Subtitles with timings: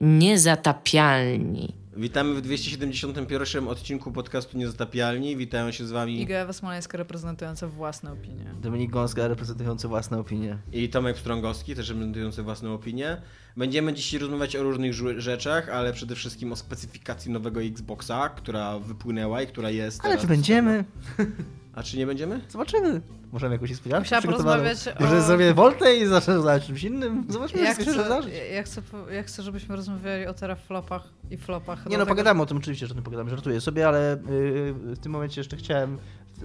[0.00, 1.74] Niezatapialni.
[1.96, 5.36] Witamy w 271 odcinku podcastu Niezatapialni.
[5.36, 8.44] Witają się z wami Iga Smoleńska reprezentująca własne opinie.
[8.62, 10.58] Dominik Gąska reprezentujący własne opinie.
[10.72, 13.16] i Tomek Strągowski, też reprezentujący własną opinię.
[13.56, 19.42] Będziemy dzisiaj rozmawiać o różnych rzeczach, ale przede wszystkim o specyfikacji nowego Xboxa, która wypłynęła
[19.42, 20.22] i która jest Ale teraz...
[20.22, 20.84] czy będziemy?
[21.80, 22.40] A czy nie będziemy?
[22.48, 23.00] Zobaczymy.
[23.32, 27.24] Możemy jakąś niespodziankę Chciałam porozmawiać Może o- zrobię Voltę i zacznę rozmawiać o czymś innym.
[27.28, 28.30] Zobaczmy, Ja co się chcę, wydarzy.
[28.54, 28.82] ja, chcę,
[29.12, 31.78] ja chcę, żebyśmy rozmawiali o teraflopach i flopach.
[31.78, 33.30] Nie no, dlatego- pogadamy o tym oczywiście, że o tym pogadamy.
[33.30, 35.98] Żartuję sobie, ale yy, w tym momencie jeszcze chciałem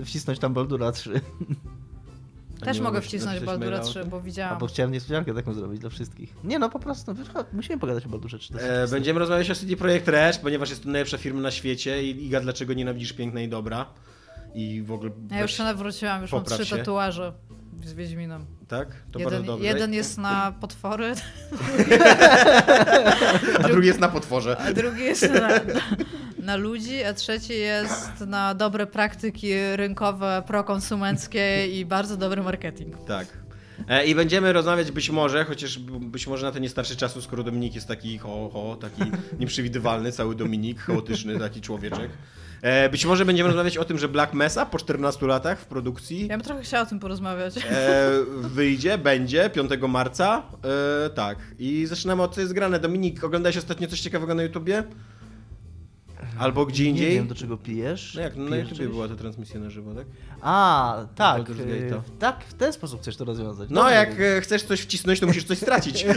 [0.05, 1.21] wcisnąć tam Baldura 3.
[2.61, 4.09] A Też mogę wcisnąć Baldura maila o 3, tym?
[4.09, 4.53] bo widziałam.
[4.53, 6.33] Albo chciałem niespodziankę taką zrobić dla wszystkich.
[6.43, 8.53] Nie no, po prostu, no, musimy pogadać o Baldurze 3.
[8.59, 12.25] E, będziemy rozmawiać o CD Projekt Red, ponieważ jest to najlepsza firma na świecie i
[12.25, 13.85] Iga, dlaczego nienawidzisz piękna i dobra?
[14.55, 15.11] I w ogóle...
[15.31, 16.77] Ja już się nawróciłam, już mam trzy się.
[16.77, 17.33] tatuaże
[17.85, 18.45] z Wiedźminem.
[18.67, 18.87] Tak?
[19.11, 19.67] To Jeden, bardzo dobrze.
[19.67, 21.13] jeden jest na potwory,
[23.63, 24.57] A drugi jest na potworze.
[24.57, 25.49] a drugi jest na,
[26.39, 32.95] na, ludzi, a trzeci jest na dobre praktyki rynkowe, prokonsumenckie i bardzo dobry marketing.
[33.07, 33.27] Tak.
[33.89, 37.43] E, I będziemy rozmawiać być może, chociaż być może na to nie starczy czasu, skoro
[37.43, 39.01] Dominik jest taki ho, ho, taki
[39.39, 42.09] nieprzewidywalny, cały Dominik, chaotyczny taki człowieczek.
[42.61, 46.27] E, być może będziemy rozmawiać o tym, że Black Mesa po 14 latach w produkcji
[46.27, 47.57] Ja bym trochę chciała o tym porozmawiać.
[47.69, 48.09] e,
[48.41, 50.43] wyjdzie, będzie 5 marca.
[51.05, 51.37] E, tak.
[51.59, 52.79] I zaczynamy od co jest grane.
[52.79, 54.83] Dominik, oglądałeś ostatnio coś ciekawego na YouTubie?
[56.39, 57.15] Albo gdzie Nie indziej?
[57.15, 58.13] wiem, do czego pijesz.
[58.15, 60.05] No jak, no na YouTubie była ta transmisja na żywo, tak?
[60.41, 61.49] A, tak.
[61.49, 61.53] E,
[62.19, 63.69] tak, w ten sposób chcesz to rozwiązać.
[63.69, 66.05] No, Dobrze jak e, chcesz coś wcisnąć, to musisz coś stracić.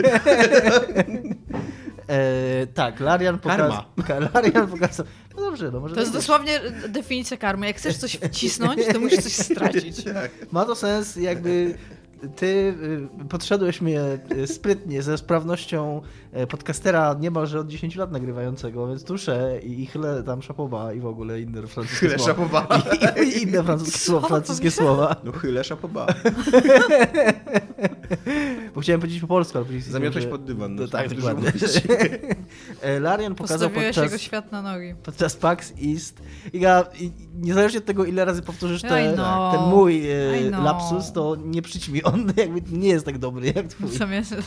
[2.09, 3.83] E, tak, Larian pokazał.
[4.35, 5.07] Larian pokazał.
[5.39, 7.67] No dobrze, no może To jest tak dosłownie definicja karmy.
[7.67, 9.97] Jak chcesz coś wcisnąć, to musisz coś stracić.
[10.53, 11.75] Ma to sens, jakby
[12.37, 12.47] ty
[13.23, 16.03] y, podszedłeś mnie y, sprytnie ze sprawnością
[16.49, 21.07] podcastera niemalże od 10 lat nagrywającego, więc tuszę i, i chylę tam szapoba i w
[21.07, 22.61] ogóle inne francuskie Chylę słowa.
[22.61, 22.83] szapoba.
[23.23, 25.17] I, i inne francuskie, słowa, francuskie słowa.
[25.25, 26.07] No chylę szapoba.
[28.75, 30.77] Bo chciałem powiedzieć po polsku, ale później Zamiotłeś pod dywan.
[30.79, 31.53] że- No, tak, dokładnie.
[32.83, 34.95] E, Larian pokazał Postawiłeś podczas, jego świat na nogi.
[35.03, 36.23] podczas PAX East
[36.53, 38.89] i, ja, i niezależnie od tego, ile razy powtórzysz te,
[39.53, 42.03] ten mój e, lapsus, to nie przyćmi.
[42.03, 43.89] On jakby nie jest tak dobry jak twój.
[43.91, 44.35] Zamiast...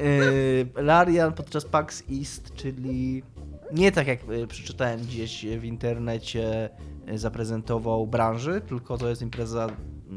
[0.00, 3.22] E, Larian podczas PAX East, czyli
[3.72, 6.70] nie tak jak e, przeczytałem gdzieś w internecie,
[7.06, 9.66] e, zaprezentował branży, tylko to jest impreza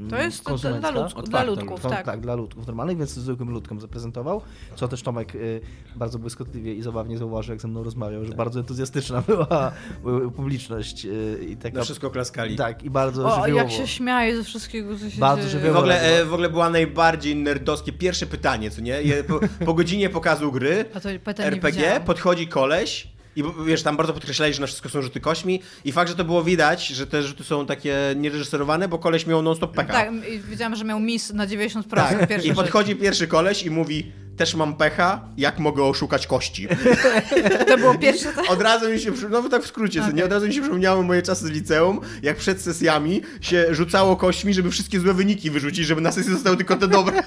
[0.09, 0.91] To jest dla, konsumencka.
[0.91, 2.06] dla, ludków, dla Otwarta ludków, tak.
[2.06, 4.41] tak, dla ludków normalnych, więc zwykłym ludkom zaprezentował,
[4.75, 5.62] co też Tomek y,
[5.96, 9.72] bardzo błyskotliwie i zabawnie zauważył, jak ze mną rozmawiał, że bardzo entuzjastyczna była
[10.35, 11.78] publiczność y, i taka...
[11.78, 12.56] Na wszystko klaskali.
[12.56, 13.69] Tak, i bardzo O, żywiołowo.
[13.69, 15.72] jak się śmieje ze wszystkiego, co się Bardzo dzieje.
[15.74, 19.02] W ogóle, e, w ogóle była najbardziej nerdowskie pierwsze pytanie, co nie?
[19.02, 20.85] Je, po, po godzinie pokazu gry
[21.40, 25.61] nie RPG podchodzi koleś i wiesz, tam bardzo podkreślali, że na wszystko są rzuty kośmi
[25.85, 29.41] i fakt, że to było widać, że te rzuty są takie niereżyserowane, bo koleś miał
[29.41, 29.93] non-stop peka.
[29.93, 31.83] Tak, i wiedziałam, że miał miss na 90%.
[31.89, 32.27] Tak.
[32.27, 36.67] Pierwszy I podchodzi pierwszy koleś i mówi też mam pecha, jak mogę oszukać kości?
[37.67, 38.33] To było pierwsze...
[38.33, 38.51] tak?
[38.51, 40.13] Od razu mi się, no tak w skrócie, okay.
[40.13, 40.25] nie?
[40.25, 44.53] Od razu mi się przypomniały moje czasy z liceum, jak przed sesjami się rzucało kośćmi,
[44.53, 47.23] żeby wszystkie złe wyniki wyrzucić, żeby na sesji zostały tylko te dobre.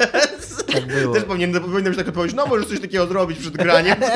[0.72, 1.14] Tak było.
[1.14, 3.96] Też powinien, powinno być taka odpowiedź, no możesz coś takiego zrobić przed graniem.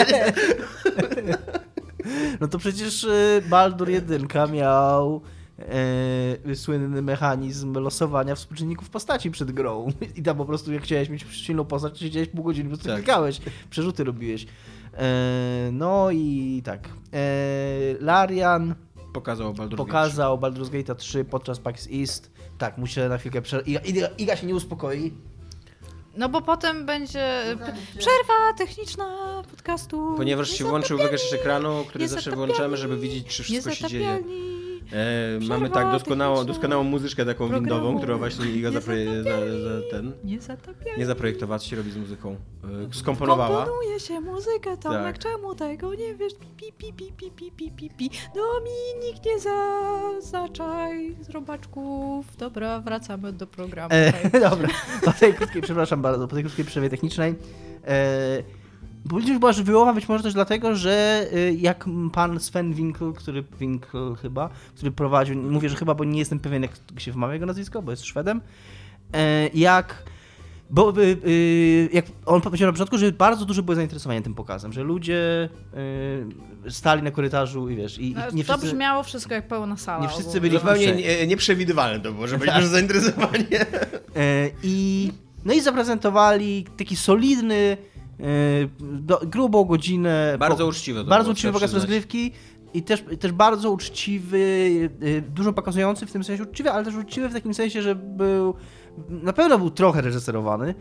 [2.40, 5.20] No to przecież y, Baldur 1 miał
[6.48, 9.88] e, słynny mechanizm losowania współczynników postaci przed grą.
[10.16, 12.88] I tam po prostu jak chciałeś mieć silną postać, to siedziałeś pół godziny, po prostu
[12.88, 12.96] Tak.
[12.96, 14.46] klikałeś, przerzuty robiłeś.
[14.94, 16.88] E, no i tak.
[17.12, 17.18] E,
[18.00, 18.74] Larian
[19.12, 22.30] Pokazał Baldur pokazał Baldur's Gate 3 podczas PAX East.
[22.58, 23.60] Tak, muszę na chwilkę prze...
[23.60, 25.12] Iga, Iga, Iga się nie uspokoi.
[26.16, 29.04] No bo potem będzie p- przerwa techniczna
[29.50, 30.14] podcastu.
[30.16, 34.22] Ponieważ się włączył wygaszacz ekranu, który zawsze włączamy, żeby widzieć, czy wszystko się dzieje.
[34.92, 37.60] E, mamy tak doskonałą, doskonałą muzyczkę taką programu.
[37.60, 38.90] windową, którą właśnie Iga za, za
[39.90, 40.12] ten...
[40.98, 42.36] Nie zaprojektowała, co się robi z muzyką.
[42.90, 43.64] E, skomponowała.
[43.64, 45.18] Komponuje się muzykę, Tomek, Tak.
[45.18, 46.32] czemu tego nie wiesz?
[46.56, 48.10] Pi, pi, pi, pi, pi, pi, pi, pi.
[48.34, 52.36] Dominik, nie zaznaczaj z robaczków.
[52.36, 53.94] Dobra, wracamy do programu.
[53.94, 54.68] E, dobra,
[55.04, 57.34] po tej krótkiej, przepraszam bardzo, po tej krótkiej przerwie technicznej.
[57.86, 58.63] E,
[59.08, 64.14] Publiczność była żywiołowa być może też dlatego, że y, jak pan Sven Winkl, który Winkl
[64.14, 67.82] chyba, który prowadził, mówię, że chyba, bo nie jestem pewien jak się wymawia jego nazwisko,
[67.82, 68.40] bo jest Szwedem,
[69.12, 70.02] e, jak
[70.70, 74.72] bo y, y, jak on powiedział na początku, że bardzo duże było zainteresowanie tym pokazem,
[74.72, 75.48] że ludzie
[76.66, 78.66] y, stali na korytarzu i wiesz, i, i nie to wszyscy...
[78.66, 80.02] brzmiało wszystko jak pełna sala.
[80.02, 82.60] nie wszyscy byli- Zupełnie nieprzewidywalne to było, że będzie Tak.
[82.62, 83.60] duże zainteresowanie.
[84.16, 85.10] E, I,
[85.44, 87.76] no i zaprezentowali taki solidny
[88.80, 90.36] do, grubą godzinę.
[90.38, 91.82] Bardzo po- uczciwe Bardzo trzeba pokaz przyznać.
[91.82, 92.32] rozgrywki
[92.74, 94.38] i też, też bardzo uczciwy,
[95.02, 98.54] y, dużo pokazujący w tym sensie uczciwy, ale też uczciwy w takim sensie, że był,
[99.08, 100.74] na pewno był trochę reżyserowany, e,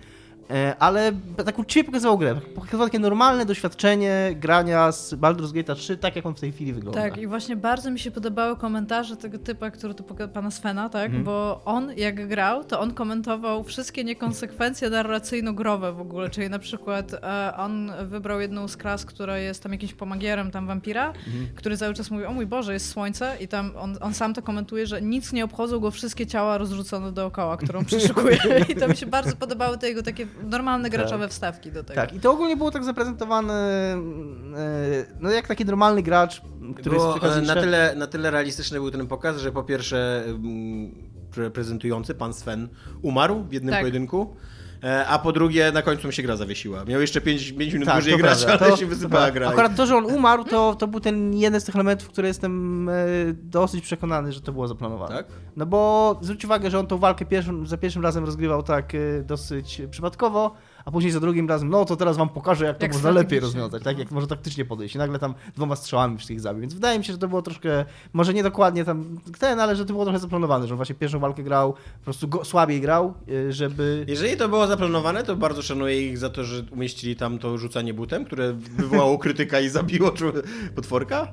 [0.80, 1.12] ale
[1.46, 2.36] tak uczciwie pokazywał grę.
[2.56, 6.74] Pokazywał takie normalne doświadczenie grania z Baldur's Gate 3, tak jak on w tej chwili
[6.74, 7.02] wygląda.
[7.02, 10.90] Tak, i właśnie bardzo mi się podobały komentarze tego typa, który tu poka- pana Svena,
[10.90, 11.06] tak?
[11.06, 11.24] Mhm.
[11.24, 17.14] Bo on, jak grał, to on komentował wszystkie niekonsekwencje narracyjno-growe w ogóle, czyli na przykład
[17.14, 21.48] e, on wybrał jedną z klas, która jest tam jakimś pomagierem, tam wampira, Mhm.
[21.56, 24.42] który cały czas mówi, o mój Boże, jest słońce i tam on, on sam to
[24.42, 28.38] komentuje, że nic nie obchodzą go wszystkie ciała rozrzucone dookoła, którą przeszukuje.
[28.70, 32.02] I to mi się bardzo podobały te jego takie normalne graczowe wstawki do tego.
[32.02, 36.42] Tak, i to ogólnie było tak zaprezentowane, e, no jak taki normalny gracz,
[36.78, 40.92] który Było, jest na, tyle, na tyle realistyczny był ten pokaz, że po pierwsze mm,
[41.32, 42.70] pre- prezentujący, pan Sven,
[43.02, 43.82] umarł w jednym Tak.
[43.82, 44.36] pojedynku,
[45.08, 46.86] a po drugie na końcu mu się gra zawiesiła.
[46.86, 48.66] Miał jeszcze 5 minut Tak, dłużej grać, prawda.
[48.66, 49.32] ale To- się wysypała prawda.
[49.40, 49.50] gra.
[49.50, 52.90] Akurat to, że on umarł, to, to był ten jeden z tych elementów, który jestem
[52.90, 52.94] e,
[53.34, 55.16] dosyć przekonany, że to było zaplanowane.
[55.16, 55.26] Tak?
[55.56, 58.98] No bo zwróć uwagę, że on tą walkę pierwszym, za pierwszym razem rozgrywał tak e,
[59.24, 60.54] dosyć przypadkowo,
[60.86, 63.40] a później za drugim razem, no to teraz wam pokażę, jak to Jak można lepiej
[63.40, 64.00] rozwiązać, tak?
[64.00, 64.96] Jak może taktycznie podejść.
[64.96, 66.62] I nagle tam dwoma strzałami wszystkich zabił.
[66.62, 69.86] Więc wydaje mi się, że to było troszkę, może nie dokładnie tam ten, ale że
[69.86, 73.14] to było trochę zaplanowane, że on właśnie pierwszą walkę grał, po prostu go, słabiej grał,
[73.50, 74.06] e, żeby...
[74.08, 77.94] Jeżeli to było zaplanowane, to bardzo szanuję ich za to, że umieścili tam to rzucanie
[77.94, 80.12] butem, które wywołało krytyka i zabiło
[80.76, 81.28] potworka.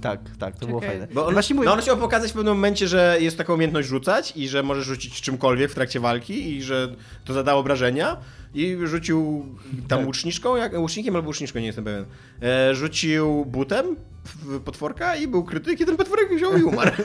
[0.00, 1.08] Tak, tak, to było fajne.
[1.14, 3.88] Bo on, Właśnie mówię, no on chciał pokazać w pewnym momencie, że jest taka umiejętność
[3.88, 6.94] rzucać i że możesz rzucić czymkolwiek w trakcie walki i że
[7.24, 8.16] to zadało obrażenia.
[8.58, 9.46] I rzucił
[9.88, 10.06] tam Tak.
[10.06, 12.04] łuczniczką, jak, łucznikiem albo łuczniczką, nie jestem pewien.
[12.42, 16.90] E, rzucił butem w potworka i był krytyk i ten potworek wziął i umarł.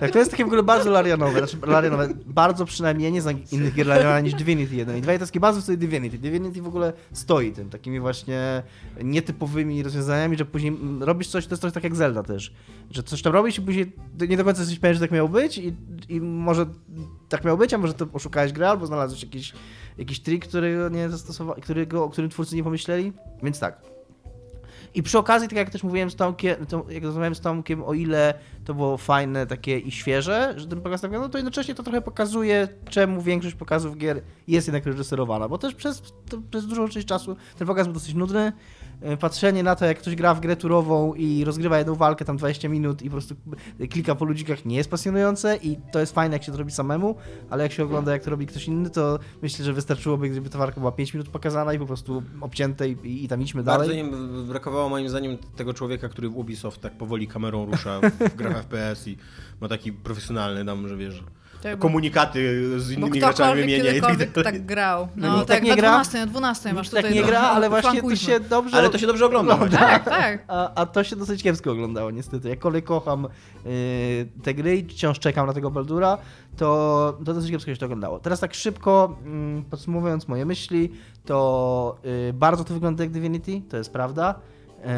[0.00, 3.74] Tak, to jest takie w ogóle bardzo larianowe, znaczy larianowe, bardzo przynajmniej, nie znam innych
[3.74, 6.18] gier larianowe niż Divinity 1 i 2 i to jest takie bardzo wtedy Divinity.
[6.18, 8.62] Divinity w ogóle stoi tym, takimi właśnie
[9.02, 12.52] nietypowymi rozwiązaniami, że później robisz coś, to jest trochę tak jak Zelda też,
[12.90, 13.92] że coś tam robisz i później
[14.28, 15.74] nie do końca jesteś pewien, że tak miało być i,
[16.08, 16.66] i może
[17.28, 19.52] tak miało być, a może to oszukałeś grę albo znalazłeś jakiś,
[19.98, 23.12] jakiś trik, którego nie zastosowali, którego, o którym twórcy nie pomyśleli,
[23.42, 23.80] więc tak.
[24.94, 27.94] I przy okazji, tak jak też mówiłem z Tomkiem, to, jak rozmawiałem z Tomkiem, o
[27.94, 31.82] ile to było fajne, takie i świeże, że ten pokaz tak wyglądał, to jednocześnie to
[31.82, 36.88] trochę pokazuje, czemu większość pokazów gier jest jednak reżyserowana, bo też przez, to, przez dużą
[36.88, 38.52] część czasu ten pokaz był dosyć nudny.
[39.00, 42.36] E, Patrzenie na to, jak ktoś gra w grę turową i rozgrywa jedną walkę tam
[42.36, 43.34] 20 minut i po prostu
[43.90, 47.14] klika po ludzikach nie jest pasjonujące i to jest fajne, jak się to robi samemu,
[47.50, 50.58] ale jak się ogląda, jak to robi ktoś inny, to myślę, że wystarczyłoby, gdyby ta
[50.58, 53.88] walka była 5 minut pokazana i po prostu obcięte i, i tam idźmy dalej.
[53.88, 58.00] Bardzo im brakowało moim zdaniem tego człowieka, który w Ubisoft tak powoli kamerą rusza
[58.30, 59.16] w grach FPS i
[59.60, 61.22] ma taki profesjonalny tam, że wiesz,
[61.62, 64.44] Tak, komunikaty z innymi graczami wymienia i tak dalej.
[64.44, 65.08] tak grał.
[65.16, 65.88] No, No, tak, tak nie na gra.
[65.88, 67.02] 12, na 12 masz tutaj.
[67.02, 68.76] tak nie no, gra, ale właśnie to się dobrze...
[68.76, 69.56] Ale to się dobrze ogląda.
[69.56, 69.68] No.
[69.68, 70.44] Tak, tak.
[70.48, 72.48] A, a to się dosyć kiepsko oglądało niestety.
[72.48, 73.28] Jakkolwiek kocham
[73.64, 73.70] yy,
[74.42, 76.18] te gry i wciąż czekam na tego Baldura,
[76.56, 78.20] to, to dosyć kiepsko się to oglądało.
[78.20, 80.92] Teraz tak szybko mm, podsumowując moje myśli,
[81.24, 84.34] to yy, bardzo to wygląda jak Divinity, to jest prawda.
[84.84, 84.90] Yy,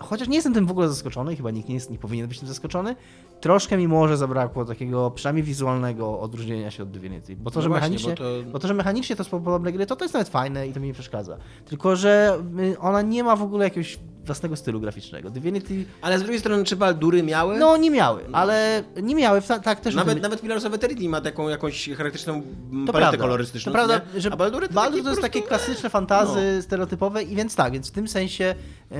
[0.00, 2.48] chociaż nie jestem tym w ogóle zaskoczony, chyba nikt nie, jest, nie powinien być tym
[2.48, 2.96] zaskoczony.
[3.42, 7.36] Troszkę mi może zabrakło takiego, przynajmniej wizualnego odróżnienia się od Divinity.
[7.36, 9.72] Bo to, No że właśnie, mechanicznie, bo to- bo to, że mechanicznie to są podobne
[9.72, 11.36] gry, to to jest nawet fajne i to mi nie przeszkadza.
[11.66, 15.30] Tylko, że y, ona nie ma w ogóle jakiegoś własnego stylu graficznego.
[15.30, 17.58] Divinity, Ale z drugiej strony, czy Baldury miały?
[17.58, 21.20] no nie miały, ale nie miały, tak też Nawet, tym- nawet Pillars of Eternity ma
[21.20, 22.42] taką jakąś charakterystyczną
[22.86, 23.72] to paletę kolorystyczną.
[23.72, 24.20] To prawda, nie?
[24.20, 27.88] że A Baldury to, Baldur to jest takie klasyczne fantazy stereotypowe i więc tak, więc
[27.88, 28.54] w tym sensie
[28.90, 28.96] yy,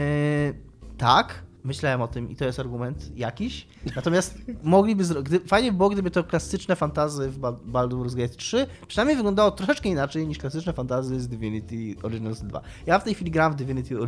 [0.99, 3.67] tak, myślałem o tym i to jest argument jakiś.
[3.97, 5.41] Natomiast mogliby gdy...
[5.41, 9.89] fajnie by było, gdyby to klasyczne fantazy w Ba- Baldur's Gate 3 przynajmniej wyglądało troszeczkę
[9.89, 12.61] inaczej niż klasyczne fantazy z Divinity Original Sin 2.
[12.87, 13.99] Ja w tej chwili gram w Divinity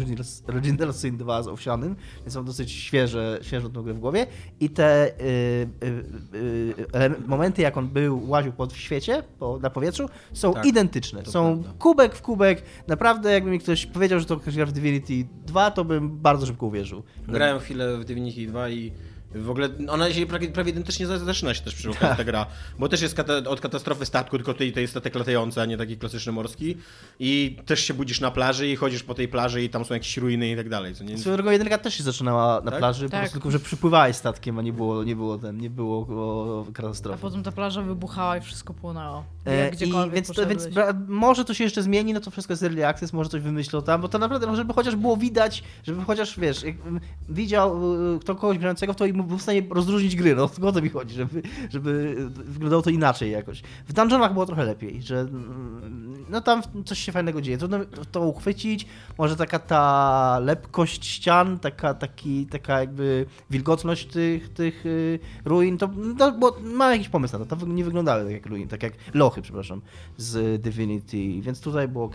[0.48, 4.26] Original, Sin 2 z Owsianym, więc mam dosyć świeże, świeżą tą grę w głowie
[4.60, 9.70] i te yy, yy, yy, ele- momenty, jak on był, łaził po świecie, po, na
[9.70, 11.24] powietrzu, są Tak, identyczne.
[11.24, 11.78] Są prawda.
[11.78, 12.62] kubek w kubek.
[12.88, 16.46] Naprawdę, jakby mi ktoś powiedział, że to ktoś gra w Divinity 2, to bym bardzo
[16.46, 17.02] szybko uwierzył.
[17.44, 18.92] Grałem chwilę w Divinity 2 i
[19.34, 22.46] w ogóle ona się prawie, prawie identycznie za- zaczyna się też przy okazji ta gra,
[22.78, 25.76] bo też jest kata, od katastrofy statku, tylko tutaj to jest statek latający, a nie
[25.76, 26.76] taki klasyczny morski
[27.18, 30.16] i też się budzisz na plaży i chodzisz po tej plaży i tam są jakieś
[30.16, 31.18] ruiny i tak dalej, co nie?
[31.18, 32.80] Swoją drogą jedynka też się zaczynała na Tak?
[32.80, 33.20] plaży, po Tak.
[33.20, 36.72] prostu tylko, że przypływałeś statkiem, a nie było, nie było, ten, nie było o, A
[36.72, 37.22] katastrofy.
[37.22, 39.24] potem ta plaża wybuchała i wszystko płonęło.
[39.46, 40.68] E, I więc, to, więc
[41.08, 44.00] może to się jeszcze zmieni, no to wszystko jest early access, może coś wymyślą tam,
[44.00, 48.18] bo to naprawdę, no, żeby chociaż było widać, żeby chociaż, wiesz, jak, mm, widział y,
[48.18, 50.88] kto kogoś grającego w to i był w stanie rozróżnić gry, no o to mi
[50.88, 53.62] chodzi, żeby, żeby wyglądało to inaczej jakoś.
[53.88, 57.78] W dungeonach było trochę lepiej, że mm, no tam coś się fajnego dzieje, trudno
[58.12, 58.86] to uchwycić,
[59.18, 65.88] może taka ta lepkość ścian, taka, taki, taka jakby wilgotność tych, tych y, ruin, to,
[66.18, 68.92] no, bo mam jakiś pomysł na to, to nie wyglądały tak jak ruin, tak jak
[69.34, 69.82] lochy, przepraszam,
[70.16, 72.14] z Divinity, więc tutaj było ok.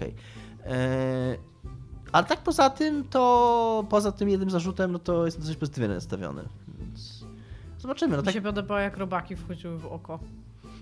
[2.11, 6.43] Ale tak poza tym, to poza tym jednym zarzutem, no to jestem dość pozytywnie nastawiony.
[6.79, 7.25] Więc
[7.79, 8.11] zobaczymy.
[8.15, 10.19] No Mi tak, się podoba, jak robaki wchodziły w oko.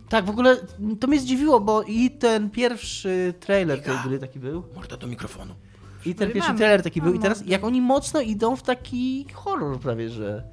[0.10, 0.58] tak, w ogóle
[1.00, 4.64] to mnie zdziwiło, bo i ten pierwszy trailer tej gry taki był.
[4.76, 5.54] Morda do mikrofonu.
[6.06, 7.14] I ten pierwszy trailer taki był.
[7.14, 10.44] I teraz jak oni mocno idą w taki horror prawie, że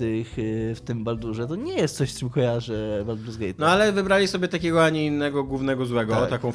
[0.00, 3.54] tych, y, w tym Baldurze, to nie jest coś, z czym kojarzę Baldur's Gate.
[3.58, 6.30] No ale wybrali sobie takiego, a nie innego głównego złego, Tak.
[6.30, 6.52] taką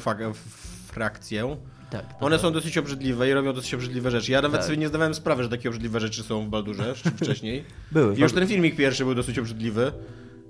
[0.86, 1.56] frakcję.
[1.90, 2.22] tak, tak.
[2.22, 4.32] One są dosyć obrzydliwe i robią dosyć obrzydliwe rzeczy.
[4.32, 4.66] Ja nawet Tak.
[4.66, 7.64] sobie nie zdawałem sprawy, że takie obrzydliwe rzeczy są w Baldurze wcześniej.
[7.92, 8.16] Były.
[8.16, 9.92] I już ten filmik pierwszy był dosyć obrzydliwy.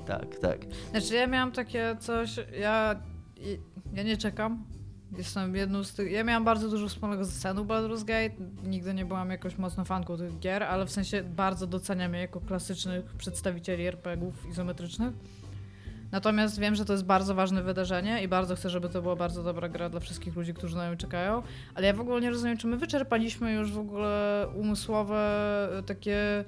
[0.07, 0.59] Tak, tak.
[0.91, 3.01] Znaczy ja miałam takie coś, ja,
[3.95, 4.65] ja nie czekam.
[5.13, 6.13] Jestem jedną z tych.
[6.13, 8.35] Ja miałam bardzo dużo wspólnego z sceną Baldur's Gate.
[8.65, 12.41] Nigdy nie byłam jakoś mocno fanką tych gier, ale w sensie bardzo doceniam je jako
[12.41, 15.15] klasycznych przedstawicieli RPGów izometrycznych.
[16.13, 19.43] Natomiast wiem, że to jest bardzo ważne wydarzenie i bardzo chcę, żeby to była bardzo
[19.43, 21.43] dobra gra dla wszystkich ludzi, którzy na nią czekają.
[21.75, 26.45] Ale ja w ogóle nie rozumiem, czy my wyczerpaliśmy już w ogóle umysłowe e, takie.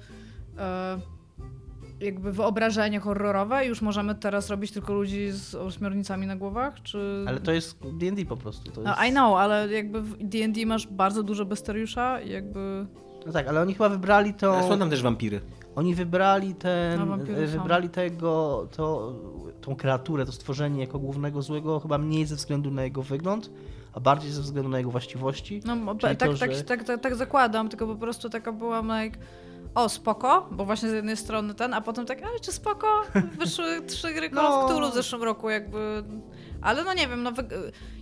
[0.57, 1.18] E,
[2.01, 7.25] jakby wyobrażenie horrorowe i już możemy teraz robić tylko ludzi z ośmiornicami na głowach, czy...
[7.27, 8.71] Ale to jest D&D po prostu.
[8.71, 8.93] To jest...
[8.99, 12.85] No, I know, ale jakby w D&D masz bardzo dużo besteriusza i jakby...
[13.25, 14.69] No tak, ale oni chyba wybrali to...
[14.69, 15.41] Są tam też wampiry.
[15.75, 17.23] Oni wybrali ten, No, są.
[17.47, 19.13] wybrali tego, to,
[19.61, 23.51] tą kreaturę, to stworzenie jako głównego złego chyba mniej ze względu na jego wygląd,
[23.93, 25.61] a bardziej ze względu na jego właściwości.
[25.65, 29.19] No tak, to, tak, że- tak, tak, tak zakładam, tylko po prostu taka byłam like...
[29.75, 33.01] O, spoko, bo właśnie z jednej strony ten, a potem tak, ale czy spoko?
[33.39, 34.91] Wyszły trzy gry Call No.
[34.91, 36.03] w zeszłym roku, jakby...
[36.61, 37.31] Ale no nie wiem, no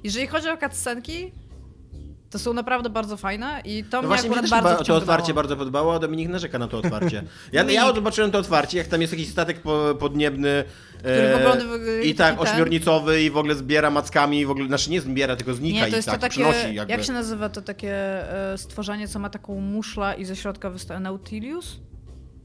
[0.03, 1.31] jeżeli chodzi o cutscenki,
[2.29, 5.57] to są naprawdę bardzo fajne i to No mnie właśnie akurat bardzo to otwarcie bardzo
[5.57, 7.23] podobało, a Dominik narzeka na to otwarcie.
[7.51, 7.81] Ja, Dominik.
[7.81, 10.63] ja zobaczyłem to otwarcie, jak tam jest jakiś statek po, podniebny.
[10.97, 14.91] Który w I tak, i ośmiornicowy i w ogóle zbiera mackami, i w ogóle, znaczy
[14.91, 16.93] nie zbiera, tylko znika Nie, i to jest tak to takie, przynosi jakby.
[16.93, 17.93] jak się nazywa to takie
[18.53, 21.79] e, stworzenie, co ma taką muszlę i ze środka wystaje Nautilius?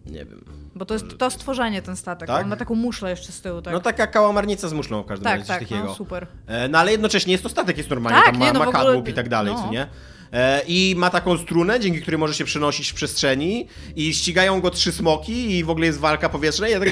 [0.06, 0.44] Nie wiem.
[0.74, 2.26] Bo to jest to stworzenie, ten statek.
[2.28, 2.42] Tak?
[2.44, 3.72] On ma taką muszlę jeszcze z tyłu, tak?
[3.72, 5.84] No taka kałamarnica z muszlą w każdym tak, razie, tak, takiego.
[5.84, 6.26] no super.
[6.46, 8.66] E, No ale jednocześnie jest to statek, jest normalnie, Tak, tam ma, nie, no ma
[8.68, 9.62] ogóle- kadłub i tak dalej, no.
[9.62, 9.86] co nie?
[10.32, 14.70] E, I ma taką strunę, dzięki której może się przenosić w przestrzeni i ścigają go
[14.70, 16.68] trzy smoki i w ogóle jest walka powietrzna.
[16.68, 16.88] Ja tak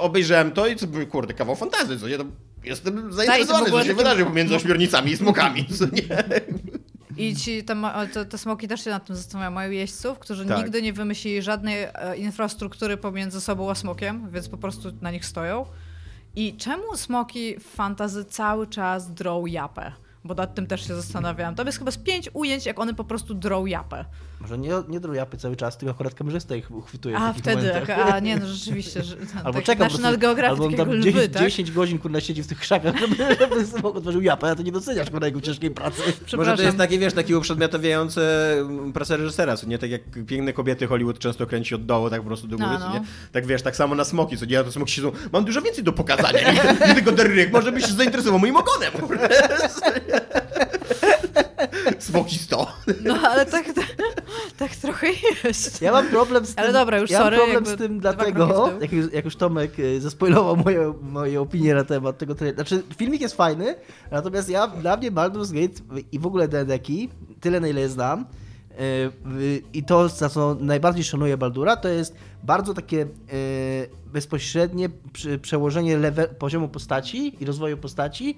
[0.00, 2.18] obejrzałem to i co, by- kurde, kawał fantazy, co nie?
[2.18, 2.24] To
[2.64, 6.02] jestem zainteresowany, ogóle co się takie- wydarzy pomiędzy ośmiornicami i smokami, co nie?
[7.16, 7.76] I ci te,
[8.12, 9.50] te, te smoki też się nad tym zastanawiają.
[9.50, 10.58] Mają jeźdźców, którzy Tak.
[10.58, 15.24] nigdy nie wymyślili żadnej e, infrastruktury pomiędzy sobą a smokiem, więc po prostu na nich
[15.24, 15.66] stoją.
[16.36, 19.92] I czemu smoki w fantazy cały czas drą japę?
[20.26, 21.54] Bo nad tym też się zastanawiałam.
[21.54, 24.04] To jest chyba z pięć ujęć, jak one po prostu drą japę.
[24.40, 27.66] Może nie, nie drojapy cały czas, tylko akurat kamerzysta ich uchwytuje w A takich wtedy,
[27.68, 27.98] momentach.
[28.14, 29.02] a nie, no rzeczywiście.
[29.02, 31.42] Że, Albo tak, czekam, National Geographic, albo tam lwy, 10, tak?
[31.42, 34.72] 10 godzin kurna siedzi w tych krzakach, żeby, żeby smok otworzył japę, a to nie
[34.72, 36.02] doceniasz kurna jego ciężkiej pracy.
[36.36, 38.20] Może to jest takie, wiesz, taki uprzedmiotawiający
[38.60, 39.78] mm, pracę reżysera, co nie?
[39.78, 42.78] Tak jak piękne kobiety Hollywood często kręci od dołu, tak po prostu do góry, No,
[42.78, 42.94] no.
[42.94, 43.02] nie?
[43.32, 44.58] Tak wiesz, tak samo na smoki, co nie?
[44.60, 46.52] A to smoki siedzą, mam dużo więcej do pokazania,
[46.88, 48.92] nie, tylko Derryk, może byś się zainteresował moim ogonem.
[51.98, 52.66] Smoki 100.
[53.04, 53.96] No ale tak, tak,
[54.56, 55.06] tak trochę
[55.44, 55.82] jest.
[55.82, 58.70] Ja mam problem z tym, Ale dobra, już ja sorry, mam problem z tym dlatego,
[58.80, 62.64] jak już, jak już Tomek y, zaspoilował moje, moje opinie na temat tego trailera.
[62.64, 63.74] Znaczy, filmik jest fajny,
[64.10, 67.08] natomiast ja, dla mnie Baldur's Gate i w ogóle D&D-ki,
[67.40, 68.26] tyle na ile je znam,
[69.40, 74.88] y, i to, za co najbardziej szanuję Baldura, to jest bardzo takie y, bezpośrednie
[75.42, 78.36] przełożenie level, poziomu postaci i rozwoju postaci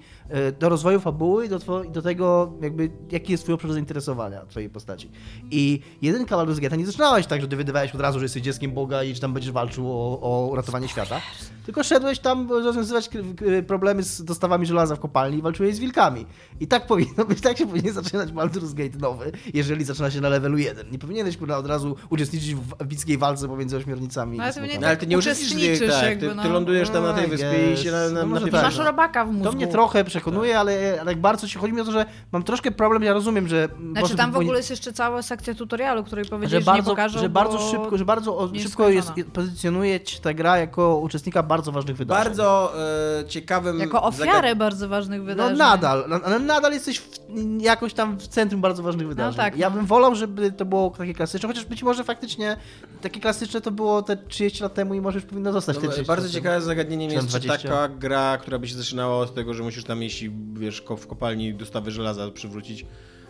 [0.49, 4.69] y, do rozwoju fabuły i do, do tego, jakby, jaki jest twój obszar zainteresowania twojej
[4.69, 5.11] postaci.
[5.51, 8.71] I jedynka Baldur's Gate nie zaczynałeś tak, że ty wydawałeś od razu, że jesteś dzieckiem
[8.71, 11.21] Boga i że tam będziesz walczył o, o uratowanie świata,
[11.65, 13.09] tylko szedłeś tam rozwiązywać
[13.67, 16.25] problemy z dostawami żelaza w kopalni i walczyłeś z wilkami.
[16.59, 20.29] I tak powinno być, tak się powinien zaczynać Baldur's Gate nowy, jeżeli zaczyna się na
[20.29, 20.91] levelu 1.
[20.91, 24.79] Nie powinieneś kurwa od razu uczestniczyć w epickiej walce pomiędzy ośmiornicami No, ale to nie.
[24.79, 26.43] No ale ty nie uczestniczysz w liczysz tak, jakby, ty, no.
[26.43, 27.79] ty lądujesz tam na tej No, wyspie i yes.
[27.79, 28.83] się na, na, No na tak, Masz no.
[28.83, 29.43] robaka w mózgu.
[29.43, 32.43] To mnie trochę przekonuje, ale, ale jak bardzo ci chodzi mi o to, że mam
[32.43, 33.69] troszkę problem, ja rozumiem, że...
[33.91, 36.95] Znaczy tam w ogóle jest jeszcze cała sekcja tutorialu, której że powiedzieli, że, bardzo, nie
[36.95, 41.71] pokażą, że bardzo szybko, że bardzo szybko jest, pozycjonuje cię ta gra jako uczestnika bardzo
[41.71, 42.23] ważnych wydarzeń.
[42.23, 42.73] Bardzo
[43.21, 43.79] e, ciekawym...
[43.79, 45.57] Jako ofiarę bardzo ważnych No wydarzeń.
[45.57, 47.09] nadal, no, ale nadal jesteś w,
[47.59, 49.37] jakoś tam w centrum bardzo ważnych wydarzeń.
[49.37, 49.75] tak, Ja no.
[49.75, 52.57] bym wolał, żeby to było takie klasyczne, chociaż być może faktycznie
[53.01, 55.91] takie klasyczne to było te 30 lat temu i może już powinno zostać te No,
[55.91, 56.07] 30
[56.41, 57.69] bardzo zagadnieniem Czy jest, czy 20?
[57.69, 61.53] taka gra, która by się zaczynała od tego, że musisz tam jeśli wiesz, w kopalni
[61.53, 62.85] dostawy żelaza przywrócić,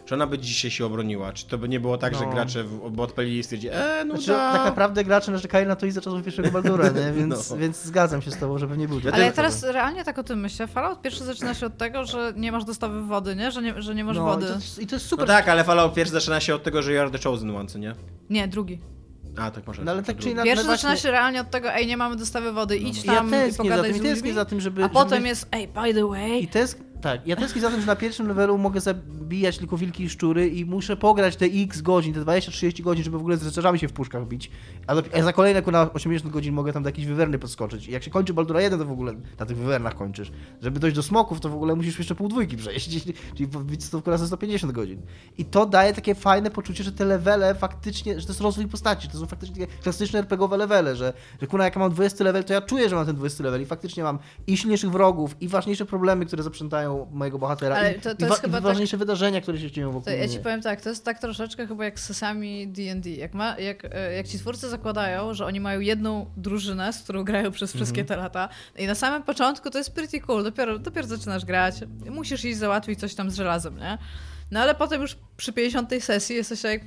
[0.05, 1.33] czy ona by dzisiaj się obroniła?
[1.33, 2.31] Czy to by nie było tak, że No.
[2.31, 5.85] gracze w, by odpalili i stwierdzili, e, no Znaczy, tak naprawdę gracze narzekali na to
[5.85, 7.11] i za czasów pierwszego Baldura, nie?
[7.19, 7.57] Więc, No.
[7.57, 8.99] więc zgadzam się z tobą, że pewnie był.
[9.13, 10.67] Ale ja teraz realnie tak o tym myślę.
[10.67, 13.51] Fallout pierwszy zaczyna się od tego, że nie masz dostawy wody, nie?
[13.51, 14.45] Że nie, że nie masz no, wody.
[14.45, 15.27] I to, jest- I to jest No super.
[15.27, 17.79] tak, ale Fallout pierwszy zaczyna się od tego, że you are the chosen one, co
[17.79, 17.95] nie?
[18.29, 18.79] Nie, drugi.
[19.37, 19.83] A, tak może.
[19.83, 21.97] No, ale tak czy inaczej- Pierwszy no zaczyna właśnie- się realnie od tego, ej, nie
[21.97, 24.33] mamy dostawy wody, idź ja tam i tęsknię za pogadaj tym, z i ludźmi.
[24.33, 24.83] za tym, żeby...
[24.83, 25.27] A potem żeby...
[25.27, 26.77] jest, ej, by the way, I tęsk...
[27.01, 30.47] Tak, ja tęsknię za tym, że na pierwszym levelu mogę zabijać tylko wilki i szczury
[30.47, 33.93] i muszę pograć te x godzin, te 20-30 godzin, żeby w ogóle z się w
[33.93, 34.51] puszkach bić.
[34.87, 35.03] A, do...
[35.13, 37.87] a za kolejne na 80 godzin mogę tam do jakiejś wywerny podskoczyć.
[37.87, 40.31] I jak się kończy Baldura 1, to w ogóle na tych wywernach kończysz.
[40.61, 42.89] Żeby dojść do smoków, to w ogóle musisz jeszcze pół dwójki przejść,
[43.35, 45.01] czyli bić stówkę razy 150 godzin.
[45.37, 49.07] I to daje takie fajne poczucie, że te levele faktycznie, że to jest rozwój postaci,
[49.09, 52.43] to są faktycznie takie klasyczne RPGowe levele, że, że kuna jak ja mam 20 level,
[52.43, 55.47] to ja czuję, że mam ten 20 level i faktycznie mam i silniejszych wrogów, i
[55.47, 56.43] ważniejsze problemy, które
[56.87, 60.09] zaprzątają mojego bohatera, Ale to- to jest chyba ważniejsze wydarzenia, które się dzieją wokół To
[60.11, 63.09] ja ci powiem tak, to jest tak troszeczkę chyba jak z sesami D&D.
[63.09, 67.23] Jak, ma, jak, e, jak ci twórcy zakładają, że oni mają jedną drużynę, z którą
[67.23, 68.07] grają przez wszystkie Mhm.
[68.07, 71.75] te lata i na samym początku to jest pretty cool, dopiero, dopiero zaczynasz grać,
[72.09, 73.97] musisz iść załatwić coś tam z żelazem, nie?
[74.51, 76.81] No ale potem już przy 50 sesji jesteś jak,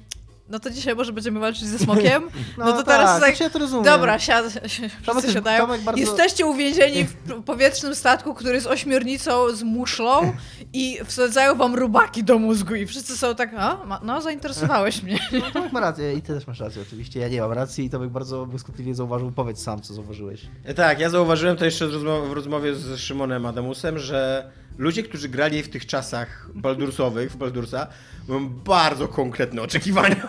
[0.50, 2.23] no to dzisiaj może będziemy walczyć ze smokiem,
[2.59, 3.85] no, to teraz tak, tak, ja to rozumiem.
[3.85, 4.45] Dobra, siad,
[5.02, 5.61] wszyscy siadają.
[5.66, 10.33] Tomek bardzo- Jesteście uwięzieni w powietrznym statku, który jest ośmiornicą z muszlą
[10.73, 15.19] i wsadzają wam rubaki do mózgu i wszyscy są tak, a, no zainteresowałeś mnie.
[15.40, 17.90] No, Tomek ma rację i ty też masz rację oczywiście, ja nie mam racji i
[17.90, 20.40] Tomek bardzo błyskotliwie zauważył, powiedz sam, co zauważyłeś.
[20.76, 25.68] Tak, ja zauważyłem to jeszcze w rozmowie z Szymonem Adamusem, że ludzie, którzy grali w
[25.68, 27.87] tych czasach baldursowych, w Baldursa,
[28.28, 30.26] mają bardzo konkretne oczekiwania.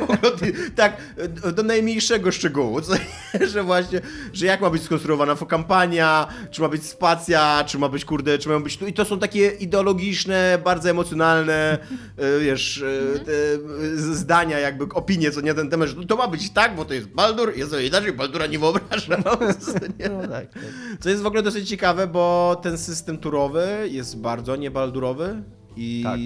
[0.76, 0.98] tak,
[1.56, 2.94] do najmniejszego szczegółu, co,
[3.52, 4.02] że właśnie,
[4.34, 8.50] że jak ma być skonstruowana kampania, czy ma być spacja, czy ma być, kurde, czy
[8.50, 8.88] mają być tu.
[8.88, 11.78] I to są takie ideologiczne, bardzo emocjonalne,
[12.18, 12.84] e, wiesz,
[13.16, 13.58] e, te e,
[13.98, 17.08] zdania, jakby opinie, co nie ten temat, że to ma być tak, bo to jest
[17.08, 19.24] Baldur, jest inaczej, Baldura nie wyobrażam.
[21.02, 25.44] Co jest w ogóle dosyć ciekawe, bo ten system turowy jest bardzo niebaldurowy
[25.76, 26.20] i Tak.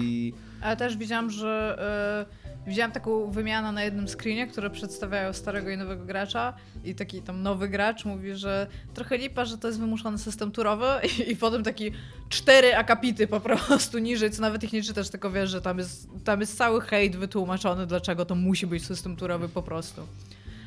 [0.62, 2.26] Ale też widziałam, że
[2.66, 7.22] e, widziałam taką wymianę na jednym screenie, które przedstawiają starego i nowego gracza i taki
[7.22, 10.86] tam nowy gracz mówi, że trochę lipa, że to jest wymuszony system turowy
[11.18, 11.92] i, i potem taki
[12.28, 16.08] cztery akapity po prostu niżej, co nawet ich nie czytasz, tylko wiesz, że tam jest,
[16.24, 20.02] tam jest cały hejt wytłumaczony, dlaczego to musi być system turowy po prostu.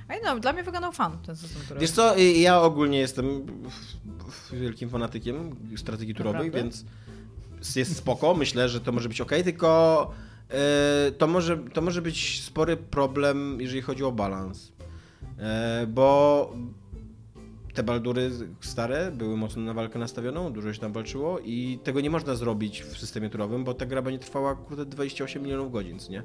[0.07, 1.81] A i no, dla mnie wyglądał fan ten system turowy.
[1.81, 3.25] Wiesz co, i- ja ogólnie jestem
[4.53, 6.63] wielkim fanatykiem strategii turowej, Naprawdę?
[6.63, 6.85] więc
[7.75, 10.11] jest spoko, myślę, że to może być ok, tylko
[10.49, 14.71] e, to, może, to może być spory problem, jeżeli chodzi o balans.
[15.39, 16.53] E, bo
[17.73, 22.09] te baldury stare były mocno na walkę nastawioną, dużo się tam walczyło i tego nie
[22.09, 26.23] można zrobić w systemie turowym, bo ta gra będzie trwała kurde 28 milionów godzin, nie?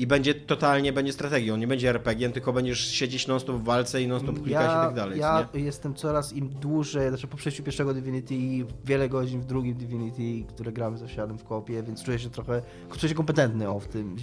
[0.00, 4.08] I będzie totalnie będzie strategią, nie będzie RPG, tylko będziesz siedzieć non-stop w walce i
[4.08, 5.18] non-stop klikać i tak dalej.
[5.18, 5.60] Ja nie?
[5.60, 10.52] jestem coraz im dłużej, znaczy po przejściu pierwszego Divinity i wiele godzin w drugim Divinity,
[10.54, 12.62] które gramy z osiadem w kopie, więc czuję się trochę,
[12.98, 14.16] czuję się kompetentny o w tym.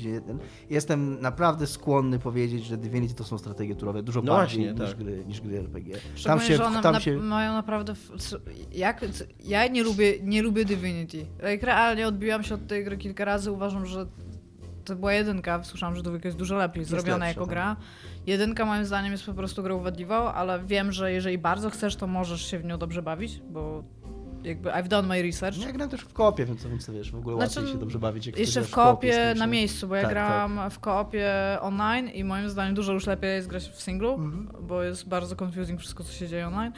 [0.70, 4.92] Jestem naprawdę skłonny powiedzieć, że Divinity to są strategie turowe dużo No bardziej właśnie, niż,
[4.92, 5.04] tak.
[5.04, 5.94] gry, niż gry RPG.
[5.94, 7.18] Tam Szczególnie, się, że one tam na, się...
[7.18, 7.94] mają naprawdę.
[8.72, 9.06] Jak,
[9.46, 11.26] ja nie lubię, nie lubię Divinity.
[11.44, 14.06] Jak realnie odbiłam się od tej gry kilka razy, uważam, że
[14.88, 15.64] to była jedynka.
[15.64, 17.50] Słyszałam, że dwójka jest dużo lepiej Jest zrobiona lepsza, jako tak.
[17.50, 17.76] gra.
[18.28, 22.08] Jedynka moim zdaniem jest po prostu grą wadliwą, ale wiem, że jeżeli bardzo chcesz, to
[22.08, 23.84] możesz się w nią dobrze bawić, bo
[24.44, 25.58] jakby I've done my research.
[25.58, 28.26] Ja grałem też w kopie, więc, to wiesz, w ogóle Znaczy, łatwiej się dobrze bawić.
[28.28, 29.52] Jak Jeszcze w kopie na no.
[29.52, 33.48] miejscu, bo ja Tak, grałam w koopie online i moim zdaniem dużo już lepiej jest
[33.48, 34.68] grać w singlu, Mhm.
[34.68, 36.72] bo jest bardzo confusing wszystko, co się dzieje online.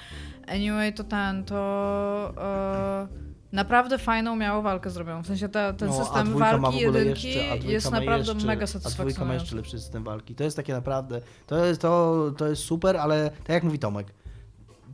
[0.48, 3.08] Anyway, to ten, to e,
[3.51, 5.23] naprawdę fajną miało walkę zrobioną.
[5.23, 8.63] W sensie ta, ten No, a system walki jedynki jeszcze, a jest naprawdę jeszcze, mega
[8.63, 9.43] A dwójka ma satysfakcjonujący.
[9.43, 10.35] jeszcze lepszy system walki.
[10.35, 14.07] To jest takie naprawdę, to jest, to, to jest super, ale tak jak mówi Tomek,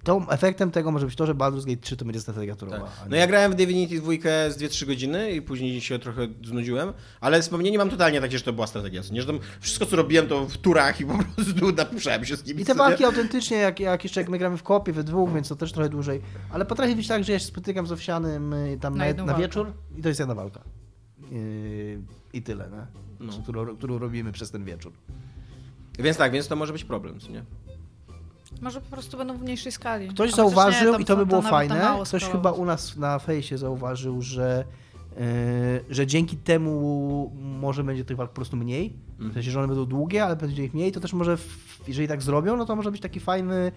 [0.06, 2.78] tą efektem tego może być to, że Baldur's Gate 3 to będzie strategia turowa.
[2.78, 3.10] Tak.
[3.10, 4.12] No ja grałem w Divinity 2
[4.50, 8.54] z 2-3 godziny i później się trochę znudziłem, ale wspomnienie mam totalnie takie, że to
[8.54, 9.02] była strategia.
[9.12, 12.44] Nie, że tam wszystko co robiłem to w turach i po prostu napuszczałem się z
[12.44, 12.62] kimś.
[12.62, 13.08] I te walki nie?
[13.08, 15.90] autentycznie, jak, jak jeszcze jak my gramy w kopie we dwóch, więc to też trochę
[15.90, 16.22] dłużej.
[16.52, 19.34] Ale potrafi być tak, że ja się spotykam z Owsianym y, tam Na na, na,
[19.34, 20.62] wieczór i to jest jedna walka.
[21.32, 22.02] Yy,
[22.34, 22.70] I tyle?
[23.20, 23.34] No.
[23.44, 24.92] Którą, którą robimy przez ten wieczór.
[26.00, 27.44] Więc tak, więc to może być problem, co nie?
[28.62, 30.08] Może po prostu będą w mniejszej skali.
[30.08, 32.32] Ktoś A zauważył, tam i to by było na fajne, ktoś skalować.
[32.32, 34.66] chyba u nas na fejsie zauważył, że,
[35.18, 35.24] yy,
[35.90, 39.06] że dzięki temu może będzie tych walk po prostu mniej.
[39.20, 42.08] W sensie, że one będą długie, ale będzie ich mniej, to też może, w, jeżeli
[42.08, 43.72] tak zrobią, no to może być taki fajny,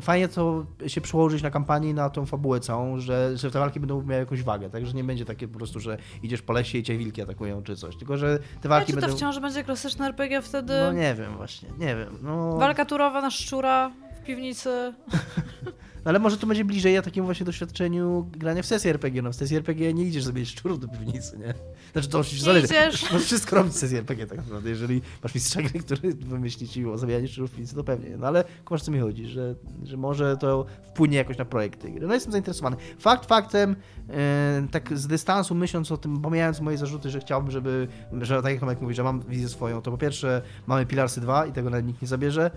[0.00, 3.80] fajnie to się przełożyć na kampanię i na tą fabułę całą, że, że te walki
[3.80, 6.82] będą miały jakąś wagę, także nie będzie takie po prostu, że idziesz po lesie i
[6.82, 9.16] cię wilki atakują czy coś, tylko że te walki czy to będą...
[9.16, 10.72] wciąż będzie klasyczne RPG wtedy?
[10.80, 12.56] No nie wiem właśnie, nie wiem, no...
[12.56, 13.90] Walka turowa na szczura
[14.28, 14.94] piwnicy.
[16.04, 19.22] Ale może to będzie bliżej takiemu właśnie doświadczeniu grania w sesji RPG.
[19.22, 21.54] No w sesji RPG nie idziesz sobie szczurów do piwnicy, nie?
[21.92, 22.66] Znaczy to oczywiście zależy.
[22.66, 23.12] idziesz.
[23.12, 24.70] Możesz wszystko robić w sesji RPG tak naprawdę.
[24.70, 28.16] Jeżeli masz mistrza gry, który wymyśli ci o zabijaniu szczurów w piwnicy, to pewnie.
[28.16, 31.92] No ale kumasz co mi chodzi, że, że może to wpłynie jakoś na projekt tej
[31.92, 32.06] gry.
[32.06, 32.76] No jestem zainteresowany.
[32.98, 33.76] Fakt faktem,
[34.10, 37.88] e, tak z dystansu myśląc o tym, pomijając moje zarzuty, że chciałbym, żeby,
[38.20, 41.46] że tak jak Tomek mówi, że mam wizję swoją, to po pierwsze mamy Pilarsy 2
[41.46, 42.50] i tego nawet nikt nie zabierze.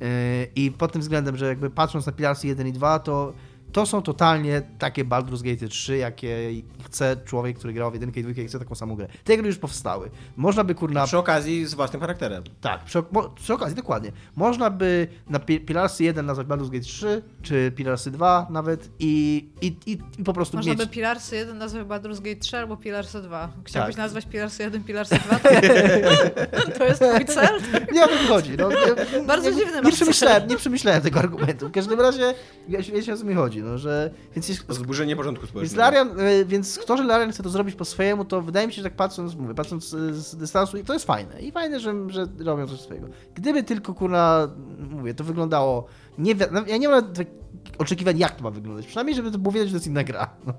[0.00, 0.06] Yy,
[0.56, 3.32] I pod tym względem, że jakby patrząc na Pilarsy 1 i 2, to
[3.72, 6.36] to są totalnie takie Baldur's Gate 3, jakie
[6.84, 9.08] chce człowiek, który grał w 1 i 2 i chce taką samą grę.
[9.24, 10.10] Te gry już powstały.
[10.36, 11.04] Można by kurna...
[11.06, 12.42] Przy okazji z własnym charakterem.
[12.60, 13.02] Tak, przy,
[13.34, 14.12] przy okazji, dokładnie.
[14.36, 19.44] Można by na Pi- Pilarsy 1 nazwać Baldur's Gate 3, czy Pilarsy 2 nawet i,
[19.60, 20.80] i, i, i po prostu Można mieć...
[20.80, 23.52] by Pilarsy 1 nazwać Baldur's Gate 3 albo Pilarsy 2.
[23.64, 24.04] Chciałbyś Tak.
[24.04, 25.38] nazwać Pilarsy 1, Pilarsy 2?
[25.38, 27.60] To, to jest twój cel?
[27.92, 28.50] Nie o to mi chodzi.
[28.58, 31.68] No, nie, Bardzo jakby dziwny nie masz przemyślałem, nie przemyślałem tego argumentu.
[31.68, 32.34] W każdym razie,
[32.68, 34.10] wiecie o co mi chodzi, no, że...
[34.34, 35.82] Więc jest, Zburzenie porządku Więc, społecznego.
[35.82, 38.76] Larian, e, więc to, że Larian chce to zrobić po swojemu, to wydaje mi się,
[38.76, 41.40] że tak patrząc, mówię, patrząc e, z dystansu, i to jest fajne.
[41.40, 43.08] I fajne, że, że robią coś swojego.
[43.34, 44.48] Gdyby tylko, kurna,
[44.90, 45.86] mówię, to wyglądało...
[46.18, 47.12] Nie, no, ja nie mam
[47.78, 48.86] oczekiwań, jak to ma wyglądać.
[48.86, 50.30] Przynajmniej, żeby to było widać, że to jest inna gra.
[50.46, 50.52] No,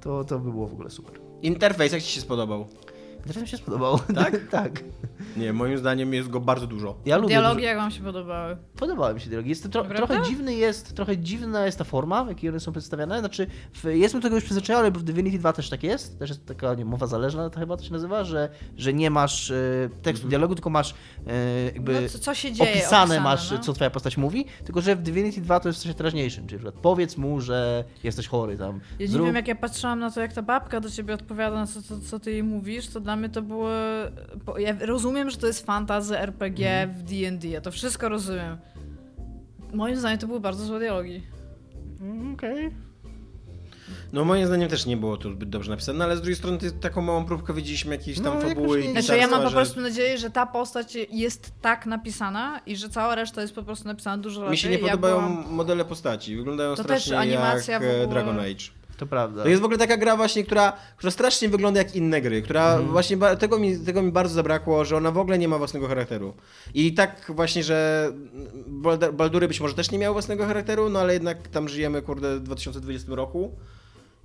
[0.00, 1.20] to, to by było w ogóle super.
[1.42, 2.66] Interfejs, jak ci się spodobał?
[3.24, 3.98] Zresztą mi się spodobało.
[4.14, 4.38] Tak?
[4.50, 4.84] tak.
[5.36, 6.96] Nie, moim zdaniem jest go bardzo dużo.
[7.06, 8.56] Ja lubię Dialogi dużo- jak wam się podobały?
[8.76, 9.48] Podobały mi się dialogi.
[9.50, 12.72] Jest to tro, trochę dziwny jest, trochę dziwna jest ta forma, w jakiej one są
[12.72, 13.18] przedstawiane.
[13.20, 16.18] Znaczy, w, jestem do tego już przyzwyczajony, bo w Divinity 2 też tak jest.
[16.18, 19.50] Też jest taka nie, mowa zależna, to chyba to się nazywa, że, że nie masz
[19.50, 19.54] e,
[20.02, 20.94] tekstu dialogu, tylko masz
[21.26, 22.72] e, jakby No, co, co się dzieje?
[22.72, 23.58] opisane, masz, no?
[23.58, 26.58] co twoja postać mówi, tylko że w Divinity 2 to jest w sensie teraźniejszym, czyli
[26.58, 28.80] przykład powiedz mu, że jesteś chory tam.
[28.98, 31.56] Ja nie Zrób- wiem, jak ja patrzyłam na to, jak ta babka do ciebie odpowiada
[31.56, 33.68] na co, co, co ty jej mówisz, to dla mnie to było...
[34.46, 36.98] bo Ja rozumiem, że to jest fantazy RPG Mhm.
[36.98, 38.56] w D&D, ja to wszystko rozumiem.
[39.72, 41.22] Moim zdaniem to były bardzo złe dialogi.
[42.00, 42.70] Mm, Okej.
[44.12, 46.58] No moim zdaniem też nie było to zbyt dobrze napisane, no, ale z drugiej strony
[46.80, 50.18] taką małą próbkę widzieliśmy jakiejś tam No, fabuły i Znaczy ja mam po prostu nadzieję,
[50.18, 54.40] że ta postać jest tak napisana i że cała reszta jest po prostu napisana dużo
[54.40, 54.50] lepiej.
[54.50, 57.86] Mi się nie Ja podobają byłam- modele postaci, wyglądają To też strasznie animacja jak w
[57.86, 58.77] ogóle- e, Dragon Age.
[58.98, 59.42] To prawda.
[59.42, 62.70] To jest w ogóle taka gra właśnie, która, która strasznie wygląda jak inne gry, która
[62.72, 62.90] Mhm.
[62.90, 66.34] właśnie tego mi, tego mi bardzo zabrakło, że ona w ogóle nie ma własnego charakteru.
[66.74, 68.10] I tak właśnie, że
[69.12, 72.40] Baldury być może też nie miały własnego charakteru, no ale jednak tam żyjemy, kurde, w
[72.40, 73.52] 2020 roku.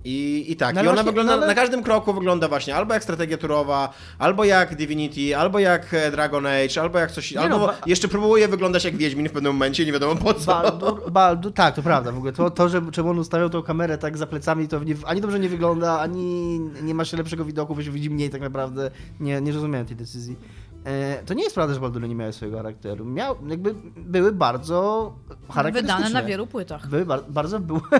[0.06, 2.76] I, I tak, No i ona właśnie- wygląda, no ale- na każdym kroku wygląda właśnie
[2.76, 7.32] albo jak strategia turowa, albo jak Divinity, albo jak e, Dragon Age, albo jak coś,
[7.32, 10.34] Nie albo no, ba- jeszcze próbuje wyglądać jak Wiedźmin w pewnym momencie, nie wiadomo po
[10.34, 10.46] co.
[10.62, 12.12] Baldur, Baldur, tak, to prawda.
[12.12, 14.94] W ogóle to, to że czemu on ustawiał tą kamerę tak za plecami, to nie,
[15.06, 18.40] ani dobrze nie wygląda, ani nie ma się lepszego widoku, bo się widzi mniej tak
[18.40, 18.90] naprawdę.
[19.20, 20.36] Nie, nie rozumiałem tej decyzji.
[20.84, 23.04] E, to nie jest prawda, że Baldury nie miały swojego charakteru.
[23.04, 25.12] Miał, jakby były bardzo
[25.50, 26.04] charakterystyczne.
[26.04, 26.88] Wydane na wielu płytach.
[26.88, 27.80] Były bar- bardzo było.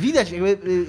[0.00, 0.86] Widać, jakby y,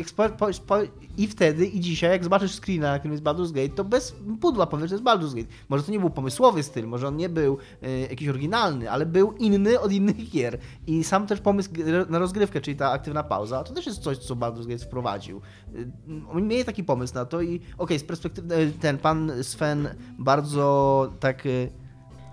[1.18, 4.68] i wtedy, i dzisiaj, jak zobaczysz screena, na którym jest Baldur's Gate, to bez pudła
[4.68, 5.48] powiesz, że jest Baldur's Gate.
[5.70, 9.32] Może to nie był pomysłowy styl, może on nie był y, jakiś oryginalny, ale był
[9.32, 10.58] inny od innych gier.
[10.88, 11.70] I sam też pomysł
[12.10, 15.42] na rozgrywkę, czyli ta aktywna pauza, to też jest coś, co Baldur's Gate wprowadził.
[15.76, 15.92] Y,
[16.32, 21.12] On mieli taki pomysł na to i okej, z perspektywy, y, ten pan Sven bardzo
[21.20, 21.46] tak...
[21.46, 21.70] y,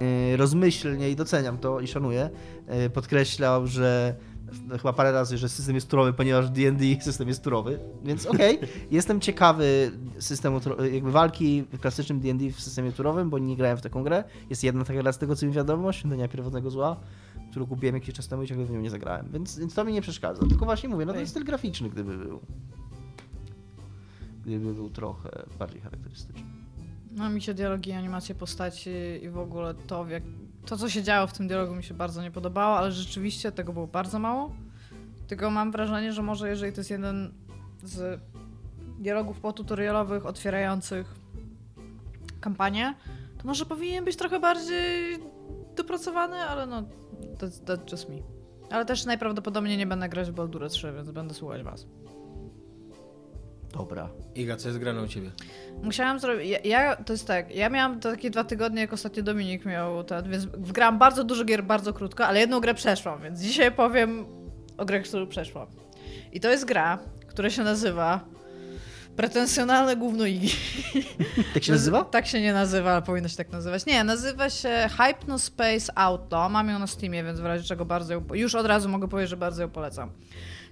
[0.02, 2.30] y, rozmyślnie i doceniam to i szanuję,
[2.86, 4.14] y, podkreślał, że
[4.70, 8.58] chyba parę razy, że system jest turowy, ponieważ D&D system jest turowy, więc okej,
[8.90, 10.60] jestem ciekawy systemu,
[10.92, 14.24] jakby walki w klasycznym D&D w systemie turowym, bo nie grałem w taką grę.
[14.50, 16.96] Jest jedna taka gra z tego, co mi wiadomo, Świątynia Pierwotnego Zła,
[17.50, 19.92] którą kupiłem jakiś czas temu i ciągle w nią nie zagrałem, więc, więc to mi
[19.92, 20.46] nie przeszkadza.
[20.46, 22.40] Tylko właśnie mówię, no to jest styl graficzny, gdyby był.
[24.44, 26.42] Gdyby był trochę bardziej charakterystyczny.
[27.10, 28.90] No mi się dialogi, animacje postaci
[29.22, 30.22] i w ogóle to, w jak,
[30.66, 33.72] to, co się działo w tym dialogu mi się bardzo nie podobało, ale rzeczywiście tego
[33.72, 34.50] było bardzo mało.
[35.26, 37.32] Tylko mam wrażenie, że może jeżeli to jest jeden
[37.82, 38.20] z
[38.98, 41.14] dialogów potutorialowych otwierających
[42.40, 42.94] kampanię,
[43.38, 45.18] to może powinien być trochę bardziej
[45.76, 46.82] dopracowany, ale no,
[47.38, 48.16] that's, that's just me.
[48.70, 51.86] Ale też najprawdopodobniej nie będę grać w Baldur'a 3, więc będę słuchać was.
[53.72, 54.08] Dobra.
[54.34, 55.30] Iga, co jest grane u ciebie?
[55.82, 56.48] Musiałam zrobić.
[56.48, 60.30] Ja, ja, to jest tak, ja miałam takie dwa tygodnie, jak ostatnio Dominik miał ten,
[60.30, 64.26] więc grałam bardzo dużo gier bardzo krótko, ale jedną grę przeszłam, więc dzisiaj powiem
[64.76, 65.66] o grę, którą przeszłam.
[66.32, 68.20] I to jest gra, która się nazywa
[69.16, 70.50] Pretensjonalne gówno Igi.
[71.54, 72.04] Tak się nazywa?
[72.04, 73.86] Tak się nie nazywa, ale powinno się tak nazywać.
[73.86, 76.48] Nie, nazywa się Hypnospace Auto.
[76.48, 79.30] Mam ją na Steamie, więc w razie czego bardzo ją, już od razu mogę powiedzieć,
[79.30, 80.10] że bardzo ją polecam.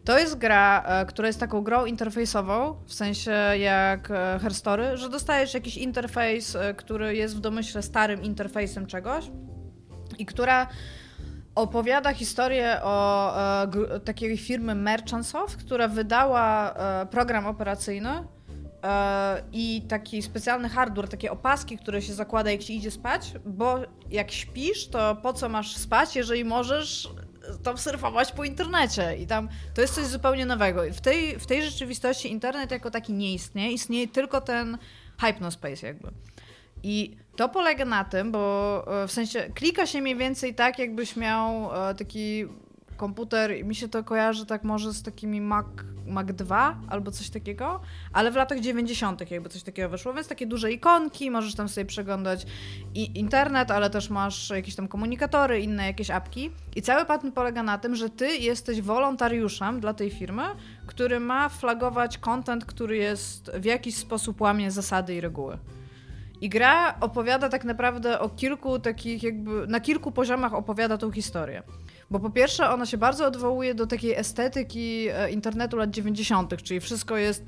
[0.08, 5.08] To jest gra, e, która jest taką grą interfejsową, w sensie jak e, Herstory, że
[5.08, 9.24] dostajesz jakiś interfejs, e, który jest w domyśle starym interfejsem czegoś
[10.18, 10.66] i która
[11.54, 13.36] opowiada historię o
[14.04, 16.74] takiej firmy Merchantsoft, która wydała
[17.10, 18.10] program operacyjny
[19.52, 23.78] i taki specjalny hardware, takie opaski, które się zakłada jak się idzie spać, bo
[24.10, 27.08] jak śpisz, to po co masz spać, jeżeli możesz
[27.62, 30.82] tam surfować po internecie i tam to jest coś zupełnie nowego.
[30.92, 34.78] W tej, w tej rzeczywistości internet jako taki nie istnieje, istnieje tylko ten
[35.20, 36.08] hypnospace jakby.
[36.82, 41.16] I to polega na tym, bo e, w sensie klika się mniej więcej tak, jakbyś
[41.16, 42.46] miał e, taki
[42.98, 45.66] komputer i mi się to kojarzy tak może z takimi Mac,
[46.06, 47.80] Mac 2 albo coś takiego,
[48.12, 49.30] ale w latach 90.
[49.30, 52.46] jakby coś takiego wyszło, więc takie duże ikonki, możesz tam sobie przeglądać
[52.94, 57.62] i internet, ale też masz jakieś tam komunikatory, inne jakieś apki i cały patent polega
[57.62, 60.42] na tym, że ty jesteś wolontariuszem dla tej firmy,
[60.86, 65.58] który ma flagować content, który jest w jakiś sposób łamie zasady i reguły.
[66.40, 71.62] I gra opowiada tak naprawdę o kilku takich jakby, na kilku poziomach opowiada tą historię.
[72.10, 76.80] Bo po pierwsze ona się bardzo odwołuje do takiej estetyki e, internetu lat 90., czyli
[76.80, 77.44] wszystko jest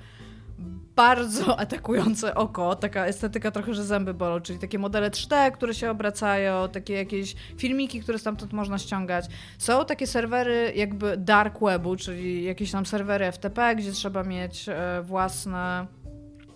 [0.96, 5.90] bardzo atakujące oko, taka estetyka trochę, że zęby bolą, czyli takie modele 3D, które się
[5.90, 9.24] obracają, takie jakieś filmiki, które stamtąd można ściągać.
[9.58, 15.02] Są takie serwery jakby dark webu, czyli jakieś tam serwery FTP, gdzie trzeba mieć e,
[15.02, 15.86] własne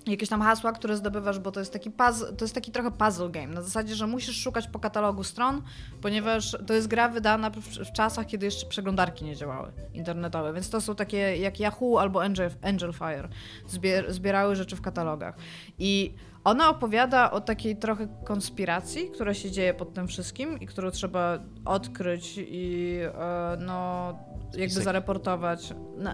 [0.07, 3.31] jakieś tam hasła, które zdobywasz, bo to jest taki puzzle, to jest taki trochę puzzle
[3.31, 3.47] game.
[3.47, 5.63] Na zasadzie, że musisz szukać po katalogu stron,
[6.03, 10.71] ponieważ to jest gra wydana w, w czasach, kiedy jeszcze przeglądarki nie działały internetowe, więc
[10.71, 13.29] to są takie jak Yahoo albo Angel, Angel Fire.
[13.67, 15.37] Zbier, zbierały rzeczy w katalogach.
[15.79, 16.15] I
[16.45, 21.39] ona opowiada o takiej trochę konspiracji, która się dzieje pod tym wszystkim i którą trzeba
[21.65, 24.09] odkryć i e, no
[24.57, 25.75] jakby zareportować.
[25.99, 26.11] No,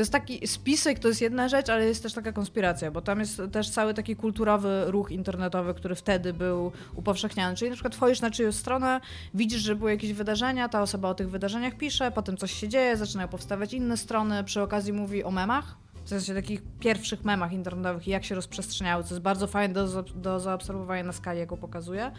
[0.00, 3.20] to jest taki spisek, to jest jedna rzecz, ale jest też taka konspiracja, bo tam
[3.20, 7.56] jest też cały taki kulturowy ruch internetowy, który wtedy był upowszechniany.
[7.56, 9.00] Czyli na przykład wchodzisz na czyjąś stronę,
[9.34, 12.96] widzisz, że były jakieś wydarzenia, ta osoba o tych wydarzeniach pisze, potem coś się dzieje,
[12.96, 18.08] zaczynają powstawać inne strony, przy okazji mówi o memach, w sensie takich pierwszych memach internetowych
[18.08, 22.12] i jak się rozprzestrzeniały, co jest bardzo fajne do, do zaobserwowania na skali, jaką pokazuje.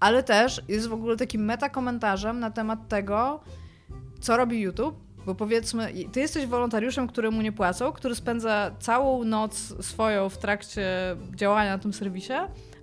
[0.00, 3.40] Ale też jest w ogóle takim metakomentarzem na temat tego,
[4.20, 9.84] co robi YouTube bo powiedzmy, ty jesteś wolontariuszem, któremu nie płacą, który spędza całą noc
[9.86, 10.86] swoją w trakcie
[11.34, 12.32] działania na tym serwisie,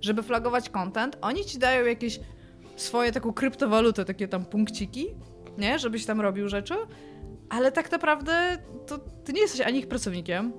[0.00, 1.18] żeby flagować content.
[1.20, 2.20] Oni ci dają jakieś
[2.76, 5.06] swoje taką kryptowalutę, takie tam punkciki,
[5.58, 5.78] nie?
[5.78, 6.74] Żebyś tam robił rzeczy,
[7.48, 10.52] ale tak naprawdę to ty nie jesteś ani ich pracownikiem,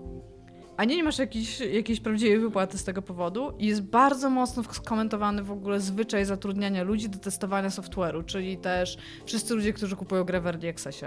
[0.78, 4.64] a nie, nie masz jakiejś, jakiejś prawdziwej wypłaty z tego powodu i jest bardzo mocno
[4.64, 10.24] skomentowany w ogóle zwyczaj zatrudniania ludzi do testowania software'u, czyli też wszyscy ludzie, którzy kupują
[10.24, 11.06] grę w Early Accessie,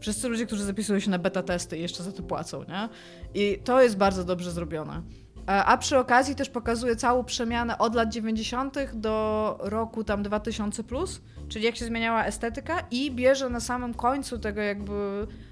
[0.00, 2.88] wszyscy ludzie, którzy zapisują się na beta testy i jeszcze za to płacą, nie?
[3.34, 5.02] I to jest bardzo dobrze zrobione.
[5.46, 8.78] A a przy okazji też pokazuje całą przemianę od lat 90.
[8.94, 14.38] do roku tam 2000+, plus, czyli jak się zmieniała estetyka i bierze na samym końcu
[14.38, 15.47] tego jakby e,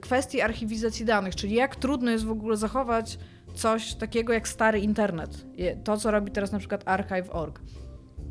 [0.00, 3.18] kwestii archiwizacji danych, czyli jak trudno jest w ogóle zachować
[3.54, 5.46] coś takiego jak stary internet.
[5.84, 7.60] To, co robi teraz na przykład Archive.org.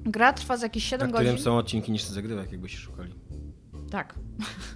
[0.05, 1.37] Gra trwa z jakieś 7 Na godzin.
[1.37, 3.13] są odcinki niż zagrywek, jakbyście szukali.
[3.91, 4.15] Tak.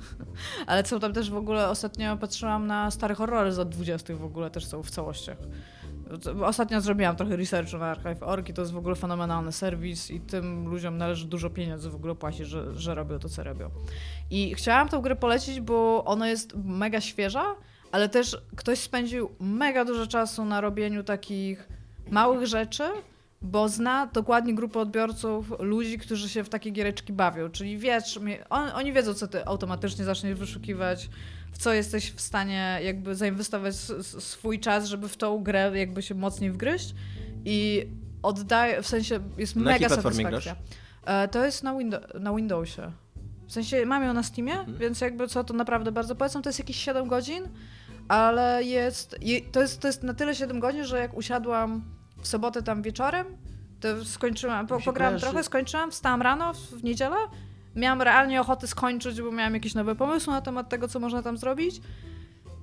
[0.67, 4.15] Ale są tam też w ogóle, ostatnio patrzyłam na stare horrory z lat 20.
[4.15, 5.37] w ogóle też są w całościach.
[6.43, 10.67] Ostatnio zrobiłam trochę researchu na Archive.org i to jest w ogóle fenomenalny serwis i tym
[10.67, 13.69] ludziom należy dużo pieniędzy w ogóle płacić, że, że robią to, co robią.
[14.31, 17.55] I chciałam tę grę polecić, bo ona jest mega świeża,
[17.91, 21.67] ale też ktoś spędził mega dużo czasu na robieniu takich
[22.11, 22.83] małych rzeczy,
[23.41, 27.49] bo zna dokładnie grupę odbiorców, ludzi, którzy się w takie giereczki bawią.
[27.49, 31.09] Czyli wiesz, on, oni wiedzą, co ty automatycznie zaczniesz wyszukiwać,
[31.55, 33.75] w co jesteś w stanie jakby zainwestować
[34.19, 36.93] swój czas, żeby w tą grę jakby się mocniej wgryźć
[37.45, 37.87] i
[38.23, 40.55] oddaje, w sensie jest Na mega satysfakcja.
[41.05, 42.91] E, to jest na, Window- na Windowsie.
[43.47, 44.77] W sensie mam ją na Steamie, Mhm.
[44.77, 46.41] więc jakby co, to naprawdę bardzo polecam.
[46.41, 47.43] To jest jakieś 7 godzin,
[48.07, 49.15] ale jest,
[49.51, 51.83] to jest, to jest na tyle 7 godzin, że jak usiadłam
[52.21, 53.25] w sobotę tam wieczorem,
[53.79, 57.15] to skończyłam, po, pograłam trochę, skończyłam, wstałam rano w, w niedzielę,
[57.75, 61.37] miałam realnie ochotę skończyć, bo miałam jakieś nowe pomysły na temat tego, co można tam
[61.37, 61.81] zrobić.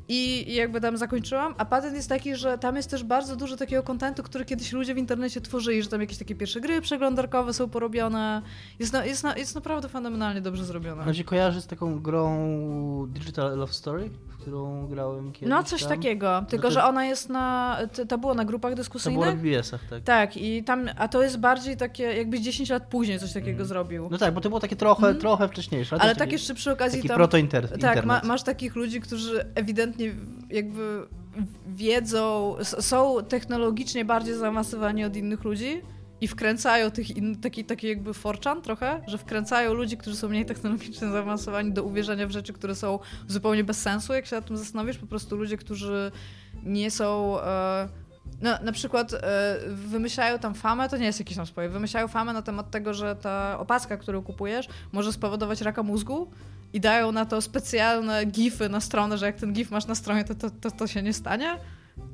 [0.09, 3.83] I jakby tam zakończyłam, a patent jest taki, że tam jest też bardzo dużo takiego
[3.83, 7.68] kontentu, który kiedyś ludzie w internecie tworzyli, że tam jakieś takie pierwsze gry przeglądarkowe są
[7.68, 8.42] porobione.
[8.79, 11.05] Jest, na, jest, na, jest naprawdę fenomenalnie dobrze zrobione.
[11.05, 14.11] On się kojarzy z taką grą Digital Love Story,
[14.42, 15.88] którą grałem kiedyś No coś tam.
[15.90, 17.78] takiego, tylko to- że ona jest na,
[18.09, 19.37] to, było na grupach To było na dyskusyjnych.
[19.37, 20.02] BBS-ach, tak.
[20.02, 23.68] Tak, i tam, a to jest bardziej takie, jakbyś 10 lat później coś takiego Mhm.
[23.68, 24.09] zrobił.
[24.11, 25.18] No tak, bo to było takie trochę, Mhm.
[25.18, 25.96] trochę wcześniejsze.
[26.00, 27.16] Ale tak jeszcze przy okazji Taki tam...
[27.16, 27.81] proto-internet.
[27.81, 30.12] Tak, ma, masz takich ludzi, którzy ewidentnie
[30.50, 31.07] jakby
[31.66, 35.83] wiedzą, są technologicznie bardziej zaawansowani od innych ludzi
[36.22, 40.46] i wkręcają tych in, taki, taki jakby forczan trochę, że wkręcają ludzi, którzy są mniej
[40.46, 44.56] technologicznie zaawansowani do uwierzenia w rzeczy, które są zupełnie bez sensu, jak się nad tym
[44.56, 44.98] zastanowisz.
[44.98, 46.12] Po prostu ludzie, którzy
[46.62, 47.40] nie są...
[47.40, 47.88] E,
[48.42, 52.32] no, na przykład e, wymyślają tam famę, to nie jest jakiś tam spoiler, wymyślają famę
[52.32, 56.30] na temat tego, że ta opaska, którą kupujesz, może spowodować raka mózgu
[56.72, 60.24] i dają na to specjalne gify na stronę, że jak ten gif masz na stronie,
[60.24, 61.58] to to, to, to się nie stanie.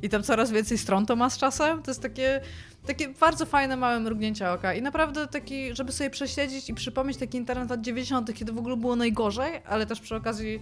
[0.02, 1.82] I tam coraz więcej stron to ma z czasem.
[1.82, 2.40] To jest takie,
[2.86, 4.74] takie bardzo fajne, małe mrugnięcie oka.
[4.74, 8.76] I naprawdę taki, żeby sobie przesiedzieć i przypomnieć taki internet lat 90., kiedy w ogóle
[8.76, 10.60] było najgorzej, ale też przy okazji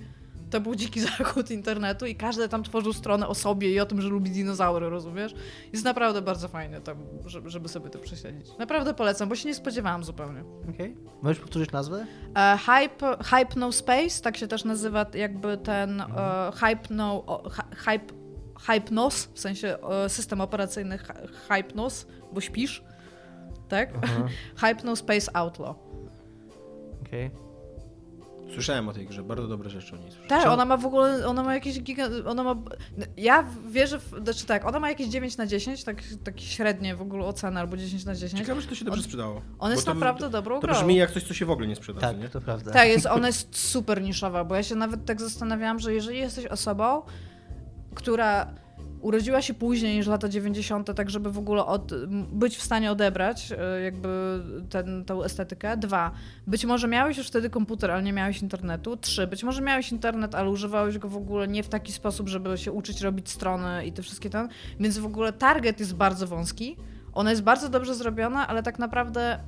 [0.50, 4.00] to był dziki zachód internetu i każdy tam tworzył stronę o sobie i o tym,
[4.00, 5.34] że lubi dinozaury, rozumiesz?
[5.72, 6.96] Jest naprawdę bardzo fajne tam,
[7.46, 8.46] żeby, sobie to przesiedzieć.
[8.58, 10.44] Naprawdę polecam, bo się nie spodziewałam zupełnie.
[10.74, 10.96] Okej.
[11.22, 12.06] Możesz powtórzyć nazwę?
[12.36, 16.06] E, Hype, hype No Space, tak się też nazywa jakby ten e,
[16.54, 18.14] Hype No, o, hy- hype,
[18.60, 22.84] Hypnos, w sensie e, system operacyjny Hy- Hypnos, bo śpisz,
[23.68, 23.90] tak?
[24.84, 25.76] No Space Outlaw.
[27.06, 27.30] Okej.
[28.54, 30.28] Słyszałem o tej grze, bardzo dobre rzeczy o niej słyszałem.
[30.28, 32.54] Tak, ona ma w ogóle, ona ma jakieś giga, ona ma,
[33.16, 37.02] ja wierzę, w, znaczy tak, ona ma jakieś 9 na 10, tak, tak średnie w
[37.02, 38.40] ogóle ocena, albo 10 na 10.
[38.42, 39.42] Ciekawe, że to się dobrze sprzedało.
[39.58, 40.74] On jest to- naprawdę dobrą To grą.
[40.74, 42.28] brzmi jak coś, co się w ogóle nie sprzeda, Tak, nie?
[42.28, 42.72] to prawda.
[42.72, 46.46] Tak, jest, ona jest super niszowa, bo ja się nawet tak zastanawiałam, że jeżeli jesteś
[46.46, 47.02] osobą,
[47.96, 48.46] która
[49.00, 51.92] urodziła się później niż lata 90., tak żeby w ogóle od,
[52.32, 55.76] być w stanie odebrać e, jakby ten, tą estetykę.
[55.76, 56.10] Dwa,
[56.46, 58.96] być może miałeś już wtedy komputer, ale nie miałeś internetu.
[58.96, 62.58] Trzy, być może miałeś internet, ale używałeś go w ogóle nie w taki sposób, żeby
[62.58, 64.48] się uczyć robić strony i te wszystkie ten.
[64.80, 66.76] Więc w ogóle target jest bardzo wąski.
[67.12, 69.38] Ona jest bardzo dobrze zrobiona, ale tak naprawdę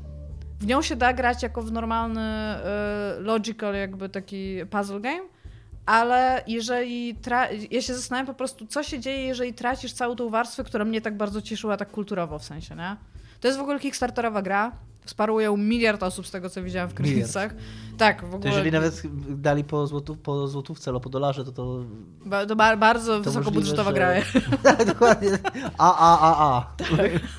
[0.60, 5.22] w nią się da grać jako w normalny e, logical jakby taki puzzle game,
[5.88, 10.30] ale jeżeli tra- ja się zastanawiam po prostu, co się dzieje, jeżeli tracisz całą tą
[10.30, 12.96] warstwę, która mnie tak bardzo cieszyła, tak kulturowo w sensie, nie?
[13.40, 14.72] To jest w ogóle kickstarterowa gra.
[15.04, 17.54] Wsparło ją miliard osób z tego, co widziałam w krynicach.
[17.98, 18.40] Tak, w ogóle.
[18.40, 19.02] To jeżeli nawet
[19.40, 21.84] dali po, złotów, po złotówce albo po dolarze, to to...
[22.24, 24.22] Ba- to ba- bardzo To wysokobudżetowa możliwe,
[24.64, 24.76] gra.
[24.78, 25.28] że- Dokładnie.
[25.78, 26.74] A, a, a, a.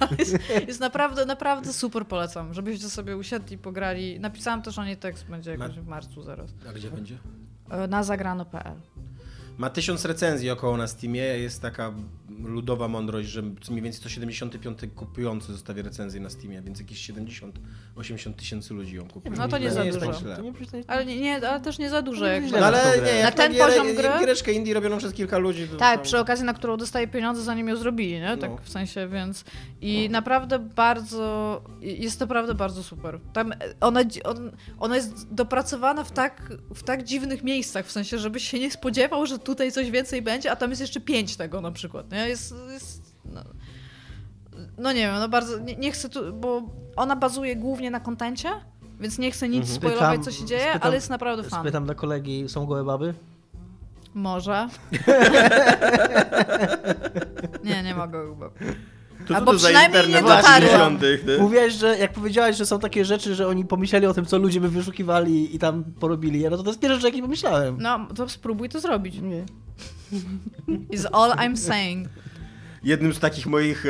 [0.19, 0.35] jest,
[0.67, 4.19] jest naprawdę, naprawdę super polecam, żebyście sobie usiedli, pograli.
[4.19, 6.49] Napisałam też o niej tekst, będzie jakoś w marcu zaraz.
[6.69, 7.17] A gdzie będzie?
[7.89, 8.75] Na zagrano.pl.
[9.58, 11.21] Ma tysiąc recenzji około na Steamie.
[11.21, 11.91] Jest taka
[12.43, 18.34] ludowa mądrość, że mniej więcej co 75 kupujący zostawia recenzję na Steamie, więc jakieś 70-80
[18.34, 19.36] tysięcy ludzi ją kupuje.
[19.38, 20.12] No to nie za jest dużo.
[20.12, 22.21] tak nie Ale nie, nie, ale też nie za dużo.
[22.25, 22.43] No, Jak.
[22.52, 22.82] No ale
[23.15, 24.10] nie, Na ten gierę- poziom gry?
[24.19, 25.67] Giereczkę indie robioną przez kilka ludzi.
[25.80, 28.38] Tak, tam- przy okazji, na którą dostaje pieniądze, zanim ją zrobili, nie?
[28.38, 28.58] Tak No.
[28.63, 29.43] w sensie, więc...
[29.82, 31.62] I naprawdę bardzo...
[31.82, 33.19] Jest naprawdę bardzo super.
[33.34, 38.17] Tam e, ona, on, ona jest dopracowana w tak, w tak dziwnych miejscach, w sensie,
[38.17, 41.62] żebyś się nie spodziewał, że tutaj coś więcej będzie, a tam jest jeszcze pięć tego
[41.62, 42.28] na przykład, nie?
[42.29, 42.55] Jest...
[42.69, 43.41] jest no.
[44.77, 45.59] no nie wiem, no bardzo...
[45.59, 46.33] Nie, nie chcę tu...
[46.33, 46.61] Bo
[46.95, 48.49] ona bazuje głównie na kontencie,
[48.99, 49.75] więc nie chcę nic Mhm.
[49.75, 51.61] spoilować, co się dzieje, spytam- ale jest naprawdę fan.
[51.61, 53.13] Spytam dla kolegi, są gołe baby?
[54.13, 54.67] Może.
[57.63, 58.49] nie, nie mogę chyba.
[59.27, 60.99] To Albo przynajmniej internet nie dotarłam.
[60.99, 61.37] 90., ty?
[61.39, 64.61] Mówiłeś, że jak powiedziałeś, że są takie rzeczy, że oni pomyśleli o tym, co ludzie
[64.61, 67.77] by wyszukiwali i tam porobili no to to jest pierwsza rzecz, jakiej pomyślałem.
[67.81, 69.21] No, to spróbuj to zrobić.
[69.21, 69.43] Nie.
[70.89, 72.09] Is all I'm saying.
[72.83, 73.89] Jednym z takich moich e,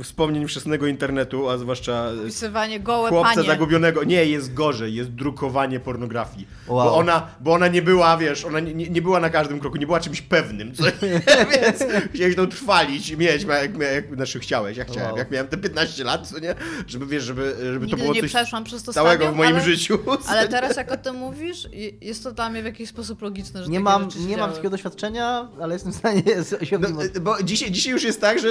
[0.00, 3.46] e, wspomnień wczesnego internetu, a zwłaszcza e, Pisywanie gołe chłopca panie.
[3.46, 4.04] zagubionego.
[4.04, 6.46] Nie, jest gorzej, jest drukowanie pornografii.
[6.68, 6.84] Wow.
[6.88, 9.86] Bo, ona, bo ona nie była, wiesz, ona nie, nie była na każdym kroku, nie
[9.86, 10.84] była czymś pewnym, co,
[11.52, 15.18] więc chciałeś to trwalić i mieć, jak, jak, znaczy chciałeś, ja chciałem, Wow.
[15.18, 16.54] jak miałem te 15 lat, co nie,
[16.86, 19.56] żeby, wiesz, żeby, żeby to było nie coś przeszłam przez to całego stadium, w moim
[19.56, 19.98] ale, życiu.
[20.28, 21.68] Ale teraz jak o tym mówisz,
[22.00, 24.52] jest to dla mnie w jakiś sposób logiczne, że Nie mam, nie mam działy.
[24.52, 26.22] takiego doświadczenia, ale jestem w stanie
[26.68, 26.88] się No,
[27.20, 28.48] bo dzisiaj, dzisiaj już jest tak, że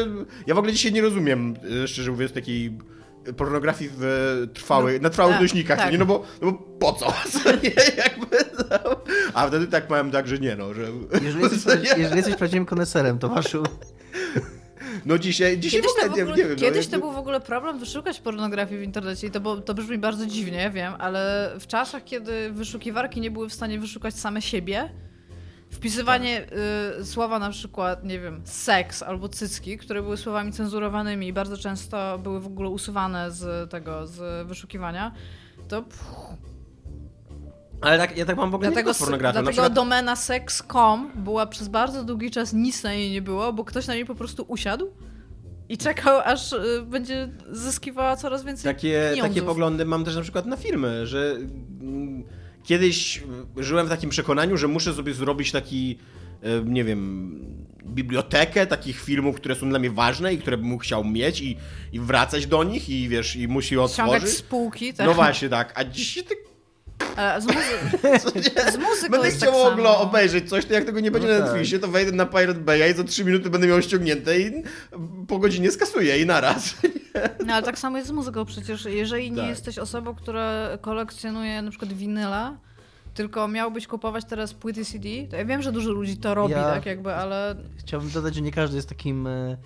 [0.47, 2.77] ja w ogóle dzisiaj nie rozumiem, e, szczerze mówiąc, takiej
[3.37, 5.91] pornografii w e, trwałych, No, na trwałych tak, nośnikach, tak.
[5.91, 5.97] nie?
[5.97, 7.13] No bo, no bo po co?
[7.43, 7.71] Co nie?
[7.97, 8.37] Jakby,
[8.69, 8.95] no.
[9.33, 10.81] A wtedy tak miałem tak, że nie no, że...
[11.21, 11.89] Jeżeli jesteś, nie?
[12.03, 13.63] jeżeli jesteś prawdziwym koneserem, Tomaszu,
[15.05, 16.57] No dzisiaj, dzisiaj Kiedyś, w ogóle, to, w nie, ogóle, nie wiem.
[16.57, 19.73] kiedyś no, to był w ogóle problem wyszukać pornografii w internecie i to, bo, to
[19.73, 24.41] brzmi bardzo dziwnie, wiem, ale w czasach, kiedy wyszukiwarki nie były w stanie wyszukać same
[24.41, 24.89] siebie,
[25.75, 26.47] wpisywanie
[26.99, 31.57] y, słowa na przykład, nie wiem, seks albo cycki, które były słowami cenzurowanymi i bardzo
[31.57, 35.11] często były w ogóle usuwane z tego, z wyszukiwania,
[35.67, 36.05] to pff,
[37.81, 39.33] Ale tak, ja tak mam w ogóle dlatego, z pornografią.
[39.33, 43.65] dlatego przykład, domena sex.com była przez bardzo długi czas nic na niej nie było, bo
[43.65, 44.91] ktoś na niej po prostu usiadł
[45.69, 49.35] i czekał, aż y, będzie zyskiwała coraz więcej takie, pieniądzów.
[49.35, 51.35] takie poglądy mam też na przykład na filmy, że
[51.81, 52.23] mm,
[52.65, 53.23] kiedyś
[53.57, 55.97] żyłem w takim przekonaniu, że muszę sobie zrobić taki,
[56.43, 57.39] e, nie wiem,
[57.85, 61.57] bibliotekę takich filmów, które są dla mnie ważne i które bym chciał mieć i,
[61.93, 64.37] i wracać do nich i wiesz, i musi je Ściągać otworzyć.
[64.37, 65.07] spółki, tak?
[65.07, 65.73] No właśnie, tak.
[65.75, 66.37] A dziś tak
[67.39, 69.99] z, muzy- z muzyką będę jest chciał tak samo.
[69.99, 71.47] obejrzeć coś, to jak tego nie będzie No na tak.
[71.49, 74.63] Netflixie, to wejdę na Pirate Bay i za 3 minuty będę miał ściągnięte i
[75.27, 76.75] po godzinie skasuję i naraz.
[77.45, 78.85] No ale tak samo jest z muzyką przecież.
[78.85, 79.49] Jeżeli nie Tak.
[79.49, 82.57] jesteś osobą, która kolekcjonuje na przykład winyla,
[83.13, 86.63] tylko miałbyś kupować teraz płyty CD, to ja wiem, że dużo ludzi to robi, Ja-
[86.63, 89.57] tak jakby, ale chciałbym dodać, że nie każdy jest takim e, e, e,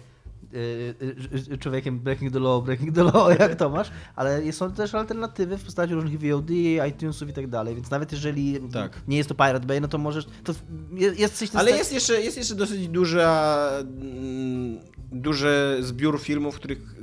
[1.59, 5.93] człowiekiem breaking the law, breaking the law, jak Tomasz, ale są też alternatywy w postaci
[5.93, 6.49] różnych VOD,
[6.89, 9.01] iTunesów i tak dalej, więc nawet jeżeli Tak.
[9.07, 10.53] nie jest to Pirate Bay, no to możesz, to
[10.91, 11.55] jest, jest coś...
[11.55, 14.79] Ale jest jeszcze, jest jeszcze dosyć duża, mm,
[15.11, 16.95] duży zbiór filmów, których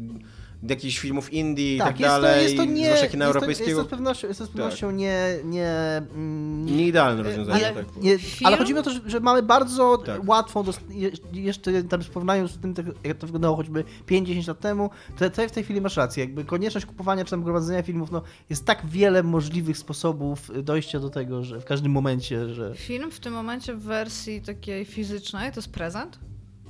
[0.63, 2.85] jakichś filmów indie i tak, tak, jest dalej, to, jest to nie...
[2.85, 3.81] zwłaszcza Jest kina to, jest, europejskiego.
[3.83, 5.19] to z pewnością, jest to z pewnością nie...
[5.45, 5.69] nie
[6.15, 7.97] mm, Nie idealne rozwiązanie, ale, tak.
[8.03, 10.29] nie, ale chodzi mi o to, że, że mamy bardzo Tak.
[10.29, 10.65] łatwą,
[11.33, 15.31] jeszcze tam w porównaniu z tym, tak, jak to wyglądało choćby 5-10 lat temu, to
[15.31, 16.25] tutaj w tej chwili masz rację.
[16.25, 21.11] Jakby konieczność kupowania czy tam gromadzenia filmów, no jest tak wiele możliwych sposobów dojścia do
[21.11, 22.75] tego, że w każdym momencie, że...
[22.77, 26.19] film w tym momencie w wersji takiej fizycznej to jest prezent,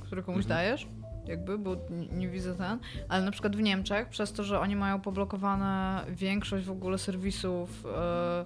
[0.05, 0.57] który komuś Mhm.
[0.59, 0.87] dajesz,
[1.27, 1.75] jakby, bo
[2.11, 6.65] nie, widzę ten, ale na przykład w Niemczech, przez to, że oni mają poblokowane większość
[6.65, 8.45] w ogóle serwisów, e,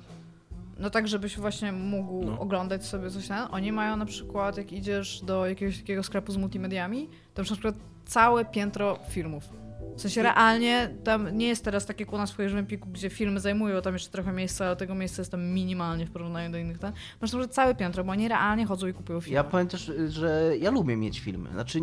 [0.79, 2.39] no tak, żebyś właśnie mógł No.
[2.39, 6.37] oglądać sobie coś ten, oni mają na przykład, jak idziesz do jakiegoś takiego sklepu z
[6.37, 7.75] multimediami, to na przykład
[8.05, 9.49] całe piętro filmów.
[9.97, 13.09] W sensie realnie tam nie jest teraz tak jak u nas w Jerzym Piku, gdzie
[13.09, 16.57] filmy zajmują tam jeszcze trochę miejsca, ale tego miejsca jest tam minimalnie w porównaniu do
[16.57, 16.79] innych.
[16.79, 16.93] Ten.
[17.21, 19.35] Masz może całe piętro, bo oni realnie chodzą i kupują filmy.
[19.35, 21.49] Ja powiem też, że ja lubię mieć filmy.
[21.51, 21.79] Znaczy,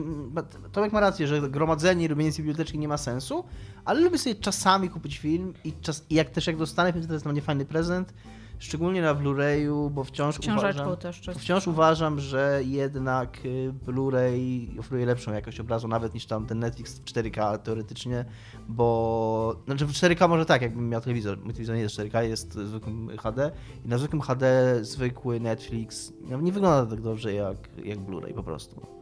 [0.72, 3.44] Tomek ma rację, że gromadzenie i robienie z biblioteczki nie ma sensu,
[3.84, 7.12] ale lubię sobie czasami kupić film i, czas, i jak też jak dostanę film, to
[7.12, 8.14] jest dla mnie fajny prezent,
[8.58, 10.96] szczególnie na Blu-rayu, bo wciąż uważam...
[11.38, 16.98] Wciąż uważam, że jednak y, Blu-ray oferuje lepszą jakość obrazu, nawet niż tam ten Netflix
[16.98, 18.24] w 4K teoretycznie,
[18.68, 19.56] bo...
[19.66, 21.38] Znaczy w 4K może tak, jakbym miał telewizor.
[21.38, 23.50] Mój telewizor nie jest 4K, jest zwykłym HD
[23.84, 28.42] i na zwykłym HD zwykły Netflix no, nie wygląda tak dobrze jak, jak Blu-ray po
[28.42, 28.97] prostu.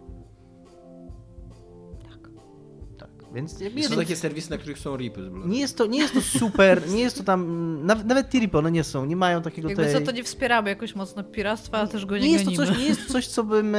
[3.34, 6.14] Więc jakby jest, Są takie serwisy, na których są ripy nie jest to, nie jest
[6.14, 9.68] to super, nie jest to tam, nawet, nawet T-Ripy one nie są, nie mają takiego
[9.68, 10.06] Jakby co, tej...
[10.06, 12.84] to nie wspieramy jakoś mocno piractwa, ale też go nie, Nie jest, to coś, nie
[12.84, 13.78] jest to coś, co bym e,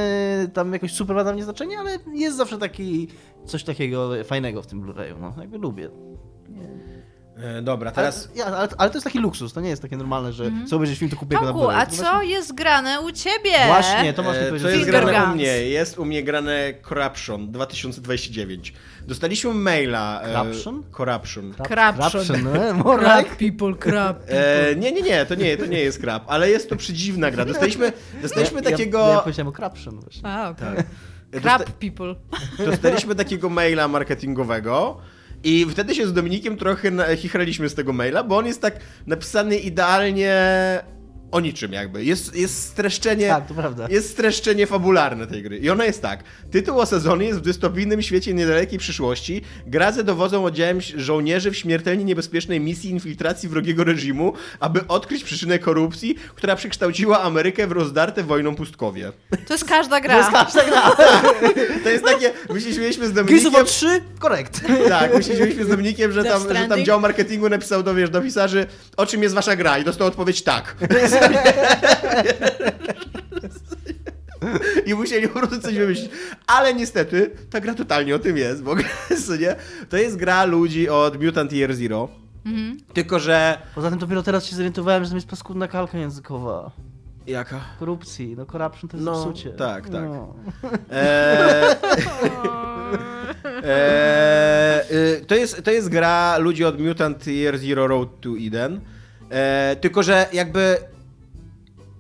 [0.54, 3.08] tam jakoś super ma dla mnie znaczenie, ale jest zawsze taki
[3.46, 5.20] coś takiego fajnego w tym Blu-rayu.
[5.22, 5.90] No, jakby lubię.
[7.38, 8.30] E, dobra, Teraz...
[8.46, 10.68] Ale, ale, ale to jest taki luksus, to nie jest takie normalne, że Mhm.
[10.68, 11.76] co obejrzysz film, to kupię go na Tomku, Blu-ray.
[11.76, 13.52] a To co właśnie- jest grane u ciebie?
[13.68, 14.62] Właśnie, to masz E, powiedzieć.
[14.62, 15.46] Co jest grane u mnie?
[15.70, 18.74] Jest u mnie grane Corruption 2029.
[19.08, 20.22] Dostaliśmy maila...
[20.22, 20.84] e, Corruption?
[20.92, 21.54] Corruption.
[22.44, 23.24] No, more like.
[23.30, 24.70] Crap people, crap people.
[24.70, 27.46] E, nie, nie, nie, to nie, to nie jest krab, ale jest to przedziwna gra.
[27.46, 29.00] Dostaliśmy, dostaliśmy Ja- takiego...
[29.00, 30.30] Ja, ja powiedziałem o Craption właśnie.
[30.30, 30.68] A, okej.
[30.78, 30.86] Tak.
[31.42, 32.16] Crap Dosta- people.
[32.66, 34.98] dostaliśmy takiego maila marketingowego
[35.44, 39.58] i wtedy się z Dominikiem trochę chichraliśmy z tego maila, bo on jest tak napisany
[39.58, 40.34] idealnie
[41.32, 42.06] o niczym jakby.
[42.06, 43.28] Jest, jest streszczenie...
[43.28, 43.88] Tak, to prawda.
[43.90, 45.58] Jest streszczenie fabularne tej gry.
[45.58, 46.24] I ona jest tak.
[46.52, 49.42] Tytuł osadzony jest w dystopijnym świecie niedalekiej przyszłości.
[49.68, 56.16] Gradze dowodzą oddziałem żołnierzy w śmiertelnie niebezpiecznej misji infiltracji wrogiego reżimu, aby odkryć przyczynę korupcji,
[56.36, 59.12] która przekształciła Amerykę w rozdarte wojną pustkowie.
[59.48, 60.14] To jest każda gra.
[60.14, 60.92] To jest każda gra.
[61.84, 62.32] To jest takie...
[62.50, 63.52] My się śmieliśmy z Gears Dominikiem...
[63.52, 64.02] War 3?
[64.20, 64.62] Korekt.
[64.90, 68.10] Tak, my się śmieliśmy z Dominikiem, że tam, że tam dział marketingu napisał do, wiesz,
[68.10, 68.66] do pisarzy,
[68.98, 70.76] o czym jest wasza gra i dostał odpowiedź tak.
[74.86, 76.12] I musieli po prostu coś wymyślić.
[76.48, 78.76] Ale niestety, ta gra totalnie o tym jest, bo
[79.40, 79.56] nie?
[79.90, 82.10] to jest gra ludzi od Mutant Year Zero.
[82.46, 82.78] Mhm.
[82.94, 83.58] Tylko, że...
[83.76, 86.72] Poza tym dopiero teraz się zorientowałem, że tam jest paskudna kalka językowa.
[87.28, 87.60] Jaka?
[87.80, 89.50] Korupcji, no corruption to jest No, psucie.
[89.50, 90.04] tak, tak.
[90.04, 90.36] No.
[90.92, 91.76] Eee,
[93.64, 98.82] E, y, to, jest, to jest gra ludzi od Mutant Year Zero Road to Eden.
[99.30, 100.78] E, tylko, że jakby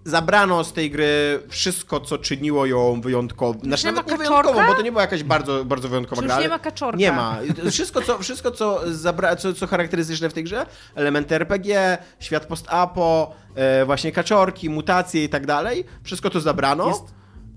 [0.08, 3.60] zabrano z tej gry wszystko, co czyniło ją wyjątkową.
[3.60, 6.28] Znaczy, nie ma nawet nie wyjątkową, bo to nie była jakaś bardzo, bardzo wyjątkowa gra.
[6.28, 6.99] nie ale- ma kaczorka?
[6.99, 7.38] Nie ma.
[7.72, 13.34] Wszystko, co, wszystko co, zabra- co, co charakterystyczne w tej grze, elementy RPG, świat post-apo,
[13.55, 16.88] e, właśnie kaczorki, mutacje i tak dalej, wszystko to zabrano.
[16.88, 17.03] Jest,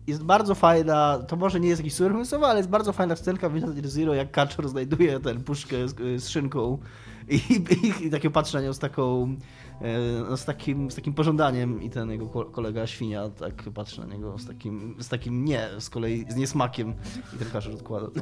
[0.06, 2.12] jest bardzo fajna, to może nie jest jakiś super
[2.44, 6.28] ale jest bardzo fajna scenka w Metal Zero, jak Kaczor znajduje tę puszkę z, z
[6.28, 6.78] szynką
[7.30, 8.30] i, i, i takie
[8.62, 9.36] nią z taką,
[10.30, 14.06] no, z takim, z takim pożądaniem i ten jego ko- kolega świnia tak patrzy na
[14.06, 16.94] niego z takim, z takim nie, z kolei z niesmakiem
[17.34, 18.20] i ten Kaczor odkłada to.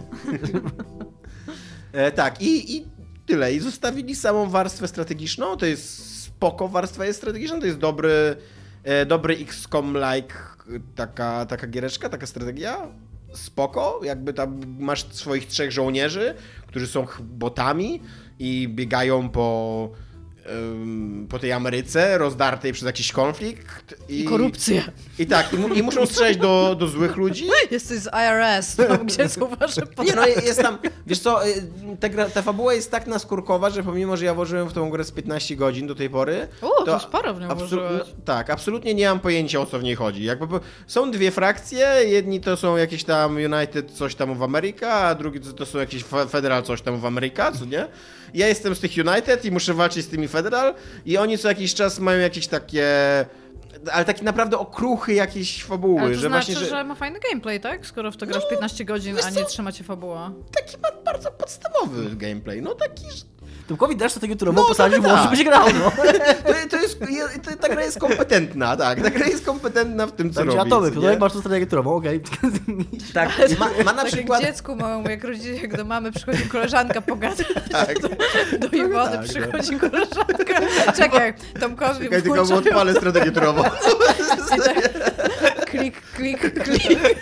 [1.93, 2.87] E, tak, i, i
[3.27, 3.55] tyle.
[3.55, 5.57] I zostawili samą warstwę strategiczną.
[5.57, 8.37] To jest spoko warstwa jest strategiczna, to jest dobry,
[8.85, 10.35] e, dobry XCOM-like
[10.95, 12.89] taka, taka giereczka, taka strategia.
[13.35, 16.35] Spoko, jakby tam masz swoich trzech żołnierzy,
[16.67, 18.01] którzy są botami
[18.39, 19.91] i biegają po,
[21.29, 23.95] po tej Ameryce rozdartej przez jakiś konflikt.
[24.09, 24.83] I, Korupcja.
[25.19, 27.47] I tak, i, mu, i muszą strzelać do, do złych ludzi.
[27.71, 31.63] Jesteś z IRS, tam gdzie są wasze Nie no, jest tam, wiesz co, y,
[32.01, 35.05] ta, gra, ta fabuła jest tak naskórkowa, że pomimo, że ja włożyłem w tą grę
[35.05, 36.49] z 15 godzin do tej pory...
[36.63, 39.95] O, to sporo w nią absolu- Tak, absolutnie nie mam pojęcia o co w niej
[39.95, 40.25] chodzi.
[40.25, 45.15] Jakby są dwie frakcje, jedni to są jakieś tam United coś tam w Ameryka, a
[45.15, 47.87] drugi to, to są jakieś fe- Federal coś tam w Ameryka, co nie?
[48.35, 50.38] Ja jestem z tych United i muszę walczyć z tymi Federal
[51.07, 52.87] i oni co jakiś czas mają jakieś takie...
[53.93, 56.85] Ale takie naprawdę okruchy jakieś fabuły, Ale to że znaczy, właśnie, że...
[56.85, 57.87] ma fajny gameplay, tak?
[57.87, 59.41] Skoro w to grasz 15 godzin, a co?
[59.41, 60.33] nie trzyma cię fabuła.
[60.53, 63.25] taki ma bardzo podstawowy gameplay, no taki, że
[63.69, 64.93] Tomkowi dasz do tego turową No, bo tak.
[65.25, 65.91] żeby się grał, no.
[65.91, 66.03] To,
[66.71, 69.03] to jest, je- to, ta gra jest kompetentna, tak.
[69.03, 70.69] Ta gra jest kompetentna w tym, co Także robi.
[70.71, 71.19] atomy, nie?
[71.19, 72.21] masz tu strategię turową, okej.
[73.15, 74.41] Tak, ma, ma na tak przykład...
[74.43, 77.99] jak dziecku małemu, jak, rodzi, jak do mamy przychodzi koleżanka pogadać, Tak.
[78.59, 79.29] do Iwony tak, no.
[79.29, 80.61] przychodzi koleżanka.
[80.97, 83.63] Czekaj, Tomkowi Czekaj, tylko mu odpalę strategię turową.
[83.63, 83.81] tak
[85.71, 86.99] klik, klik, klik.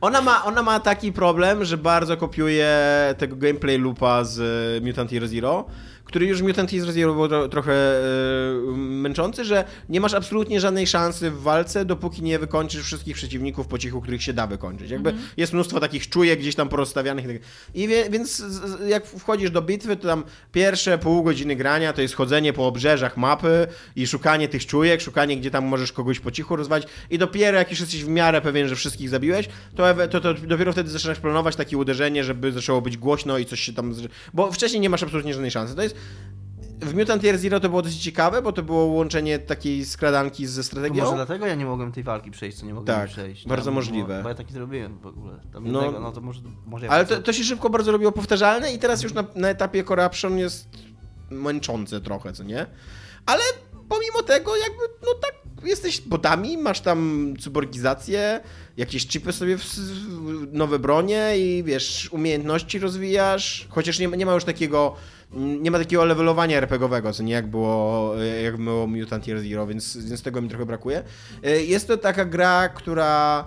[0.00, 2.74] Ona ma, ona ma taki problem, że bardzo kopiuje
[3.18, 4.40] tego gameplay loopa z
[4.82, 5.64] e, Mutant Year Zero,
[6.06, 11.30] który już Mutant Zero był tro, trochę e, męczący, że nie masz absolutnie żadnej szansy
[11.30, 14.90] w walce, dopóki nie wykończysz wszystkich przeciwników po cichu, których się da wykończyć.
[14.90, 17.24] Jakby jest mnóstwo takich czujek gdzieś tam porozstawianych.
[17.24, 18.42] i tak- wie, więc
[18.88, 23.16] jak wchodzisz do bitwy, to tam pierwsze pół godziny grania to jest chodzenie po obrzeżach
[23.16, 27.58] mapy i szukanie tych czujek, szukanie gdzie tam możesz kogoś po cichu rozwalić i dopiero
[27.58, 31.20] jak już jesteś w miarę pewien, że wszystkich zabiłeś, to, to, to dopiero wtedy zaczynasz
[31.20, 33.94] planować takie uderzenie, żeby zaczęło być głośno i coś się tam...
[34.34, 35.74] Bo wcześniej nie masz absolutnie żadnej szansy.
[35.74, 35.95] To jest...
[36.80, 40.60] W Mutant Year Zero to było dosyć ciekawe, bo to było łączenie takiej skradanki ze
[40.60, 41.04] To strategią.
[41.04, 43.46] może dlatego ja nie mogłem tej walki przejść, co nie mogłem Tak, przejść.
[43.48, 44.20] bardzo Tam, możliwe.
[44.22, 45.40] Bo, ja taki zrobiłem w ogóle.
[45.52, 45.82] Tam No.
[45.82, 48.78] jednego, no to może, może ja Ale to, to się szybko bardzo robiło powtarzalne i
[48.78, 50.68] teraz już na, na etapie Corruption jest
[51.30, 52.66] męczące trochę, co nie?
[53.26, 53.42] Ale
[53.88, 55.34] pomimo tego jakby, no tak,
[55.68, 58.40] jesteś botami, masz tam cyborgizację,
[58.76, 64.34] jakieś chipy sobie, w, w, nowe bronie i wiesz, umiejętności rozwijasz, chociaż nie, nie ma
[64.34, 64.94] już takiego,
[65.34, 68.12] nie ma takiego levelowania RPGowego, co nie jak było,
[68.44, 71.02] jak było Mutant Year Zero, więc, więc tego mi trochę brakuje.
[71.44, 73.44] E, Jest to taka gra, która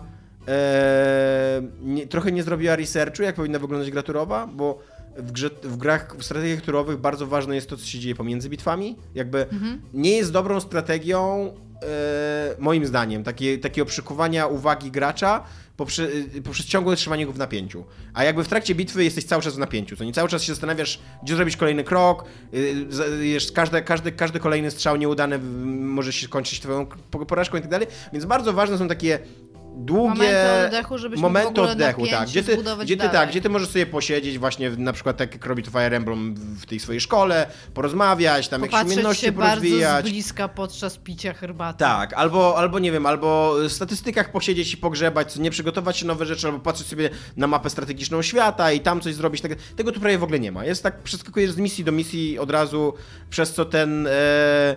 [0.47, 4.79] e, nie, trochę nie zrobiła researchu, jak powinna wyglądać gra turowa, bo
[5.17, 8.49] w, grze, w grach, w strategiach turowych bardzo ważne jest to, co się dzieje pomiędzy
[8.49, 8.95] bitwami.
[9.15, 9.45] Jakby
[9.93, 11.53] nie jest dobrą strategią,
[11.83, 15.43] e, moim zdaniem, takie, takiego przykuwania uwagi gracza
[15.79, 16.03] poprze,
[16.35, 17.83] y, poprzez ciągłe trzymanie go w napięciu.
[18.13, 20.53] A jakby w trakcie bitwy jesteś cały czas w napięciu, to nie cały czas się
[20.53, 25.39] zastanawiasz, gdzie zrobić kolejny krok, y, jest, każdy, każdy, każdy kolejny strzał nieudany
[25.79, 29.19] może się kończyć twoją po- porażką i tak dalej, więc bardzo ważne są takie
[29.85, 32.29] długie Momenty oddechu, żebyś mógł w momenty oddechu, tak.
[32.29, 35.45] Gdzie ty, gdzie ty tak, gdzie ty możesz sobie posiedzieć właśnie na przykład tak jak
[35.45, 39.55] robi to Fire Emblem w tej swojej szkole, porozmawiać, tam jakieś umiejętności się bardzo z
[39.55, 40.11] porozwijać.
[40.11, 41.79] bliska podczas picia herbaty.
[41.79, 46.25] Tak, albo, albo nie wiem, albo w statystykach posiedzieć i pogrzebać, nie przygotować się nowe
[46.25, 49.41] rzeczy, albo patrzeć sobie na mapę strategiczną świata i tam coś zrobić.
[49.41, 50.65] Tak, tego tu prawie w ogóle nie ma.
[50.65, 52.93] Jest tak, przeskakujesz z misji do misji od razu,
[53.29, 54.07] przez co ten.
[54.07, 54.75] E,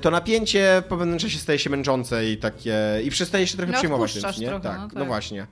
[0.00, 2.76] to napięcie po pewnym czasie staje się męczące i takie.
[3.04, 4.48] i przestaje się trochę No, przejmować odpuszczasz tym, nie?
[4.48, 5.06] trochę, tak, no no, tak.
[5.06, 5.46] właśnie.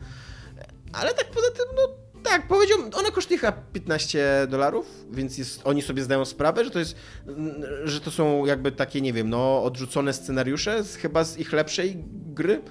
[0.93, 5.83] Ale tak poza tym, no tak, powiedziałbym, ona kosztuje chyba 15 dolarów, więc jest, oni
[5.83, 6.97] sobie zdają sprawę, że to jest,
[7.27, 7.55] mm,
[7.85, 12.05] że to są jakby takie, nie wiem, no odrzucone scenariusze z, chyba z ich lepszej
[12.11, 12.63] gry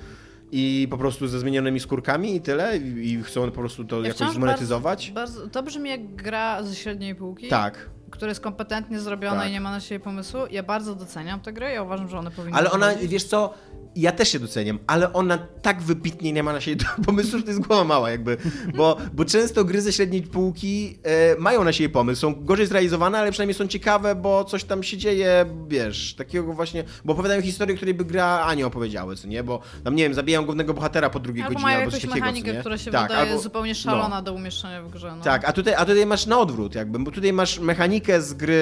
[0.52, 4.08] i po prostu ze zmienionymi skórkami i tyle i, i chcą po prostu to Ja
[4.08, 5.12] jakoś zmonetyzować.
[5.12, 7.48] Bardzo, bardzo, to brzmi jak gra ze średniej półki.
[7.48, 7.90] Tak.
[8.16, 9.50] Który jest kompetentnie zrobiony Tak.
[9.50, 10.40] i nie ma na siebie pomysłu.
[10.52, 13.12] Ja bardzo doceniam te gry, ja uważam, że one powinny Ale ona, wychodzić.
[13.12, 13.54] wiesz co,
[13.96, 17.50] ja też się doceniam, ale ona tak wybitnie nie ma na siebie pomysłu, że to
[17.52, 18.38] jest głowa mała jakby,
[18.76, 23.18] bo, bo często gry ze średniej półki e, mają na siebie pomysł, są gorzej zrealizowane,
[23.20, 27.76] ale przynajmniej są ciekawe, bo coś tam się dzieje, wiesz, takiego właśnie, bo opowiadają historię,
[27.76, 31.20] której by gra Ani opowiedziały, co nie, bo tam, nie wiem, zabijają głównego bohatera po
[31.20, 32.60] drugiej Albo godzinie, mają albo coś takiego, mechanikę, co nie?
[32.60, 35.14] która się Tak, wydaje albo- zupełnie szalona do umieszczenia w grze.
[35.18, 35.24] No.
[35.24, 38.62] Tak, a tutaj, a tutaj masz na odwrót jakby, bo tutaj masz mechanikę z gry,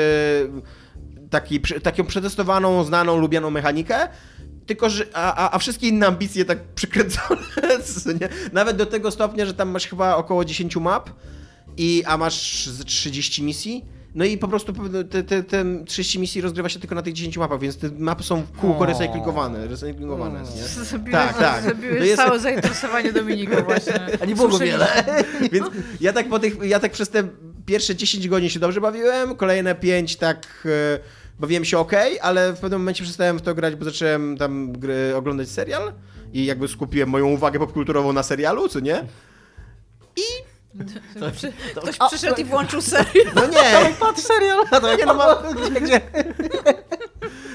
[1.30, 4.08] taki, taką przetestowaną, znaną, lubianą mechanikę,
[4.66, 7.42] tylko, że, a, a, wszystkie inne ambicje tak przykręcone,
[8.22, 8.30] nie?
[8.54, 11.10] nawet do tego stopnia, że tam masz chyba około 10 map,
[11.78, 13.86] i, a masz z 30 misji,
[14.16, 14.74] no i po prostu
[15.12, 18.24] te, te, te 30 misji rozgrywa się tylko na tych 10 mapach, więc te mapy
[18.24, 20.64] są w kółko recyklingowane, recyklingowane, nie?
[20.86, 21.64] Zabiłeś, Tak, tak.
[21.64, 23.94] zabiłeś To jest- całe zainteresowanie Dominika właśnie.
[24.22, 24.88] A nie było wiele.
[25.52, 25.68] Więc
[26.02, 27.24] ja tak po tych, ja tak przez te
[27.66, 31.00] pierwsze 10 godzin się dobrze bawiłem, kolejne 5 tak e,
[31.40, 31.92] bawiłem się ok,
[32.22, 35.94] ale w pewnym momencie przestałem w to grać, bo zacząłem tam gry, oglądać serial
[36.34, 39.04] i jakby skupiłem moją uwagę popkulturową na serialu, co nie?
[41.36, 43.24] Przy- Ktoś A, przyszedł i to- włączył serię.
[43.36, 44.60] No nie, Patrz serial.
[44.72, 45.36] A to Nie, no ma-
[45.70, 46.02] gdzie, gdzie?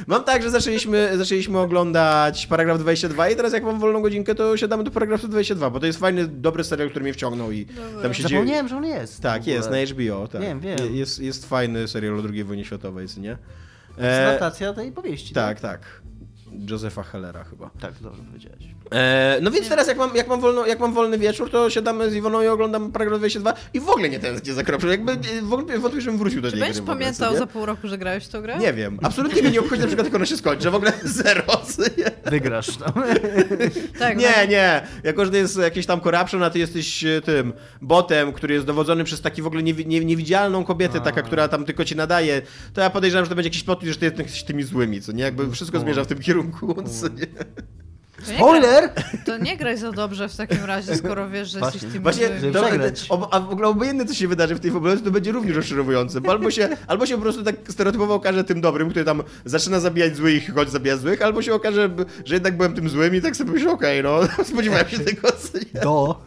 [0.08, 4.56] Mam tak, że zaczęliśmy, zaczęliśmy oglądać paragraf 22 i teraz jak mam wolną godzinkę, to
[4.56, 7.66] siadamy do paragrafu 22, bo to jest fajny, dobry serial, który mnie wciągnął i
[8.02, 8.40] tam się dzieje...
[8.40, 9.20] Zapomniałem, że on jest.
[9.22, 10.40] Tak, jest, na HBO, tak.
[10.42, 10.78] Wiem, wiem.
[10.78, 13.38] Je- Jest, jest fajny serial o II wojnie światowej, nie?
[13.96, 15.34] To jest adaptacja tej powieści.
[15.34, 15.80] Tak, tak.
[16.70, 17.70] Josepha Hellera chyba.
[17.80, 18.64] Tak, dobrze powiedziałeś.
[18.94, 22.10] E, no więc teraz jak mam, jak, mam wolno, jak mam wolny wieczór, to siadamy
[22.10, 24.90] z Iwoną i oglądam paragraf 22 i w ogóle nie tęsknię za Kropszel.
[24.90, 27.46] Jakby e, w ogóle wątpię, żebym wrócił do Czy tej będziesz gry pamiętał za nie?
[27.46, 28.58] pół roku, że grałeś w tą grę?
[28.58, 28.98] Nie wiem.
[29.02, 30.70] Absolutnie mnie nie obchodzi na przykład, jak ona się skończy.
[30.70, 31.42] W ogóle zero.
[31.98, 32.30] nie?
[32.30, 32.92] Wygrasz tam.
[33.98, 34.22] Tak, no.
[34.22, 34.82] Nie, nie.
[35.04, 38.66] Jako, że to jest jakieś tam corruption, a ty jesteś e, tym botem, który jest
[38.66, 41.00] dowodzony przez taki w ogóle niewi- nie, niewidzialną kobietę, A.
[41.00, 42.42] taka, która tam tylko ci nadaje,
[42.74, 45.22] to ja podejrzewam, że to będzie jakiś plot, że ty jesteś tymi złymi, co nie?
[45.24, 47.26] Jakby wszystko zmierza w tym kierunku, co nie?
[48.22, 48.90] Spoiler!
[49.24, 51.76] To nie graj za dobrze w takim razie, skoro wiesz, że Właśnie.
[51.76, 55.04] jesteś tym Właśnie, to, ob, a w ogóle obojętne, co się wydarzy w tej fabularce,
[55.04, 58.60] to będzie również rozczarowujące, bo albo się, albo się po prostu tak stereotypowo okaże tym
[58.60, 61.90] dobrym, który tam zaczyna zabijać złych i chodzi zabijać złych, albo się okaże,
[62.24, 64.20] że jednak byłem tym złym i tak sobie myślę, okej, no,
[64.52, 65.80] spodziewałem się tego, co nie?
[65.80, 66.22] Do.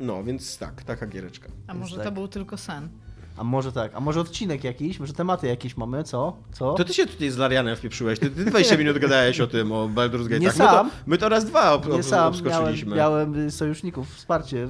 [0.00, 1.48] No, więc tak, taka giereczka.
[1.66, 2.04] A może tak.
[2.04, 2.88] to był tylko sen?
[3.36, 6.36] A może tak, a może odcinek jakiś, może tematy jakieś mamy, co?
[6.52, 6.74] Co?
[6.74, 9.88] To ty się tutaj z Larianem wpieprzyłeś, ty, ty 20 minut gadałeś o tym, o
[9.88, 10.40] Baldur's Gate.
[10.40, 10.90] Nie my, sam.
[10.90, 12.96] to, my to raz dwa ob, ob, Nie sam, miałem, obskoczyliśmy.
[12.96, 14.68] miałem y, sojuszników, wsparcie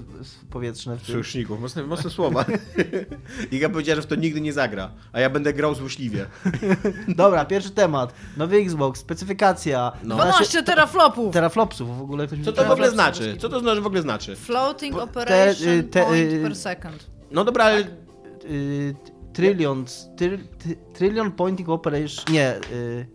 [0.50, 1.12] powietrzne w tym.
[1.12, 2.44] Sojuszników, mocne, mocne słowa.
[3.50, 6.26] Iga powiedziała, że w to nigdy nie zagra, a ja będę grał złośliwie.
[7.08, 8.14] Dobra, pierwszy temat.
[8.36, 9.92] Nowy Xbox, specyfikacja.
[10.02, 10.14] No.
[10.14, 11.34] 12 teraflopów!
[11.34, 13.36] Teraflopsów w ogóle ktoś Co to w ogóle znaczy?
[13.38, 14.36] Co to znaczy w ogóle znaczy?
[14.36, 17.06] Floating Bo te, operation y, te, point y, per second.
[17.30, 18.03] No dobra, ale
[18.50, 18.94] Y,
[19.32, 23.06] trillions, tyr, ty, trillion pointing operation, nie, y,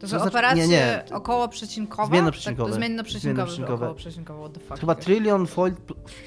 [0.00, 1.14] To są znaczy- operacje nie, nie.
[1.14, 2.08] około przecinkowe?
[2.08, 2.70] Zmiennoprzecinkowe.
[2.70, 3.74] Tak, zmiennoprzecinkowe, Zmiennoprzecinkowe.
[3.84, 4.80] około przecinkowe, what the fuck.
[4.80, 5.74] chyba trillion fold,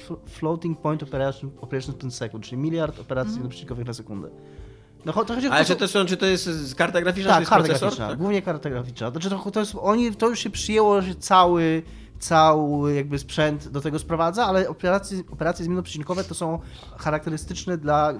[0.08, 3.84] fl- floating point operation, operations per second, czyli miliard operacji mm.
[3.86, 4.28] na sekundę.
[5.04, 7.40] No to chodzi o ale to, czy to, są, czy to jest karta graficzna, Tak,
[7.40, 8.18] jest karta graficzna, Tak?
[8.18, 9.10] głównie karta graficzna.
[9.10, 11.82] Znaczy to, to, jest, oni, to już się przyjęło, że cały,
[12.18, 16.58] cały jakby sprzęt do tego sprowadza, ale operacje, operacje zmiennoprzecinkowe to są
[16.98, 18.16] charakterystyczne dla, e,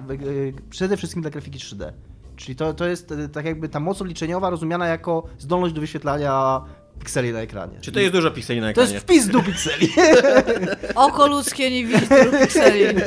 [0.69, 1.91] przede wszystkim dla grafiki 3D.
[2.35, 6.61] Czyli to, to jest e, tak jakby ta moc obliczeniowa rozumiana jako zdolność do wyświetlania
[6.99, 7.77] pikseli na ekranie.
[7.81, 8.93] Czy to jest dużo pikseli na To ekranie?
[8.93, 9.89] jest wpis do pikseli.
[10.95, 12.83] Oko ludzkie nie widzi tylu pikseli.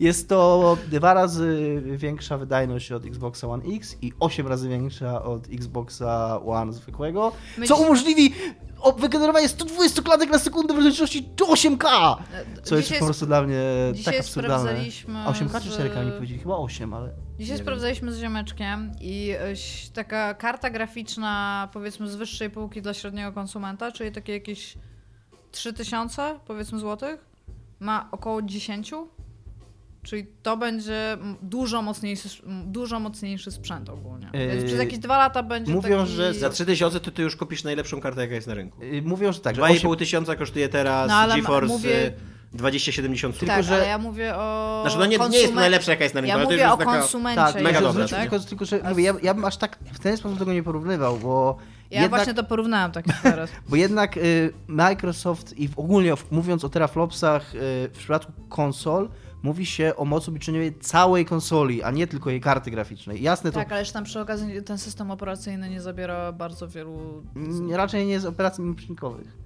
[0.00, 5.46] Jest to dwa razy większa wydajność od Xboxa One X i 8 razy większa od
[5.52, 7.32] Xboxa One zwykłego,
[7.66, 8.34] co umożliwi
[8.98, 12.16] wygenerowanie 120 klatek na sekundę w rozdzielczości do 8K!
[12.62, 13.60] Co jest Dzisiaj po prostu dla mnie
[14.04, 14.58] tak absurdalne.
[14.64, 16.40] sprawdzaliśmy A 8K czy z- 4K nie powiedzieli?
[16.40, 17.10] Chyba 8, ale...
[17.38, 19.38] Dzisiaj sprawdzaliśmy z ziomeczkiem i e,
[19.94, 24.74] taka karta graficzna powiedzmy z wyższej półki dla średniego konsumenta, czyli takie jakieś
[25.52, 27.26] 3000 powiedzmy złotych,
[27.80, 28.92] ma około 10.
[30.02, 32.28] Czyli to będzie dużo mocniejszy,
[32.66, 34.30] dużo mocniejszy sprzęt ogólnie.
[34.34, 36.10] Więc Yy, przez jakieś dwa lata będzie mówią, taki...
[36.12, 38.82] że Za 3000 to ty już kupisz najlepszą kartę, jaka jest na rynku.
[38.82, 39.96] Y, Mówią, że tak, że 2,5 8...
[39.96, 42.12] tysiąca kosztuje teraz No, ale GeForce mówię- y,
[42.52, 45.90] 2070 Tak, tylko, że- ale ja mówię o Znaczy, no nie, nie jest konsumen- najlepsza,
[45.90, 46.98] jaka jest na rynku, Ja ale to mówię już o jest taka...
[47.00, 47.42] konsumencie.
[47.42, 48.30] Tak, mega jeszcze, dobra, tylko, tak?
[48.30, 51.18] tylko, tylko, że mówię, ja, ja bym aż tak w ten sposób tego nie porównywał,
[51.18, 51.56] bo
[51.90, 53.50] Ja jednak, właśnie to porównałem tak teraz.
[53.68, 57.58] bo jednak y, Microsoft i w, ogólnie mówiąc o teraflopsach y,
[57.92, 59.08] w przypadku konsol,
[59.42, 63.22] mówi się o mocy obliczeniowej całej konsoli, a nie tylko jej karty graficznej.
[63.22, 67.22] Jasne, to Tak, ale tam przy okazji ten system operacyjny nie zabiera bardzo wielu...
[67.70, 69.40] raczej nie z operacji mimicznikowych.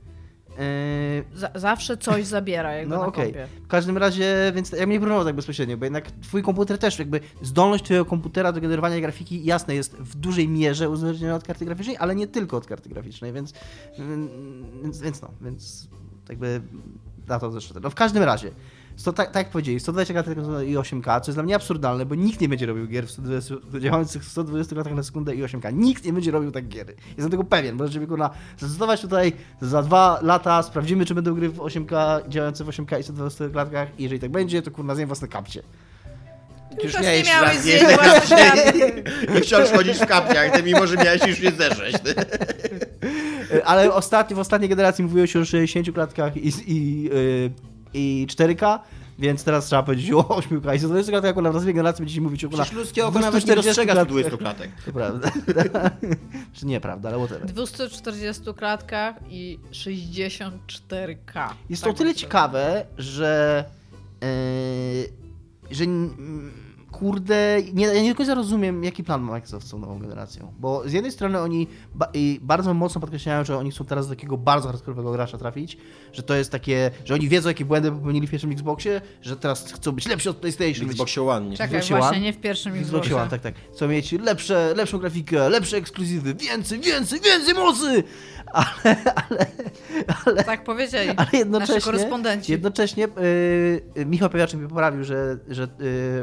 [0.59, 3.25] Yy, Za, zawsze coś zabiera jakby No okej.
[3.25, 3.47] kompie.
[3.65, 7.21] W każdym razie, więc ja mnie próbował tak bezpośrednio, bo jednak twój komputer też, jakby
[7.43, 11.97] zdolność twojego komputera do generowania grafiki jasne jest w dużej mierze uzależniona od karty graficznej,
[11.97, 13.53] ale nie tylko od karty graficznej, więc,
[14.83, 15.89] więc, więc no, więc
[16.29, 16.61] jakby
[17.29, 17.81] na to zresztą.
[17.83, 18.51] No w każdym razie,
[18.97, 22.15] sto, tak, tak jak powiedzieli, 120 klatek i 8K, co jest dla mnie absurdalne, bo
[22.15, 25.75] nikt nie będzie robił gier w 120, działających w 120 klatkach na sekundę i 8K.
[25.75, 26.87] Nikt nie będzie robił tak gier.
[27.09, 27.77] Jestem tego pewien.
[27.77, 32.65] Możecie mi kurna zdecydować tutaj za dwa lata, sprawdzimy, czy będą gry w 8K, działające
[32.65, 35.63] w 8K i 120 klatkach i jeżeli tak będzie, to kurna zjem własne kapcie.
[36.83, 37.85] Już Już miałeś nie miałeś raz jeść
[39.37, 41.97] i wciąż chodzić w kapciach, ty mimo, że miałeś już nie zerzeć.
[43.65, 47.51] Ale ostatnio, w ostatniej generacji mówiło się o 60 klatkach i, i, yy,
[47.95, 48.79] i 4K,
[49.19, 52.45] więc teraz trzeba powiedzieć o 8K i 120 klatkach, akurat w następnej generacji będziecie mówić
[52.45, 54.17] o Przecież ludzkie oko nawet nie 240 dostrzega klatkach.
[54.17, 54.71] 120 klatek.
[54.85, 55.31] To prawda.
[56.55, 57.47] Czy nieprawda, ale whatever.
[57.47, 61.49] 240 klatkach i 64K.
[61.71, 63.65] Jest Tak to o tyle ciekawe, że.
[64.21, 65.85] Yy, że.
[66.99, 70.53] Kurde, nie, ja nie do końca rozumiem, jaki plan ma Microsoft z tą nową generacją.
[70.59, 74.15] Bo z jednej strony oni ba i bardzo mocno podkreślają, że oni chcą teraz do
[74.15, 75.77] takiego bardzo hardkorowego gracza trafić,
[76.13, 79.73] że to jest takie, że oni wiedzą, jakie błędy popełnili w pierwszym Xboxie, że teraz
[79.73, 80.85] chcą być lepsi od PlayStation.
[80.87, 81.57] mieć- Xbox One, nie?
[81.57, 82.27] Czekaj, Xboxie właśnie, One?
[82.27, 83.17] nie w pierwszym Xboxie Xboxie.
[83.17, 83.55] One, tak, tak.
[83.75, 88.03] Chcą mieć lepsze, lepszą grafikę, lepsze ekskluzywy, więcej, więcej, więcej mocy!
[88.53, 89.47] Ale, ale,
[90.27, 92.53] ale, Tak powiedzieli ale nasi jednocześnie, korespondenci.
[92.53, 93.09] jednocześnie
[93.97, 95.69] yy, Michał Pewiaczek mi poprawił, że, że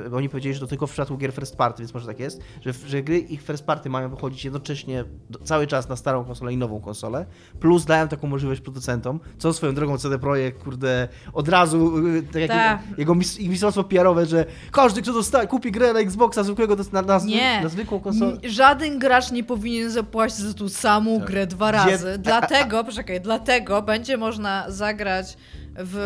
[0.04, 2.42] yy, oni powiedzieli, że to tylko w przypadku gier first party, więc może tak jest,
[2.66, 6.54] że, że gry ich first party mają wychodzić jednocześnie do, cały czas na starą konsolę
[6.54, 7.26] i nową konsolę,
[7.60, 12.42] plus dają taką możliwość producentom, co swoją drogą CD Projekt, kurde, od razu, yy, tak
[12.42, 12.82] jak Tak.
[12.88, 17.20] jego, jego mistrzostwo PR-owe, że każdy, kto dosta, kupi grę na Xboxa zwykłego, na, na,
[17.26, 17.62] Nie.
[17.64, 18.32] na zwykłą konsolę.
[18.44, 21.28] N- Żaden gracz nie powinien zapłacić za tą samą Tak.
[21.28, 22.18] grę dwa Gdzie- razy.
[22.18, 25.38] Dlatego, poczekaj, dlatego będzie można zagrać
[25.76, 25.98] w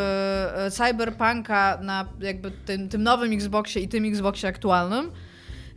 [0.55, 5.11] e, Cyberpunka na jakby tym, tym nowym Xboxie i tym Xboxie aktualnym.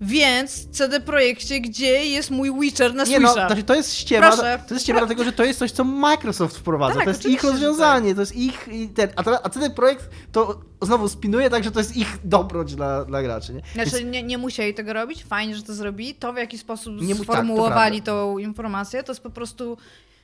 [0.01, 3.47] Więc CD Projekcie, gdzie jest mój Witcher na Nie no, Switcha?
[3.47, 4.59] znaczy to jest ściema, Proszę.
[4.68, 7.43] to jest ściema dlatego, że to jest coś, co Microsoft wprowadza, Tak, to jest ich
[7.43, 11.70] rozwiązanie, to jest ich, ten, a, to, a ten projekt to znowu spinuje tak, że
[11.70, 13.62] to jest ich dobroć dla, dla graczy, nie?
[13.74, 16.14] Znaczy, Więc, nie, nie musieli tego robić, fajnie, że to zrobili.
[16.14, 19.76] To, w jaki sposób Nie tak, sformułowali tą informację, to jest po prostu.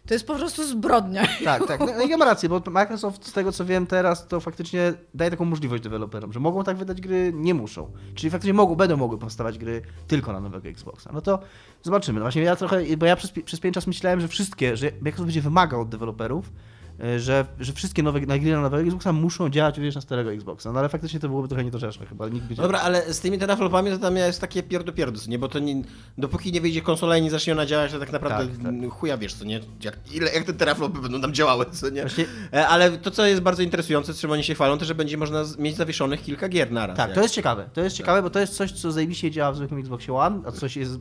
[0.06, 1.26] To jest po prostu zbrodnia.
[1.44, 4.26] tak, tak, no, no i ja mam rację, bo Microsoft z tego, co wiem teraz,
[4.26, 7.92] to faktycznie daje taką możliwość deweloperom, że mogą tak wydać gry, nie muszą.
[8.14, 11.10] Czyli faktycznie mogą, będą mogły powstawać gry tylko na nowego Xboxa.
[11.12, 11.38] No to
[11.82, 12.20] zobaczymy.
[12.20, 15.26] No właśnie ja trochę, bo ja przez, przez pewien czas myślałem, że wszystkie, że Microsoft
[15.26, 16.52] będzie wymagał od deweloperów,
[17.18, 20.72] że, że wszystkie nowe na gry na nowego Xboxa muszą działać również na starego Xboxa.
[20.72, 22.28] No ale faktycznie to byłoby trochę niedorzeczne chyba.
[22.28, 22.62] Nikt będzie...
[22.62, 25.38] Dobra, ale z tymi teraflopami to tam jest takie pierdopierdus, nie?
[25.38, 25.82] Bo to nie,
[26.18, 28.90] dopóki nie wyjdzie konsola i nie zacznie ona działać, to tak naprawdę Tak, tak.
[28.90, 29.60] chuja wiesz, co nie?
[29.84, 32.00] Jak, ile, jak te teraflopy będą nam działały, co nie?
[32.00, 34.94] Właśnie- E, Ale to, co jest bardzo interesujące, z czym oni się chwalą, to że
[34.94, 36.96] będzie można mieć zawieszonych kilka gier naraz.
[36.96, 37.68] Tak, jak- to jest ciekawe.
[37.72, 40.52] To jest ciekawe, bo to jest coś, co zajebiście działa w zwykłym Xboxie One, a
[40.52, 40.98] coś jest...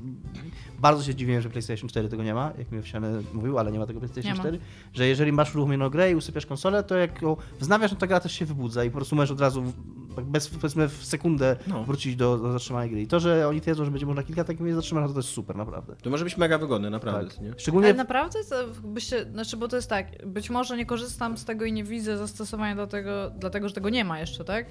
[0.83, 3.79] Bardzo się dziwiłem, że PlayStation 4 tego nie ma, jak mi owsiany mówił, ale nie
[3.79, 4.39] ma tego PlayStation ma.
[4.39, 4.59] 4,
[4.93, 8.19] że jeżeli masz uruchomioną grę i usypiasz konsolę, to jak ją wznawiasz, no to gra
[8.19, 11.55] też się wybudza i po prostu możesz od razu w- tak bez, powiedzmy w sekundę
[11.67, 11.83] No.
[11.83, 13.01] wrócić do, do zatrzymanej gry.
[13.01, 15.29] I to, że oni twierdzą, że będzie można kilka takich miejsc zatrzymać, no to jest
[15.29, 15.95] super, naprawdę.
[15.95, 17.41] To może być mega wygodne, naprawdę, Tak.
[17.41, 17.53] nie?
[17.57, 17.87] Szczególnie...
[17.87, 18.55] Ale naprawdę to
[18.87, 22.17] byście, znaczy bo to jest tak, być może nie korzystam z tego i nie widzę
[22.17, 24.65] zastosowania do tego, dlatego że tego nie ma jeszcze, tak?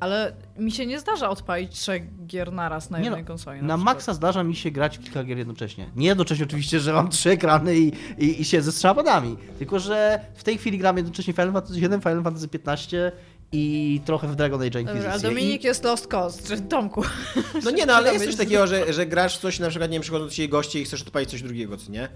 [0.00, 3.62] Ale mi się nie zdarza odpalić trzech gier naraz na Nie jednej no, konsoli.
[3.62, 3.94] Na przykład.
[3.94, 5.90] maksa zdarza mi się grać w kilka gier jednocześnie.
[5.96, 9.36] Nie jednocześnie oczywiście, że mam trzy ekrany i, i, i siedzę z strzałpadami.
[9.58, 13.12] Tylko, że w tej chwili gram jednocześnie Final Fantasy VII, Final Fantasy XV
[13.52, 15.22] i trochę w Dragon Age Dobra, a Inquisition.
[15.22, 17.02] Dominik jest Lost Cause, czy Tomku.
[17.64, 19.94] No nie, no ale jest coś takiego, że, że grasz w coś, na przykład, nie
[19.94, 22.08] wiem, przychodzą do ciebie goście i chcesz odpalić coś drugiego, co nie?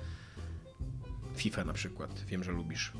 [1.36, 2.92] FIFA na przykład, wiem, że lubisz.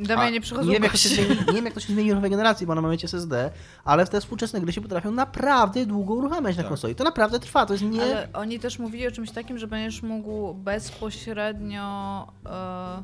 [0.00, 1.92] Do mnie nie przychodzą nie wiem, jak to się zmieni, nie wiem, jak to się
[1.92, 3.50] zmieni w nowej generacji, bo ona ma mieć SSD,
[3.84, 6.68] ale w te współczesne gry się potrafią naprawdę długo uruchamiać na Tak.
[6.68, 6.94] konsoli.
[6.94, 8.02] To naprawdę trwa, to jest nie...
[8.02, 13.02] Ale oni też mówili o czymś takim, że będziesz mógł bezpośrednio e,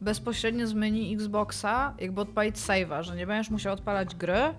[0.00, 4.54] bezpośrednio z menu Xboxa jakby odpalić save'a, że nie będziesz musiał odpalać gry,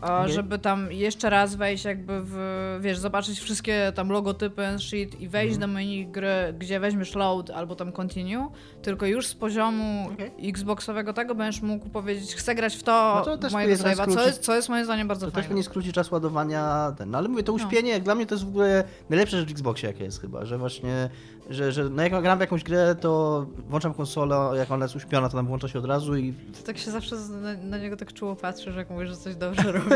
[0.00, 0.32] a Nie.
[0.32, 2.36] żeby tam jeszcze raz wejść jakby w,
[2.80, 5.70] wiesz, zobaczyć wszystkie tam logotypy and shit i wejść Mhm.
[5.70, 8.48] do menu gry, gdzie weźmiesz load albo tam continue,
[8.82, 10.30] tylko już z poziomu Okej.
[10.50, 14.02] Xboxowego tego będziesz mógł powiedzieć, chcę grać w to, No to też mojego save'a, co
[14.12, 15.48] skróci- jest, co jest moim zdaniem bardzo To też fajne.
[15.48, 17.10] pewnie skróci czas ładowania ten.
[17.10, 17.56] No ale mówię, to No.
[17.64, 20.44] uśpienie, jak dla mnie to jest w ogóle najlepsza rzecz w Xboxie, jakie jest chyba,
[20.44, 21.10] że właśnie,
[21.50, 25.28] że, że no jak gram w jakąś grę, to włączam konsolę, jak ona jest uśpiona,
[25.28, 26.34] to tam włącza się od razu i
[26.66, 29.90] Tak się zawsze na, na niego tak czuło patrzysz, jak mówisz, że coś dobrze robi.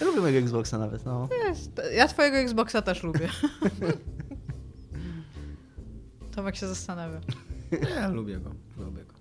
[0.00, 1.28] lubię mojego Xboxa nawet, no.
[1.96, 3.28] Ja twojego Xboxa też lubię.
[6.34, 7.20] Tomek się zastanawia.
[7.96, 9.14] Ja lubię go, lubię go.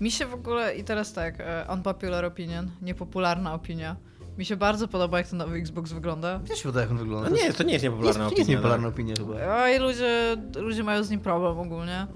[0.00, 3.96] Mi się w ogóle, i teraz tak, e, unpopular opinion, niepopularna opinia.
[4.38, 6.40] Mi się bardzo podoba, jak ten nowy Xbox wygląda.
[6.44, 7.30] Wiesz, jak on wygląda?
[7.30, 8.38] No nie, to nie jest niepopularna jest, opinia.
[8.38, 8.94] jest niepopularna tak.
[8.94, 9.62] opinia chyba.
[9.62, 12.06] Oj, ludzie, ludzie mają z nim problem ogólnie.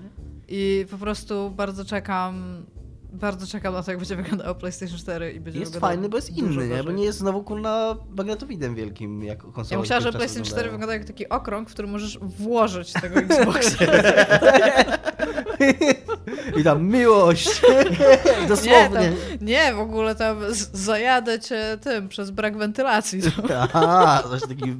[0.48, 2.64] I po prostu bardzo czekam,
[3.12, 6.38] bardzo czekam na to, jak będzie wyglądało PlayStation 4 i będzie Jest fajny, bo jest
[6.38, 6.84] inny, nie?
[6.84, 9.68] Bo nie jest znowu kurna magnetowidem wielkim, jak konsola.
[9.70, 10.72] Ja myślałam, że PlayStation 4 wyglądają.
[10.72, 13.84] wygląda jak taki okrąg, w który możesz włożyć tego Xboxa.
[16.60, 17.62] I tam miłość!
[18.42, 18.88] Nie, Dosłownie.
[18.88, 20.36] tam, nie, w ogóle tam
[20.72, 23.20] zajadę cię tym, przez brak wentylacji.
[23.60, 24.72] Aha, coś taki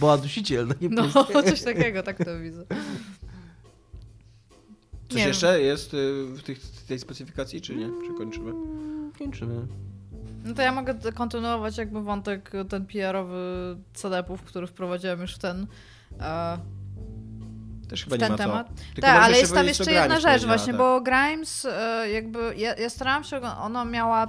[0.00, 0.68] boa dusiciel.
[0.68, 1.42] Taki No, pusty.
[1.50, 2.64] coś takiego, tak to widzę.
[5.08, 7.86] Coś Nie jeszcze jest y, w tych, tej specyfikacji, czy nie?
[7.86, 8.52] Czy kończymy?
[9.18, 9.66] Kończymy.
[10.44, 15.66] No to ja mogę kontynuować jakby wątek ten PR-owy CD-ów, który wprowadziłem już w ten,
[16.20, 16.58] e,
[17.94, 18.68] Też chyba w nie ten ma temat.
[19.00, 20.78] Tak, ale jest tam jeszcze jedna rzecz właśnie, tak.
[20.78, 24.26] bo Grimes e, jakby, ja, ja starałam się, ona miała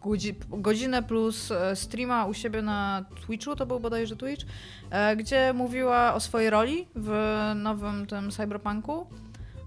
[0.00, 4.44] godzi, godzinę plus e, streama u siebie na Twitchu, to był bodajże Twitch,
[4.90, 7.12] e, gdzie mówiła o swojej roli w
[7.54, 9.06] nowym tym cyberpunku.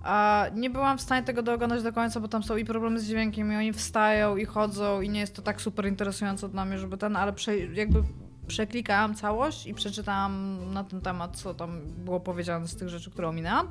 [0.04, 3.08] A nie byłam w stanie tego dooglądać do końca, bo tam są i problemy z
[3.08, 6.80] dźwiękiem, i oni wstają i chodzą, i nie jest to tak super interesujące dla mnie,
[6.80, 7.34] żeby ten, ale
[7.74, 8.04] jakby
[8.48, 13.28] przeklikałam całość i przeczytałam na ten temat, co tam było powiedziane z tych rzeczy, które
[13.28, 13.68] ominęłam.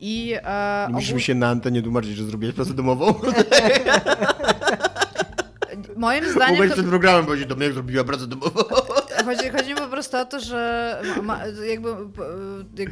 [0.00, 3.14] I e, Nie mi się na antenie tłumaczyć, że zrobiłeś pracę domową.
[5.96, 8.62] moim zdaniem Mogłeś to, przed programem powiedzieć do mnie, jak zrobiła pracę domową.
[9.24, 11.88] chodzi, chodzi mi po prostu o to, że ma, jakby,
[12.76, 12.90] jak,